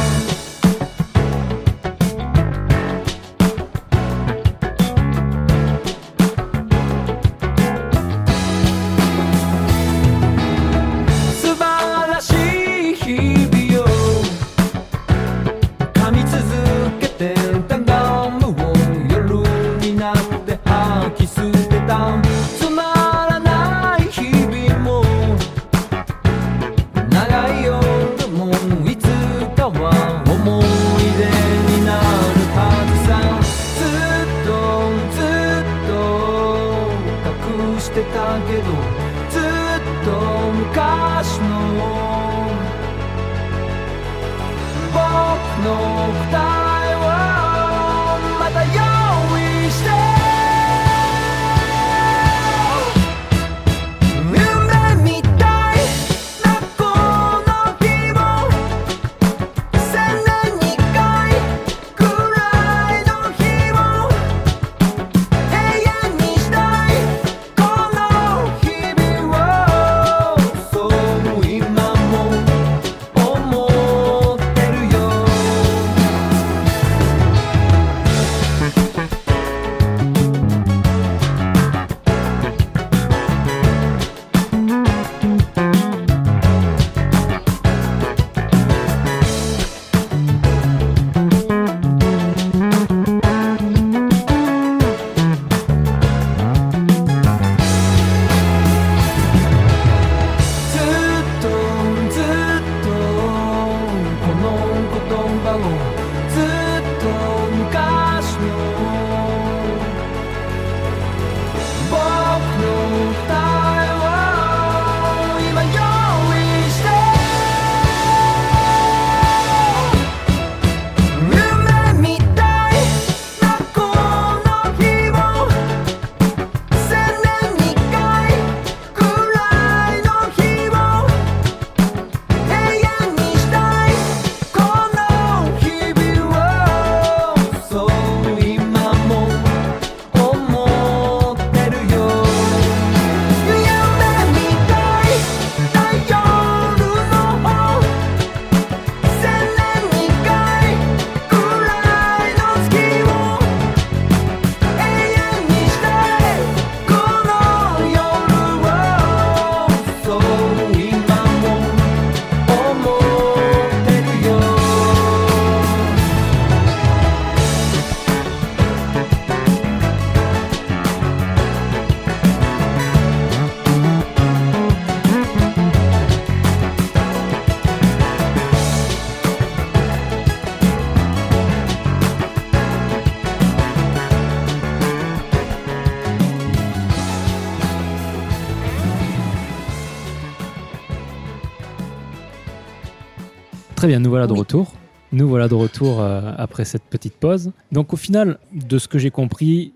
[193.79, 194.41] Très bien, nous voilà de Oui.
[194.41, 194.73] retour.
[195.13, 197.53] Nous voilà de retour euh, après cette petite pause.
[197.71, 199.73] Donc au final, de ce que j'ai compris,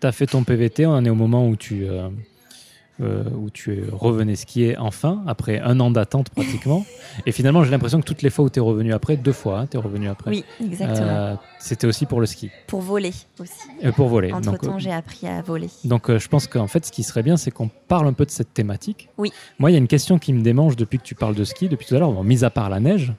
[0.00, 2.08] tu as fait ton PVT, on en est au moment où tu, euh,
[3.00, 6.84] euh, où tu revenais skier enfin, après un an d'attente pratiquement.
[7.26, 9.66] Et finalement, j'ai l'impression que toutes les fois où tu es revenu après, deux fois,
[9.68, 11.00] tu es revenu après, Oui, exactement.
[11.08, 13.52] euh, c'était aussi pour le ski, Pour voler aussi.
[13.82, 14.32] et pour voler.
[14.32, 15.68] Entre Donc, temps, euh, j'ai appris à voler.
[15.84, 18.24] donc euh, je pense qu'en fait, ce qui serait bien, c'est qu'on parle un peu
[18.24, 19.08] de cette thématique.
[19.18, 19.32] Oui.
[19.58, 21.68] Moi, il y a une question qui me démange depuis que tu parles de ski,
[21.68, 23.12] depuis tout à l'heure, bon, mis à part la neige.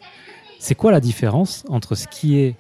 [0.60, 2.56] C'est quoi la différence entre skier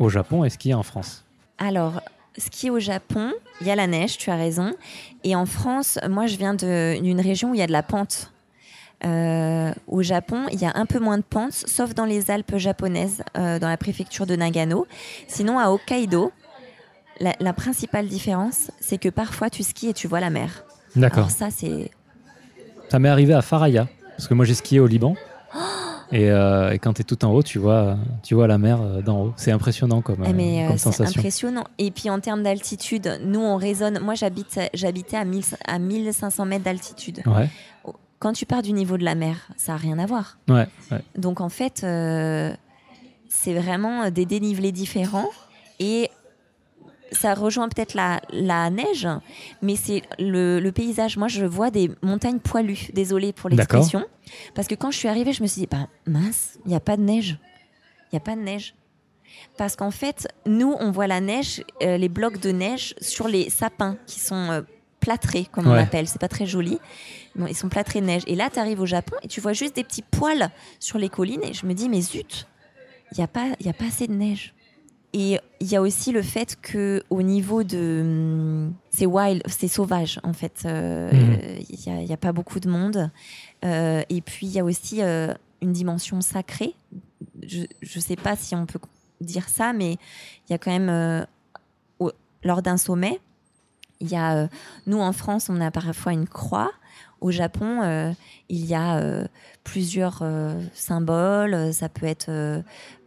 [0.00, 1.24] au Japon et skier en France?
[1.58, 2.02] Alors,
[2.38, 4.72] ski au Japon, il y a la neige, tu as raison.
[5.24, 8.32] Et en France, moi, je viens d'une région où il y a de la pente.
[9.04, 12.56] Euh, au Japon, il y a un peu moins de pente, sauf dans les Alpes
[12.56, 14.86] japonaises, euh, dans la préfecture de Nagano.
[15.28, 16.32] Sinon, à Hokkaido,
[17.20, 20.64] la, la principale différence, c'est que parfois tu skis et tu vois la mer.
[20.94, 21.30] D'accord.
[21.30, 21.90] Ça, c'est
[22.90, 23.86] Ça m'est arrivé à Faraya,
[24.16, 25.14] parce que moi j'ai skié au Liban.
[26.12, 28.80] Et, euh, et quand tu es tout en haut, tu vois, tu vois la mer
[28.80, 29.32] euh, d'en haut.
[29.36, 31.18] C'est impressionnant comme, mais, euh, euh, comme c'est sensation.
[31.20, 31.64] impressionnant.
[31.78, 33.98] Et puis en termes d'altitude, nous on résonne.
[34.00, 37.22] Moi j'habite, j'habitais à, 1000 à 1500 mètres d'altitude.
[37.26, 37.48] Ouais,
[38.18, 40.38] Quand tu pars du niveau de la mer, ça n'a rien à voir.
[40.48, 41.00] ouais, ouais.
[41.18, 42.54] Donc en fait, euh,
[43.28, 45.28] c'est vraiment des dénivelés différents
[45.80, 46.08] et
[47.12, 49.08] ça rejoint peut-être la, la neige,
[49.62, 51.16] mais c'est le, le paysage.
[51.16, 52.88] Moi, je vois des montagnes poilues.
[52.92, 54.04] Désolée pour l'expression,
[54.54, 56.80] parce que quand je suis arrivée, je me suis dit, bah, mince, il n'y a
[56.80, 57.38] pas de neige.
[58.04, 58.74] Il n'y a pas de neige.
[59.58, 63.50] Parce qu'en fait, nous, on voit la neige, euh, les blocs de neige sur les
[63.50, 64.62] sapins qui sont euh,
[65.00, 65.76] plâtrés, comme on Ouais.
[65.76, 66.08] l'appelle.
[66.08, 66.78] C'est pas très joli.
[67.36, 68.22] Bon, ils sont plâtrés de neige.
[68.26, 70.50] Et là, tu arrives au Japon et tu vois juste des petits poils
[70.80, 71.42] sur les collines.
[71.44, 72.46] Et je me dis, mais zut,
[73.12, 74.54] il n'y a, pas- il y a pas assez de neige.
[75.18, 78.00] Et il y a aussi le fait que au niveau de...
[78.02, 80.64] hum, C'est wild, c'est sauvage, en fait.
[80.66, 81.64] Euh, Mhm.
[81.70, 83.10] Il n'y a, pas beaucoup de monde.
[83.64, 85.32] Euh, et puis, il y a aussi euh,
[85.62, 86.74] une dimension sacrée.
[87.42, 88.78] Je ne sais pas si on peut
[89.22, 90.90] dire ça, mais il y a quand même...
[90.90, 91.24] euh,
[91.98, 92.12] au-
[92.44, 93.18] lors d'un sommet,
[94.00, 94.36] il y a...
[94.36, 94.48] euh,
[94.86, 96.72] nous, en France, on a parfois une croix.
[97.20, 98.12] Au Japon, euh,
[98.48, 99.26] il y a euh,
[99.64, 101.72] plusieurs euh, symboles.
[101.72, 102.30] Ça peut être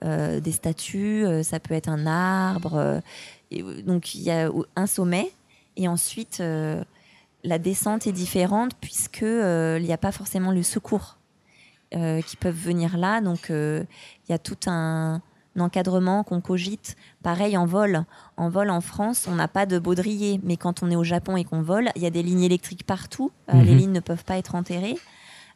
[0.02, 3.02] des statues, ça peut être un arbre.
[3.86, 5.32] donc il y a un sommet
[5.76, 6.42] et ensuite
[7.44, 11.18] la descente est différente puisque il n'y a pas forcément le secours
[11.92, 13.20] qui peuvent venir là.
[13.20, 13.86] Donc il
[14.30, 15.22] y a tout un
[15.60, 16.96] encadrement qu'on cogite.
[17.24, 18.04] Pareil en vol.
[18.38, 21.38] En vol en France, on n'a pas de baudrier, mais quand on est au Japon
[21.38, 23.32] et qu'on vole, il y a des lignes électriques partout.
[23.50, 23.64] Euh, Mhm.
[23.66, 24.98] Les lignes ne peuvent pas être enterrées.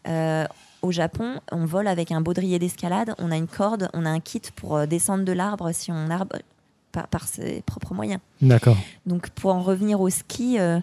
[0.07, 0.45] Euh,
[0.81, 4.19] au Japon, on vole avec un baudrier d'escalade, on a une corde, on a un
[4.19, 6.35] kit pour euh, descendre de l'arbre si on arbre
[6.91, 8.19] par, par ses propres moyens.
[8.41, 8.75] D'accord.
[9.05, 10.79] Donc pour en revenir au ski, euh,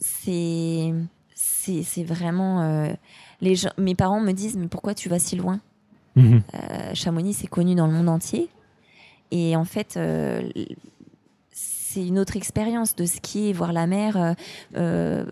[0.00, 0.92] c'est
[1.34, 2.92] c'est c'est vraiment euh,
[3.40, 5.60] les gens, mes parents me disent mais pourquoi tu vas si loin?
[6.16, 6.42] Mhm.
[6.54, 8.48] Euh, Chamonix c'est connu dans le monde entier
[9.30, 10.48] et en fait euh,
[11.50, 14.16] c'est une autre expérience de skier, voir la mer.
[14.16, 14.34] euh,
[14.76, 15.24] euh,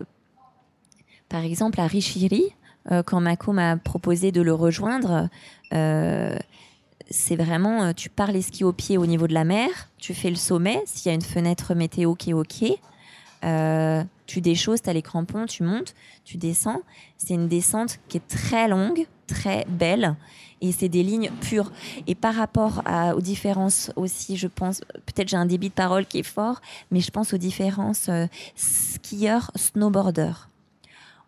[1.29, 2.43] par exemple à Rishiri,
[2.91, 5.29] euh, quand Mako m'a proposé de le rejoindre,
[7.09, 10.29] c'est vraiment, tu pars les skis au pied au niveau de la mer, tu fais
[10.29, 12.63] le sommet, s'il y a une fenêtre météo qui est OK,
[13.43, 16.81] euh, tu déchausses, tu as les crampons, tu montes, tu descends.
[17.17, 20.15] C'est une descente qui est très longue, très belle,
[20.63, 21.71] et c'est des lignes pures.
[22.07, 26.05] Et par rapport à- aux différences aussi, je pense, peut-être j'ai un débit de parole
[26.07, 28.25] qui est fort, mais je pense aux différences euh,
[28.55, 30.49] skieurs-snowboarders.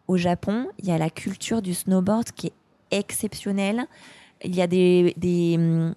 [0.08, 2.54] Au Japon, il y a la culture du snowboard qui est
[2.92, 3.86] exceptionnelle.
[4.44, 5.94] Il y a des, des, hum,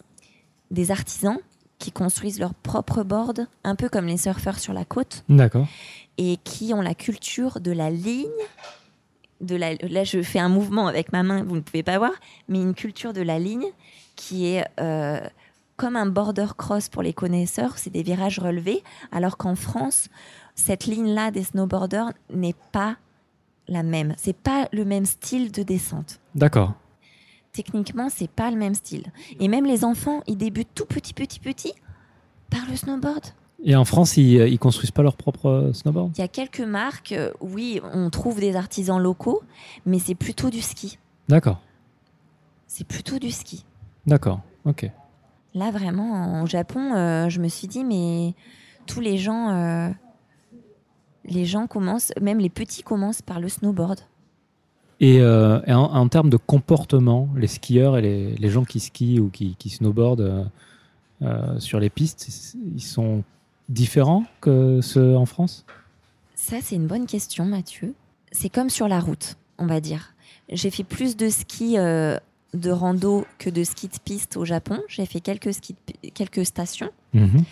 [0.71, 1.39] des artisans
[1.79, 5.69] qui construisent leur propre board, un peu comme les surfeurs sur la côte, D'accord.
[6.17, 8.27] et qui ont la culture de la ligne.
[9.41, 12.13] De la, là, je fais un mouvement avec ma main, vous ne pouvez pas voir,
[12.49, 13.67] mais une culture de la ligne
[14.17, 15.21] qui est euh,
[15.77, 18.83] comme un border cross pour les connaisseurs, c'est des virages relevés,
[19.13, 20.09] alors qu'en France,
[20.57, 22.97] cette ligne-là des snowboarders n'est pas
[23.69, 24.15] la même.
[24.19, 26.21] C'est pas le même style de descente.
[26.35, 26.75] D'accord.
[27.53, 29.05] Techniquement, c'est pas le même style.
[29.41, 31.73] Et même les enfants, ils débutent tout petit, petit, petit
[32.51, 33.27] par le snowboard.
[33.65, 36.61] Et en France, ils, ils construisent pas leur propre euh, snowboard Il y a quelques
[36.61, 39.43] marques, euh, oui, on trouve des artisans locaux,
[39.85, 40.99] mais c'est plutôt du ski.
[41.29, 41.61] D'accord.
[42.67, 43.65] C'est plutôt du ski.
[44.07, 44.41] D'accord.
[44.65, 44.89] Ok.
[45.55, 48.35] Là, vraiment, au Japon, euh, je me suis dit, mais
[48.87, 49.91] tous les gens, euh,
[51.25, 53.99] les gens commencent, même les petits commencent par le snowboard.
[55.01, 58.81] Et, euh, et en, en termes de comportement, les skieurs et les, les gens qui
[58.81, 60.45] skient ou qui, qui snowboardent euh,
[61.23, 62.29] euh, sur les pistes,
[62.75, 63.25] ils sont
[63.69, 65.65] différents que ceux en France?
[66.35, 67.95] Ça, c'est une bonne question, Mathieu.
[68.33, 70.15] C'est comme sur la route, on va dire.
[70.51, 72.19] J'ai fait plus de ski euh,
[72.55, 74.81] de rando que de ski de piste au Japon.
[74.89, 76.91] J'ai fait quelques, ski de quelques stations.
[77.13, 77.45] Mhm.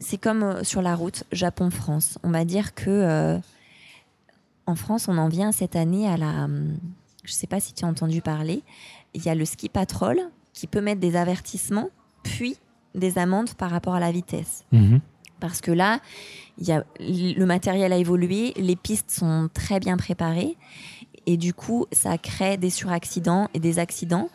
[0.00, 2.18] C'est comme euh, sur la route Japon-France.
[2.24, 3.38] On va dire que euh,
[4.66, 6.44] en France, on en vient cette année à la.
[6.44, 6.76] hum,
[7.24, 8.62] Je sais pas si tu as entendu parler.
[9.14, 10.20] Il y a le ski patrol
[10.52, 11.90] qui peut mettre des avertissements,
[12.22, 12.56] puis
[12.94, 14.64] des amendes par rapport à la vitesse.
[14.72, 15.00] Mhm.
[15.40, 16.00] Parce que là,
[16.58, 20.56] y a, le matériel a évolué, les pistes sont très bien préparées.
[21.26, 24.28] Et du coup, ça crée des suraccidents et des accidents.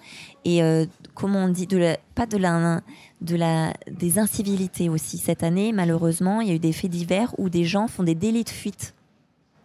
[0.45, 0.85] Et euh,
[1.15, 2.81] comment on dit de la, Pas de la,
[3.21, 5.17] de la, des incivilités aussi.
[5.17, 8.15] Cette année, malheureusement, il y a eu des faits divers où des gens font des
[8.15, 8.93] délits de fuite.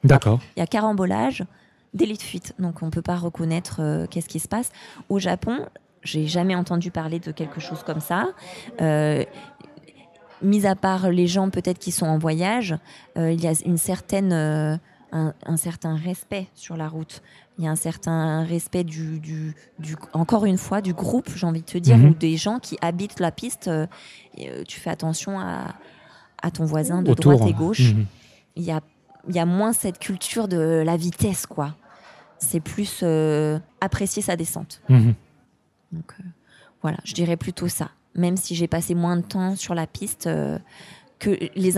[0.04, 0.40] D'accord.
[0.56, 1.44] Il y a carambolage,
[1.94, 2.54] délit de fuite.
[2.58, 4.70] Donc on ne peut pas reconnaître euh, qu'est-ce qui se passe.
[5.08, 5.66] Au Japon,
[6.02, 8.28] j'ai jamais entendu parler de quelque chose comme ça.
[8.80, 9.24] Euh,
[10.42, 12.74] mis à part les gens peut-être qui sont en voyage,
[13.16, 14.76] euh, il y a une certaine, euh,
[15.12, 17.22] un, un certain respect sur la route.
[17.58, 21.46] Il y a un certain respect du, du, du- encore une fois, du groupe, j'ai
[21.46, 22.10] envie de te dire, Mhm.
[22.10, 23.70] ou des gens qui habitent la piste.
[24.38, 25.74] et, tu fais attention à,
[26.42, 27.34] à ton voisin de Autour.
[27.34, 28.06] droite et gauche Mhm.
[28.56, 28.80] il y a,
[29.28, 31.74] il y a moins cette culture de la vitesse, quoi.
[32.38, 33.04] C'est plus
[33.80, 34.80] apprécier sa descente.
[34.88, 35.14] Mhm.
[35.92, 36.24] Donc euh,
[36.82, 37.90] voilà, je dirais plutôt ça.
[38.14, 40.58] Même si j'ai passé moins de temps sur la piste, euh,
[41.18, 41.72] que les,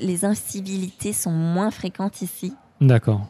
[0.00, 2.54] les incivilités sont moins fréquentes ici.
[2.80, 3.26] D'accord.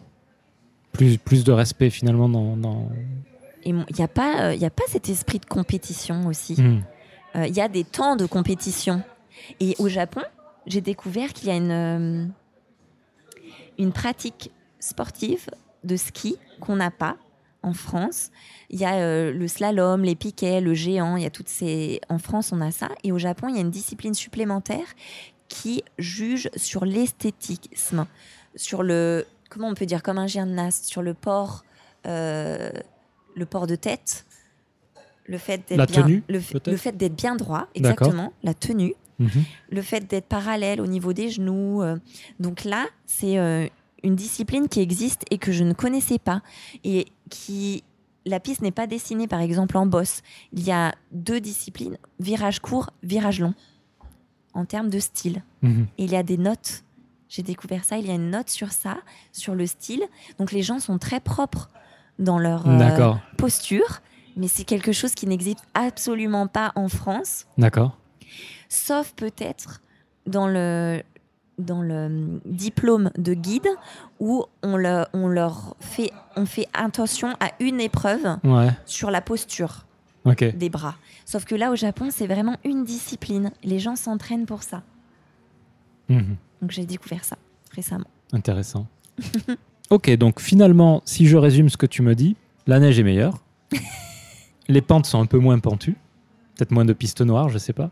[0.93, 2.57] Plus, plus de respect finalement dans.
[2.57, 2.89] dans...
[3.65, 6.57] Et mon- il n'y a, pas, euh, y a pas cet esprit de compétition aussi.
[7.35, 9.03] Euh, Il y a des temps de compétition.
[9.59, 10.23] Et au Japon,
[10.67, 12.27] j'ai découvert qu'il y a une, euh,
[13.79, 15.47] une pratique sportive
[15.83, 17.17] de ski qu'on n'a pas
[17.65, 18.31] en France.
[18.71, 22.01] Il y a euh, le slalom, les piquets, le géant, il y a toutes ces...
[22.09, 22.89] En France, on a ça.
[23.03, 24.87] Et au Japon, il y a une discipline supplémentaire
[25.49, 28.07] qui juge sur l'esthétisme,
[28.57, 29.27] sur le...
[29.51, 31.65] Comment on peut dire Comme un gymnaste, sur le port,
[32.07, 32.71] euh,
[33.37, 34.25] le port de tête,
[35.27, 38.55] le fait d'être bien, tenue, le, f- peut-être le fait d'être bien droit, exactement, la
[38.55, 39.45] tenue, Mhm.
[39.71, 41.83] le fait d'être parallèle au niveau des genoux.
[41.83, 41.97] euh.
[42.41, 43.39] donc là, c'est
[44.05, 46.43] une discipline qui existe et que je ne connaissais pas
[46.85, 47.83] et qui
[48.27, 50.23] la piste n'est pas dessinée par exemple en bosse.
[50.53, 53.55] Il y a deux disciplines, virage court, virage long,
[54.53, 55.43] en termes de style.
[55.63, 55.87] Mhm.
[55.99, 56.85] Et il y a des notes.
[57.29, 57.99] J'ai découvert ça.
[57.99, 58.99] Il y a une note sur ça,
[59.33, 60.05] sur le style.
[60.39, 61.71] Donc les gens sont très propres
[62.19, 64.01] dans leur euh, posture,
[64.37, 67.99] mais c'est quelque chose qui n'existe absolument pas en France, D'accord.
[68.69, 69.83] sauf peut-être
[70.27, 71.03] dans le
[71.59, 73.69] dans le hum, diplôme de guide
[74.21, 78.71] où on, le- on leur fait on fait attention à une épreuve Ouais.
[78.87, 79.85] sur la posture
[80.57, 80.95] des bras.
[81.27, 83.51] Sauf que là au Japon, c'est vraiment une discipline.
[83.63, 84.83] Les gens s'entraînent pour ça.
[86.09, 86.37] Mhm.
[86.63, 87.37] Donc j'ai découvert ça
[87.73, 88.07] récemment.
[88.33, 88.87] Intéressant.
[89.91, 92.37] ok, donc finalement, si je résume ce que tu me dis,
[92.67, 93.39] la neige est meilleure.
[94.69, 95.97] Les pentes sont un peu moins pentues.
[96.57, 97.91] Peut-être moins de pistes noires, je sais pas.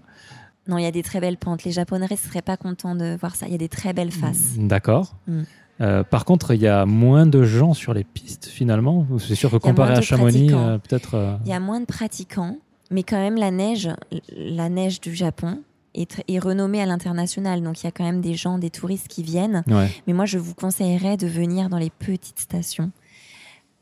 [0.69, 1.65] Non, il y a des très belles pentes.
[1.65, 3.47] Les Japonais ne seraient pas contents de voir ça.
[3.47, 4.55] Il y a des très belles faces.
[4.57, 5.15] D'accord.
[5.27, 5.43] Mm.
[5.81, 9.07] Euh, par contre, il y a moins de gens sur les pistes finalement.
[9.19, 11.15] C'est sûr que comparé à Chamonix, euh, peut-être.
[11.15, 12.59] euh, Il y a moins de pratiquants,
[12.93, 13.89] mais quand même la neige,
[14.37, 15.61] la neige du Japon
[15.95, 17.63] est, est renommée à l'international.
[17.63, 19.65] Donc il y a quand même des gens, des touristes qui viennent.
[19.67, 19.91] Ouais.
[20.07, 22.93] Mais moi, je vous conseillerais de venir dans les petites stations,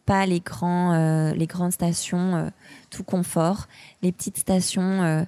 [0.07, 2.51] pas les grands, les grandes stations
[2.89, 3.67] tout confort,
[4.03, 5.27] les petites stations.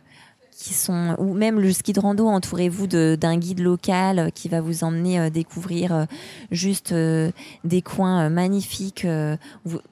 [0.62, 4.60] Qui sont ou même le ski de rando entourez-vous d'un guide local euh, qui va
[4.60, 6.04] vous emmener euh, découvrir euh,
[6.52, 9.04] juste des coins magnifiques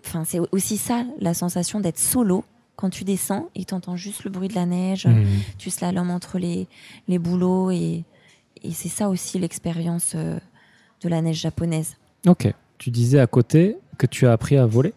[0.06, 2.44] enfin c'est aussi ça la sensation d'être solo
[2.76, 5.26] quand tu descends et t'entends juste le bruit de la neige Mhm.
[5.58, 6.68] tu slalomes entre les,
[7.08, 8.04] les boulots et,
[8.62, 11.96] et c'est ça aussi l'expérience de la neige japonaise.
[12.28, 12.52] Ok.
[12.78, 14.94] Tu disais à côté que tu as appris à voler?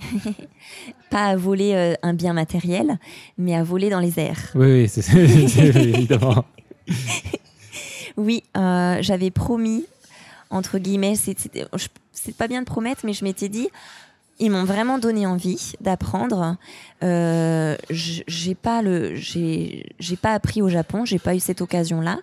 [1.10, 2.98] Pas à voler euh, un bien matériel,
[3.38, 4.50] mais à voler dans les airs.
[4.54, 6.44] Oui, oui, c'est évidemment.
[8.16, 9.86] Oui, euh, j'avais promis,
[10.50, 11.48] entre guillemets, c'est-
[12.36, 13.68] pas bien de promettre, mais je m'étais dit,
[14.40, 16.56] ils m'ont vraiment donné envie d'apprendre.
[17.02, 22.18] Euh, j'ai pas le, j'ai j'ai pas appris au Japon, j'ai pas eu cette occasion-là.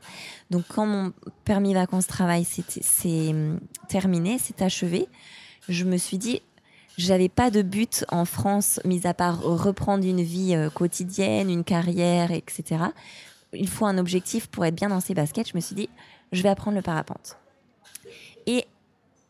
[0.52, 1.14] Donc quand mon
[1.46, 5.08] permis vacances travail c'est hum, terminé, c'est achevé,
[5.70, 6.42] je me suis dit,
[6.98, 11.64] j'avais pas de but en France, mis à part reprendre une vie euh, quotidienne, une
[11.64, 12.86] carrière, etc.
[13.54, 15.50] Il faut un objectif pour être bien dans ses baskets.
[15.50, 15.90] Je me suis dit,
[16.32, 17.38] je vais apprendre le parapente.
[18.48, 18.66] Et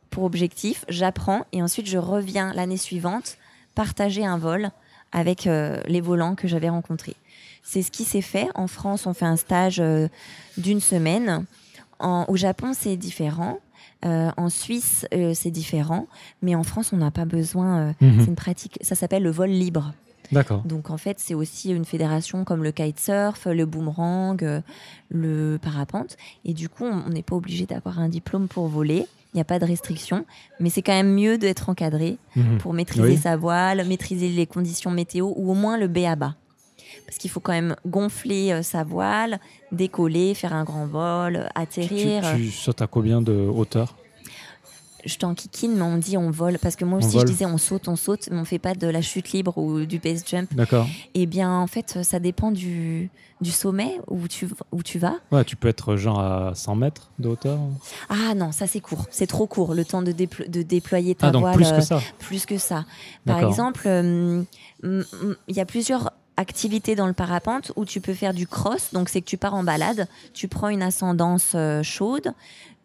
[0.10, 3.38] pour objectif, j'apprends et ensuite je reviens l'année suivante
[3.76, 4.72] partager un vol
[5.12, 7.16] avec euh, les volants que j'avais rencontrés.
[7.64, 8.48] C'est ce qui s'est fait.
[8.56, 10.08] En France, on fait un stage euh,
[10.58, 11.46] d'une semaine.
[12.00, 13.60] Au Japon, c'est différent.
[14.06, 16.08] Euh, en Suisse, euh, c'est différent,
[16.42, 17.80] mais en France, on n'a pas besoin.
[17.80, 18.20] euh, Mhm.
[18.22, 18.78] C'est une pratique.
[18.82, 19.94] Ça s'appelle le vol libre.
[20.32, 20.62] D'accord.
[20.66, 24.62] Donc en fait, c'est aussi une fédération comme le kitesurf, le boomerang,
[25.10, 26.18] le parapente.
[26.46, 29.06] Et du coup, on n'est pas obligé d'avoir un diplôme pour voler.
[29.34, 30.26] Il n'y a pas de restriction,
[30.60, 32.58] mais c'est quand même mieux d'être encadré Mhm.
[32.60, 33.18] pour maîtriser Oui.
[33.18, 36.36] sa voile, maîtriser les conditions météo ou au moins le B à bas.
[37.06, 39.40] Parce qu'il faut quand même gonfler euh, sa voile,
[39.72, 42.24] décoller, faire un grand vol, Tu, atterrir.
[42.36, 43.96] tu sautes à combien de hauteur?
[45.06, 46.58] Je t'enquiquine, mais on dit on vole.
[46.60, 48.88] Parce que moi aussi, je disais on saute, on saute, mais on fait pas de
[48.88, 50.54] la chute libre ou du base jump.
[50.54, 50.86] D'accord.
[51.14, 53.10] Eh bien, en fait, ça dépend du,
[53.40, 55.16] du sommet où tu, où tu vas.
[55.32, 57.58] Ouais, tu peux être genre à 100 mètres de hauteur.
[58.10, 59.06] Ah non, ça c'est court.
[59.10, 61.56] C'est trop court, le temps de, déplo- de déployer ta Ah, donc voile.
[61.56, 62.02] plus euh, que ça.
[62.20, 62.84] plus que ça.
[63.26, 64.44] Par exemple, euh,
[64.84, 68.94] il y a plusieurs activités dans le parapente où tu peux faire du cross.
[68.94, 72.34] Donc, c'est que tu pars en balade, tu prends une ascendance euh, chaude.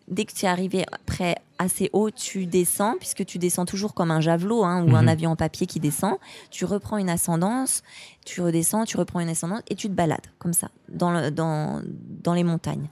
[0.09, 4.11] Dès que tu es arrivé près assez haut, tu descends, puisque tu descends toujours comme
[4.11, 5.09] un javelot hein, ou un Mhm.
[5.09, 6.17] avion en papier qui descend.
[6.51, 7.83] Tu reprends une ascendance,
[8.25, 11.81] tu redescends, tu reprends une ascendance et tu te balades comme ça dans, le- dans,
[12.23, 12.89] dans les montagnes.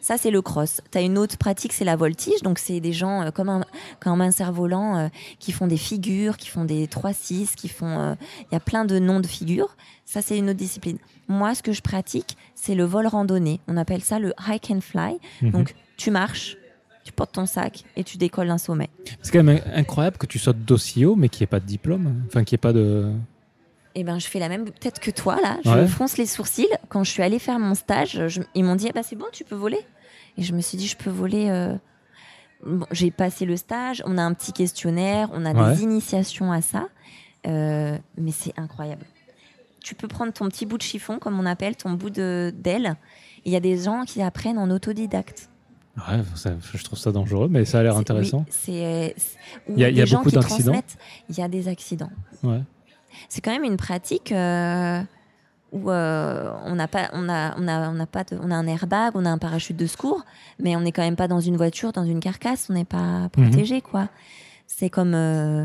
[0.00, 0.80] Ça, c'est le cross.
[0.92, 2.40] Tu as une autre pratique, c'est la voltige.
[2.42, 3.64] Donc, c'est des gens euh, comme un,
[4.00, 5.08] comme un cerf-volant euh,
[5.40, 7.98] qui font des figures, qui font des 3-6, qui font.
[7.98, 8.14] euh,
[8.50, 9.76] Il y a plein de noms de figures.
[10.04, 10.98] Ça, c'est une autre discipline.
[11.26, 13.60] Moi, ce que je pratique, c'est le vol randonné.
[13.66, 15.16] On appelle ça le hike and fly.
[15.42, 15.50] Mhm.
[15.50, 16.56] Donc, tu marches,
[17.04, 18.88] tu portes ton sac et tu décolles d'un sommet.
[19.22, 21.66] C'est quand même incroyable que tu sautes d'aussi haut, mais qu'il n'y ait pas de
[21.66, 22.22] diplôme.
[22.26, 23.12] Enfin, qu'il n'y ait pas de.
[23.94, 25.58] Eh ben, je fais la même peut-être que toi là.
[25.64, 25.86] Je Ouais.
[25.86, 26.66] fronce les sourcils.
[26.88, 29.26] Quand je suis allée faire mon stage, je- ils m'ont dit ah bah c'est bon,
[29.32, 29.78] tu peux voler.
[30.36, 31.48] Et je me suis dit je peux voler.
[31.50, 31.76] euh,
[32.66, 34.02] bon, j'ai passé le stage.
[34.06, 35.28] On a un petit questionnaire.
[35.32, 35.74] On a Ouais.
[35.76, 36.88] des initiations à ça.
[37.46, 39.04] Euh, mais c'est incroyable.
[39.80, 42.96] Tu peux prendre ton petit bout de chiffon, comme on appelle, ton bout de d'aile.
[43.44, 45.50] Il y a des gens qui apprennent en autodidacte.
[45.96, 48.44] Ouais, ça- je trouve ça dangereux, mais ça a l'air intéressant.
[48.50, 49.14] c'est
[49.68, 50.80] ou Il y a- y beaucoup d'accidents.
[51.28, 52.10] Il y a des accidents.
[52.42, 52.60] Ouais.
[53.28, 55.00] c'est quand même une pratique euh,
[55.70, 58.66] où euh, on n'a pas, on a, on a, on pas, de- on a un
[58.66, 60.24] airbag, on a un parachute de secours,
[60.58, 63.28] mais on n'est quand même pas dans une voiture, dans une carcasse, on n'est pas
[63.30, 64.08] protégé, quoi.
[64.66, 65.64] C'est comme euh,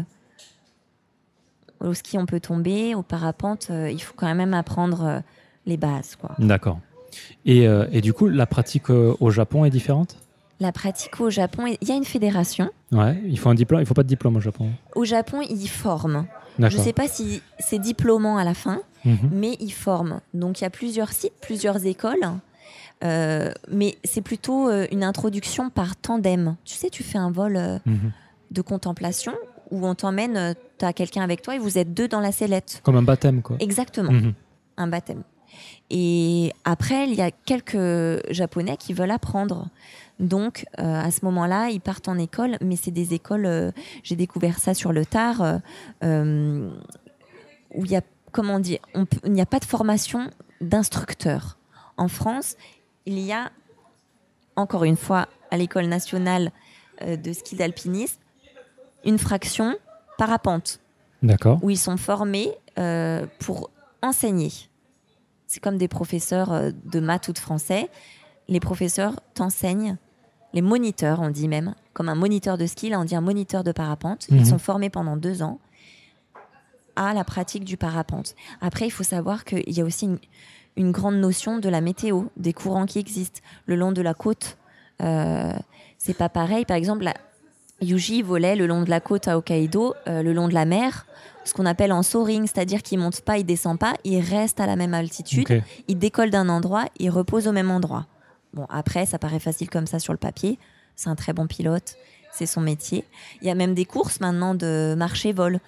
[1.79, 5.19] au ski, on peut tomber, au parapente, euh, il faut quand même apprendre euh,
[5.65, 6.35] les bases, quoi.
[6.37, 6.79] D'accord.
[7.45, 10.15] Et, euh, et du coup, la pratique euh, au Japon est différente?
[10.59, 12.69] La pratique au Japon, il y a une fédération.
[12.91, 13.79] Ouais, il faut un diplôme.
[13.81, 14.69] Il faut pas de diplôme au Japon.
[14.95, 16.25] Au Japon, ils forment.
[16.59, 19.29] Je ne sais pas si c'est diplômant à la fin, Mhm.
[19.31, 20.19] mais ils forment.
[20.33, 22.19] Donc il y a plusieurs sites, plusieurs écoles.
[23.05, 26.57] Euh, mais c'est plutôt euh, une introduction par tandem.
[26.65, 28.11] Tu sais, tu fais un vol euh, Mhm.
[28.51, 29.31] de contemplation
[29.71, 32.81] où on t'emmène, tu as quelqu'un avec toi et vous êtes deux dans la sellette.
[32.83, 33.55] Comme un baptême, quoi.
[33.61, 34.33] Exactement, Mhm.
[34.75, 35.23] un baptême.
[35.89, 39.67] Et après, il y a quelques Japonais qui veulent apprendre.
[40.19, 43.71] Donc, euh, à ce moment-là, ils partent en école, mais c'est des écoles, euh,
[44.03, 45.59] j'ai découvert ça sur le tard,
[46.03, 46.69] euh,
[47.73, 50.29] où il y a, comment dire, on peut- il n'y a pas de formation
[50.59, 51.57] d'instructeur.
[51.95, 52.57] En France,
[53.05, 53.49] il y a,
[54.57, 56.51] encore une fois, à l'école nationale
[57.01, 58.19] de ski d'alpinisme,
[59.05, 59.77] une fraction
[60.17, 60.81] parapente
[61.23, 61.59] D'accord.
[61.61, 62.51] où ils sont formés
[63.39, 63.69] pour
[64.01, 64.51] enseigner.
[65.49, 67.89] C'est comme des professeurs euh, de maths ou de français.
[68.47, 69.97] Les professeurs t'enseignent,
[70.53, 73.63] les moniteurs, on dit même, comme un moniteur de ski, là on dit un moniteur
[73.63, 74.29] de parapente.
[74.29, 74.37] Mhm.
[74.37, 75.59] Ils sont formés pendant deux ans
[76.95, 78.35] à la pratique du parapente.
[78.61, 80.19] Après, il faut savoir qu'il y a aussi une,
[80.75, 84.57] une grande notion de la météo, des courants qui existent le long de la côte.
[85.01, 85.53] Euh,
[85.97, 86.65] c'est pas pareil.
[86.65, 87.15] Par exemple, la,
[87.81, 91.05] Yuji volait le long de la côte à Hokkaido, euh, le long de la mer,
[91.49, 94.67] ce qu'on appelle en soaring, c'est-à-dire qu'il monte pas, il descend pas, il reste à
[94.67, 98.05] la même altitude, il décolle d'un endroit, il repose au même endroit.
[98.53, 100.59] Bon, après, ça paraît facile comme ça sur le papier.
[100.95, 101.95] C'est un très bon pilote,
[102.31, 103.03] c'est son métier.
[103.41, 105.59] Il y a même des courses maintenant de marché-vol.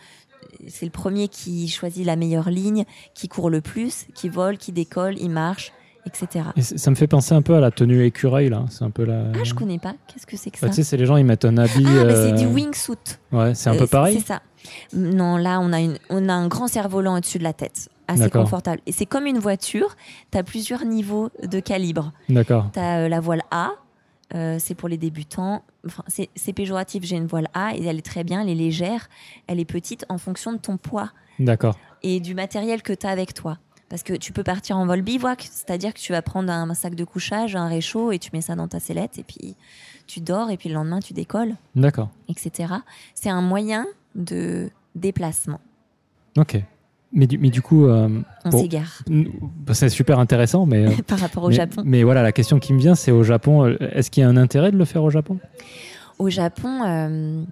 [0.68, 4.72] C'est le premier qui choisit la meilleure ligne, qui court le plus, qui vole, qui
[4.72, 5.72] décolle, il marche,
[6.06, 6.46] etc.
[6.56, 8.66] Et ça me fait penser un peu à la tenue écureuil, là.
[8.70, 9.26] C'est un peu la.
[9.34, 9.94] Ah, je connais pas.
[10.08, 11.86] Qu'est-ce que c'est que Bah, ça tu sais, c'est les gens, ils mettent un habit.
[11.86, 12.96] Ah, mais c'est euh, du wingsuit.
[13.32, 14.20] Ouais, c'est un Euh, peu pareil.
[14.20, 14.42] C'est ça.
[14.94, 18.30] Non, là, on a, une, on a un grand cerf-volant au-dessus de la tête, assez
[18.30, 18.80] confortable.
[18.86, 19.96] Et c'est comme une voiture,
[20.32, 22.12] tu as plusieurs niveaux de calibre.
[22.30, 22.70] D'accord.
[22.74, 23.72] Tu as la voile A,
[24.36, 25.64] euh, c'est pour les débutants.
[25.86, 28.56] Enfin, c'est c'est péjoratif, j'ai une voile A et elle est très bien, elle est
[28.56, 29.08] légère,
[29.48, 31.10] elle est petite en fonction de ton poids
[31.40, 31.76] D'accord.
[32.04, 33.58] et du matériel que tu as avec toi.
[33.92, 36.96] Parce que tu peux partir en vol bivouac, c'est-à-dire que tu vas prendre un sac
[36.96, 39.56] de couchage, un réchaud et tu mets ça dans ta sellette et puis
[40.08, 42.10] tu dors et puis le lendemain tu décolles D'accord.
[42.30, 42.74] etc.
[43.14, 43.86] C'est un moyen
[44.16, 45.60] de déplacement.
[46.38, 46.58] Ok.
[47.12, 48.08] Mais du, mais du coup, euh,
[48.46, 48.62] On Bon.
[48.62, 49.04] s'égare
[49.74, 50.86] c'est super intéressant, mais.
[50.88, 51.82] euh, par rapport au mais, Japon.
[51.86, 53.66] Mais voilà, la question qui me vient, c'est au Japon.
[53.66, 55.38] euh, Est-ce qu'il y a un intérêt de le faire au Japon?
[56.18, 57.44] Au Japon, euh,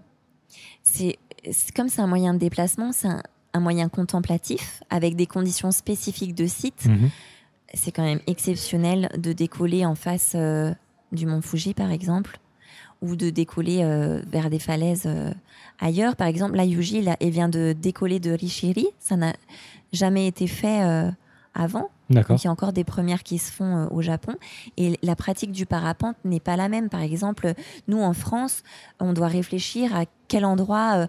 [0.83, 1.17] c'est-
[1.75, 3.21] comme c'est un moyen de déplacement, c'est un,
[3.53, 6.85] un moyen contemplatif avec des conditions spécifiques de site.
[6.85, 7.09] Mhm.
[7.73, 10.73] C'est quand même exceptionnel de décoller en face euh,
[11.11, 12.39] du mont Fuji, par exemple,
[13.01, 15.31] ou de décoller euh, vers des falaises euh,
[15.79, 16.15] ailleurs.
[16.15, 18.87] Par exemple, la Yuji, là, elle vient de décoller de Rishiri.
[18.99, 19.33] Ça n'a
[19.91, 21.11] jamais été fait
[21.53, 21.89] avant.
[22.09, 24.35] Donc, il y a encore des premières qui se font euh, au Japon.
[24.77, 26.89] Et la pratique du parapente n'est pas la même.
[26.89, 27.53] Par exemple,
[27.87, 28.63] nous, en France,
[28.99, 31.07] on doit réfléchir à quel endroit euh,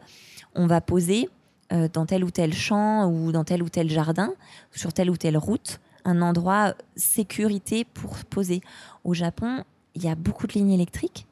[0.54, 1.28] on va poser
[1.72, 4.32] euh, dans tel ou tel champ ou dans tel ou tel jardin,
[4.72, 8.60] sur telle ou telle route, un endroit sécurité pour poser.
[9.04, 9.64] Au Japon,
[9.94, 11.26] il y a beaucoup de lignes électriques.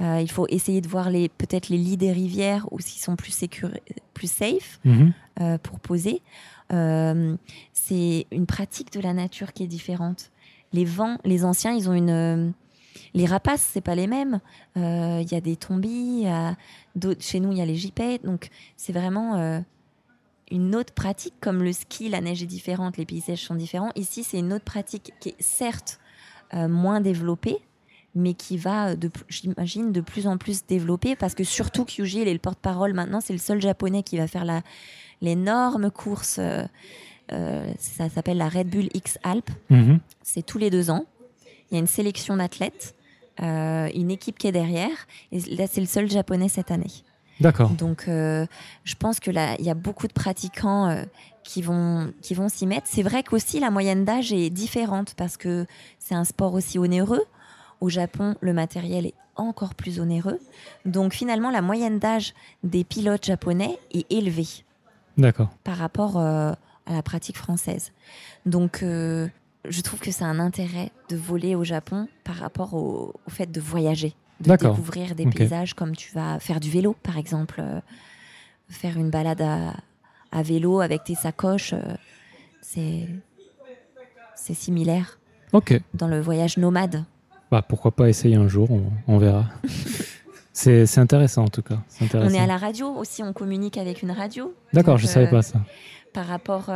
[0.00, 3.14] Euh, il faut essayer de voir les peut-être les lits des rivières ou s'ils sont
[3.16, 3.76] plus sécur-
[4.14, 5.12] plus safe Mhm.
[5.40, 6.22] euh, pour poser.
[6.72, 7.36] Euh,
[7.74, 10.30] c'est une pratique de la nature qui est différente.
[10.72, 12.52] Les vents, les anciens, ils ont une.
[13.14, 14.40] Euh, les rapaces, c'est pas les mêmes.
[14.76, 16.24] Euh, Il y a des tombis,
[17.18, 18.24] chez nous, il y a les gypaètes.
[18.24, 19.60] Donc, c'est vraiment euh,
[20.50, 21.34] une autre pratique.
[21.40, 23.90] Comme le ski, la neige est différente, les paysages sont différents.
[23.96, 26.00] Ici, c'est une autre pratique qui est certes
[26.54, 27.58] euh, moins développée,
[28.14, 28.94] mais qui va,
[29.28, 33.22] j'imagine, de plus en plus développer parce que surtout Kyuji, il est le porte-parole maintenant,
[33.22, 34.62] c'est le seul japonais qui va faire la,
[35.22, 36.36] l'énorme course.
[36.38, 36.64] euh,
[37.32, 39.48] euh, ça s'appelle la Red Bull X Alp.
[39.70, 40.00] Mhm.
[40.22, 41.06] C'est tous les deux ans.
[41.70, 43.01] Il y a une sélection d'athlètes, euh,
[43.42, 44.96] une équipe qui est derrière.
[45.32, 46.92] Et là, c'est le seul japonais cette année.
[47.40, 47.70] D'accord.
[47.70, 48.46] Donc, euh,
[48.84, 51.02] je pense que là, il y a beaucoup de pratiquants euh,
[51.42, 52.86] qui vont qui vont s'y mettre.
[52.88, 55.66] C'est vrai qu'aussi la moyenne d'âge est différente parce que
[55.98, 57.24] c'est un sport aussi onéreux.
[57.80, 60.38] Au Japon, le matériel est encore plus onéreux.
[60.84, 64.64] Donc, finalement, la moyenne d'âge des pilotes japonais est élevée
[65.18, 65.48] D'accord.
[65.64, 66.52] par rapport euh,
[66.86, 67.92] à la pratique française.
[68.46, 69.26] Donc, euh,
[69.68, 73.50] je trouve que c'est un intérêt de voler au Japon par rapport au, au fait
[73.50, 74.70] de voyager, de D'accord.
[74.74, 77.80] découvrir des paysages comme tu vas faire du vélo, par exemple, euh,
[78.68, 79.74] faire une balade à,
[80.32, 81.74] à vélo avec tes sacoches.
[81.74, 81.94] euh,
[82.60, 83.08] c'est
[84.34, 85.20] c'est similaire
[85.52, 85.80] Ok.
[85.94, 87.04] dans le voyage nomade.
[87.50, 89.44] Bah, pourquoi pas essayer un jour, on, on verra.
[90.52, 91.78] c'est intéressant en tout cas.
[92.14, 94.54] On est à la radio aussi, on communique avec une radio.
[94.72, 95.60] D'accord, je savais euh, pas ça.
[96.12, 96.70] par rapport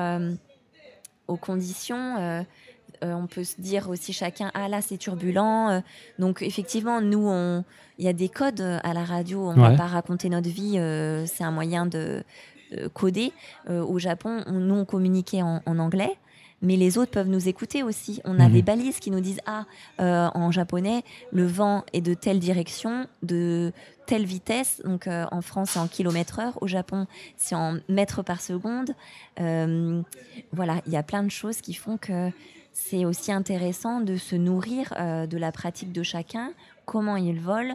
[1.26, 2.44] aux conditions.
[3.04, 5.80] Euh, on peut se dire aussi chacun ah là c'est turbulent euh,
[6.18, 7.64] donc effectivement nous on
[7.98, 9.70] il y a des codes euh, à la radio on Ouais.
[9.70, 10.78] va pas raconter notre vie
[11.26, 12.22] c'est un moyen de,
[12.72, 13.32] de coder
[13.68, 16.16] au Japon on- nous on communiquait en, en anglais
[16.62, 18.22] mais les autres peuvent nous écouter aussi.
[18.24, 18.52] On a Mhm.
[18.54, 19.66] des balises qui nous disent ah
[20.00, 23.72] euh, en japonais le vent est de telle direction, de
[24.06, 24.80] telle vitesse.
[24.82, 27.06] Donc euh, en France c'est en kilomètres heure, au Japon
[27.36, 28.94] c'est en mètres par seconde.
[29.38, 30.00] Euh,
[30.50, 32.30] voilà, il y a plein de choses qui font que
[32.78, 36.52] c'est aussi intéressant de se nourrir euh, de la pratique de chacun,
[36.84, 37.74] comment il vole,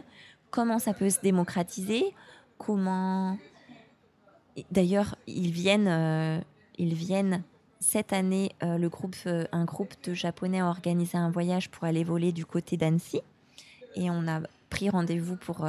[0.52, 2.14] comment ça peut se démocratiser,
[2.56, 3.36] comment.
[4.70, 6.38] D'ailleurs, ils viennent, euh,
[6.78, 7.42] ils viennent
[7.80, 8.52] cette année.
[8.62, 9.16] euh, le groupe,
[9.50, 13.20] un groupe de Japonais a organisé un voyage pour aller voler du côté d'Annecy,
[13.96, 15.68] et on a pris rendez-vous pour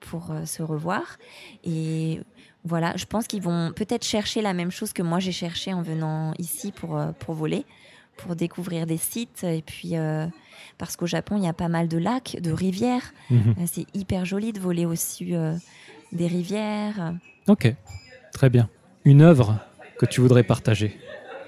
[0.00, 1.16] pour se revoir.
[1.62, 2.20] Et
[2.64, 5.82] voilà, je pense qu'ils vont peut-être chercher la même chose que moi j'ai cherché en
[5.82, 7.64] venant ici pour, pour voler,
[8.18, 9.44] pour découvrir des sites.
[9.44, 10.26] Et puis, euh,
[10.76, 13.12] parce qu'au Japon, il y a pas mal de lacs, de rivières.
[13.30, 13.54] Mhm.
[13.58, 15.54] Euh, C'est hyper joli de voler au-dessus euh,
[16.12, 17.14] des rivières.
[17.48, 17.72] Ok,
[18.32, 18.68] très bien.
[19.04, 19.58] Une œuvre
[19.98, 20.98] que tu voudrais partager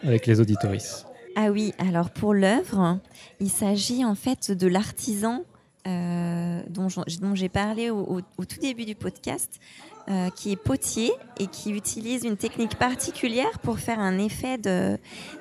[0.02, 1.04] avec les auditories.
[1.36, 2.98] Ah oui, alors pour l'œuvre,
[3.38, 5.44] il s'agit en fait de l'artisan
[5.86, 6.88] euh, dont
[7.34, 9.60] j'ai parlé au, au- au tout début du podcast,
[10.08, 14.58] euh, qui est potier et qui utilise une technique particulière pour faire un effet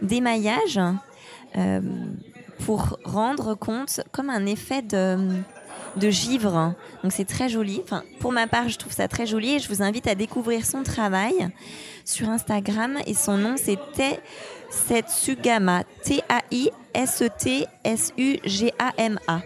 [0.01, 0.79] d'émaillage
[1.57, 1.81] euh,
[2.65, 5.17] pour rendre compte comme un effet de
[5.95, 6.75] de givre.
[7.01, 7.81] Donc c'est très joli.
[7.83, 10.63] Enfin, pour ma part, je trouve ça très joli et je vous invite à découvrir
[10.65, 11.33] son travail
[12.05, 14.19] sur Instagram et son nom c'est Te-
[14.69, 15.83] Setsugama.
[18.09, 19.41] T-A-I-S-E-T-S-U-G-A-M-A.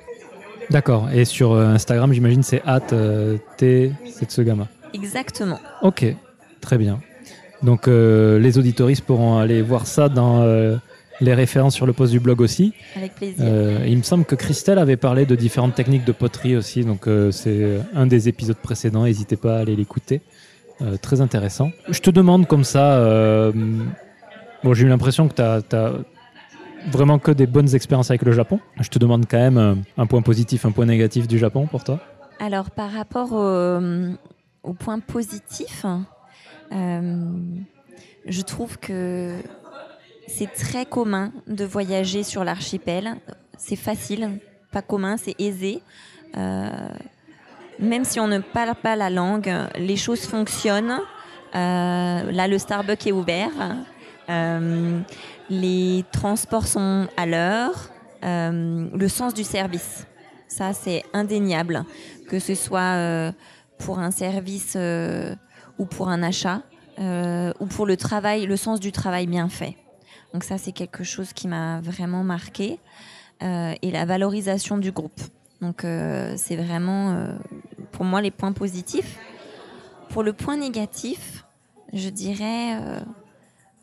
[0.69, 4.67] D'accord, et sur euh, Instagram, j'imagine, c'est at euh, T Setsugama.
[4.93, 5.59] Exactement.
[5.81, 6.05] Ok,
[6.61, 6.99] très bien.
[7.61, 10.75] Donc euh, les auditories pourront aller voir ça dans euh,
[11.23, 12.73] les références sur le post du blog aussi.
[12.95, 13.45] Avec plaisir.
[13.47, 17.07] Euh, il me semble que Christelle avait parlé de différentes techniques de poterie aussi, donc
[17.07, 20.21] euh, c'est un des épisodes précédents, n'hésitez pas à aller l'écouter.
[20.81, 21.71] Euh, très intéressant.
[21.87, 23.51] Je te demande comme ça, euh,
[24.63, 25.93] bon j'ai eu l'impression que tu as,
[26.91, 28.59] vraiment que des bonnes expériences avec le Japon.
[28.79, 31.83] Je te demande quand même euh, un point positif, un point négatif du Japon pour
[31.83, 31.99] toi.
[32.39, 33.79] Alors, par rapport au,
[34.63, 35.85] au point positif,
[36.73, 37.25] euh,
[38.25, 39.35] je trouve que
[40.27, 43.15] c'est très commun de voyager sur l'archipel.
[43.57, 44.39] C'est facile,
[44.71, 45.81] pas commun, c'est aisé.
[46.37, 46.69] Euh,
[47.79, 50.99] même si on ne parle pas la langue, les choses fonctionnent.
[51.55, 53.51] Euh, là, le Starbucks est ouvert.
[54.29, 54.99] Euh,
[55.49, 57.89] les transports sont à l'heure.
[58.23, 60.07] Le sens du service,
[60.47, 61.83] ça c'est indéniable,
[62.29, 63.33] que ce soit
[63.77, 64.77] pour un service
[65.77, 66.61] ou pour un achat
[66.99, 69.75] ou pour le travail, le sens du travail bien fait.
[70.33, 72.79] Donc ça c'est quelque chose qui m'a vraiment marqué
[73.41, 75.19] et la valorisation du groupe.
[75.61, 77.27] Donc c'est vraiment
[77.91, 79.17] pour moi les points positifs.
[80.09, 81.43] Pour le point négatif,
[81.93, 82.99] je dirais euh,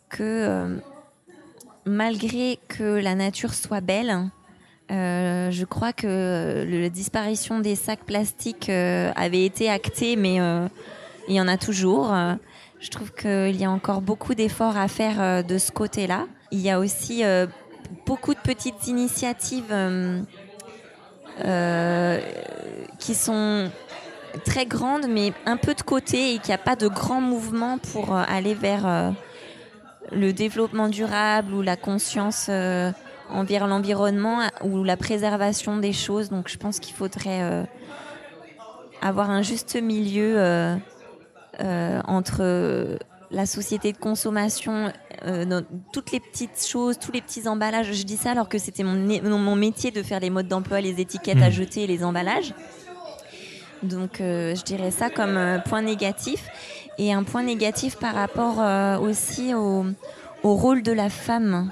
[0.09, 0.77] que euh,
[1.87, 4.31] malgré que la nature soit belle,
[4.91, 10.37] euh, je crois que la disparition des sacs plastiques avait été actée, mais
[11.29, 12.13] il y en a toujours.
[12.81, 16.27] Je trouve qu'il y a encore beaucoup d'efforts à faire de ce côté-là.
[16.53, 17.23] Il y a aussi
[18.07, 19.75] beaucoup de petites initiatives
[22.99, 23.71] qui sont
[24.45, 27.79] très grande, mais un peu de côté et qu'il n'y a pas de grand mouvement
[27.79, 29.11] pour euh, aller vers euh,
[30.13, 32.93] le développement durable ou la conscience euh,
[33.29, 36.31] envers l'environnement ou la préservation des choses.
[36.31, 37.69] Donc je pense qu'il faudrait
[39.01, 40.81] avoir un juste milieu
[42.09, 42.99] entre
[43.31, 44.93] la société de consommation,
[45.93, 47.93] toutes les petites choses, tous les petits emballages.
[47.93, 51.01] Je dis ça alors que c'était mon, mon métier de faire les modes d'emploi, les
[51.01, 51.53] étiquettes à mmh.
[51.53, 52.55] jeter et les emballages.
[53.83, 56.49] Donc euh, je dirais ça comme euh, point négatif.
[56.99, 59.85] Et un point négatif par rapport euh, aussi au,
[60.43, 61.71] rôle de la femme,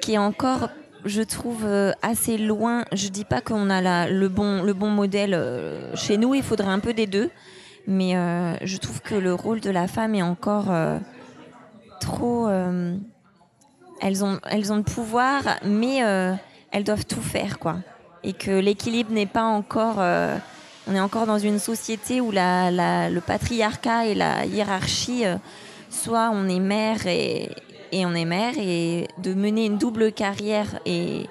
[0.00, 0.68] qui est encore,
[1.04, 1.66] je trouve,
[2.02, 2.84] assez loin.
[2.92, 5.36] Je dis pas qu'on a le, bon, le bon modèle
[5.94, 7.30] chez nous, il faudrait un peu des deux.
[7.86, 8.14] Mais
[8.62, 10.74] je trouve que le rôle de la femme est encore
[12.00, 12.48] trop...
[14.00, 15.98] elles, ont, elles ont le pouvoir, mais
[16.72, 17.76] elles doivent tout faire, quoi
[18.26, 19.96] et que l'équilibre n'est pas encore.
[19.98, 20.36] Euh,
[20.88, 25.36] on est encore dans une société où la, le patriarcat et la hiérarchie, euh,
[25.88, 27.50] soit on est mère et,
[27.92, 31.26] et, on est mère, et de mener une double carrière et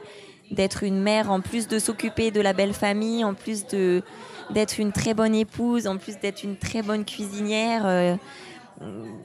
[0.51, 4.01] d'être une mère en plus de s'occuper de la belle famille, en plus de
[4.51, 7.85] d'être une très bonne épouse, en plus d'être une très bonne cuisinière.
[7.85, 8.15] Euh,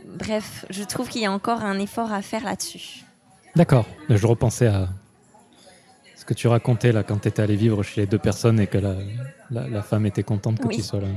[0.07, 3.05] bref, je trouve qu'il y a encore un effort à faire là-dessus.
[3.57, 3.87] D'accord.
[4.09, 4.89] Je repensais à,
[6.31, 8.79] que tu racontais là quand tu étais allé vivre chez les deux personnes et que
[8.79, 8.95] la,
[9.51, 11.09] la, femme était contente que tu sois là.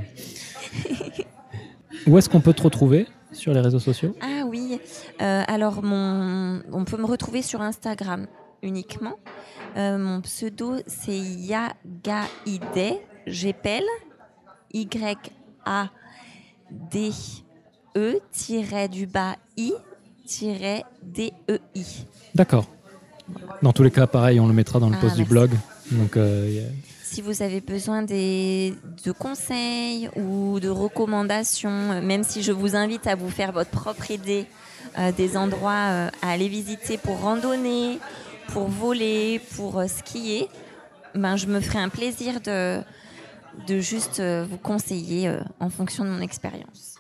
[2.08, 4.16] Où est-ce qu'on peut te retrouver sur les réseaux sociaux?
[4.22, 4.80] Ah oui,
[5.22, 8.26] euh, alors mon, on peut me retrouver sur Instagram
[8.64, 9.20] uniquement.
[9.78, 12.98] Euh, mon pseudo c'est Yagaide,
[13.28, 13.84] j'appelle
[14.74, 15.28] Y-A-D-E
[18.88, 20.66] du bas I-D-E-I.
[22.34, 22.66] D'accord.
[23.62, 25.52] Dans tous les cas, pareil, on le mettra dans le ah, post du blog.
[25.92, 26.68] Donc, euh,
[27.04, 28.74] Si vous avez besoin des,
[29.06, 34.12] de conseils ou de recommandations, même si je vous invite à vous faire votre propre
[34.12, 34.48] idée
[34.98, 38.00] euh, des endroits euh, à aller visiter pour randonner,
[38.50, 40.50] pour voler, pour skier,
[41.16, 42.82] ben, je me ferai un plaisir de,
[43.68, 46.96] de juste vous conseiller en fonction de mon expérience.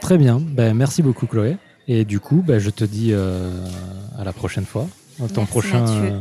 [0.00, 1.56] Très bien, ben, merci beaucoup Chloé.
[1.88, 4.86] Et du coup, ben, je te dis à la prochaine fois
[5.32, 6.20] ton prochain,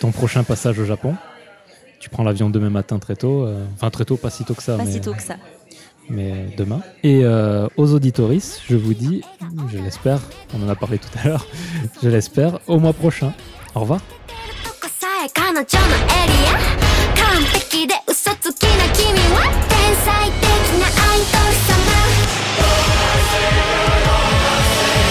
[0.00, 1.14] ton prochain passage au Japon.
[2.00, 3.46] Tu prends l'avion demain matin très tôt.
[3.46, 4.76] Euh, enfin, très tôt, pas si tôt que ça.
[4.76, 5.36] Pas si tôt que ça.
[6.10, 6.82] Mais demain.
[7.02, 9.22] Et euh, aux auditoris, je vous dis,
[9.72, 10.20] je l'espère,
[10.52, 11.46] on en a parlé tout à l'heure,
[12.02, 13.32] je l'espère, au mois prochain.
[13.74, 14.00] Au revoir.
[17.34, 19.74] 完璧で嘘つきな君は天
[20.06, 20.46] 才的
[20.78, 21.74] なアイドル様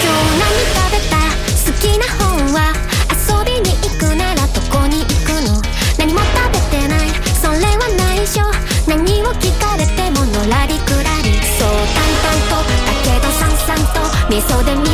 [0.00, 1.20] 今日何食べた？
[1.68, 2.72] 好きな本は
[3.12, 5.60] 遊びに行くならどこに行くの？
[5.98, 7.12] 何も食べてない。
[7.36, 8.40] それは内緒
[8.88, 12.56] 何を聞かれてものらりくらりそう淡々と。
[12.88, 14.00] だけどさんさんと。
[14.30, 14.93] 味噌で見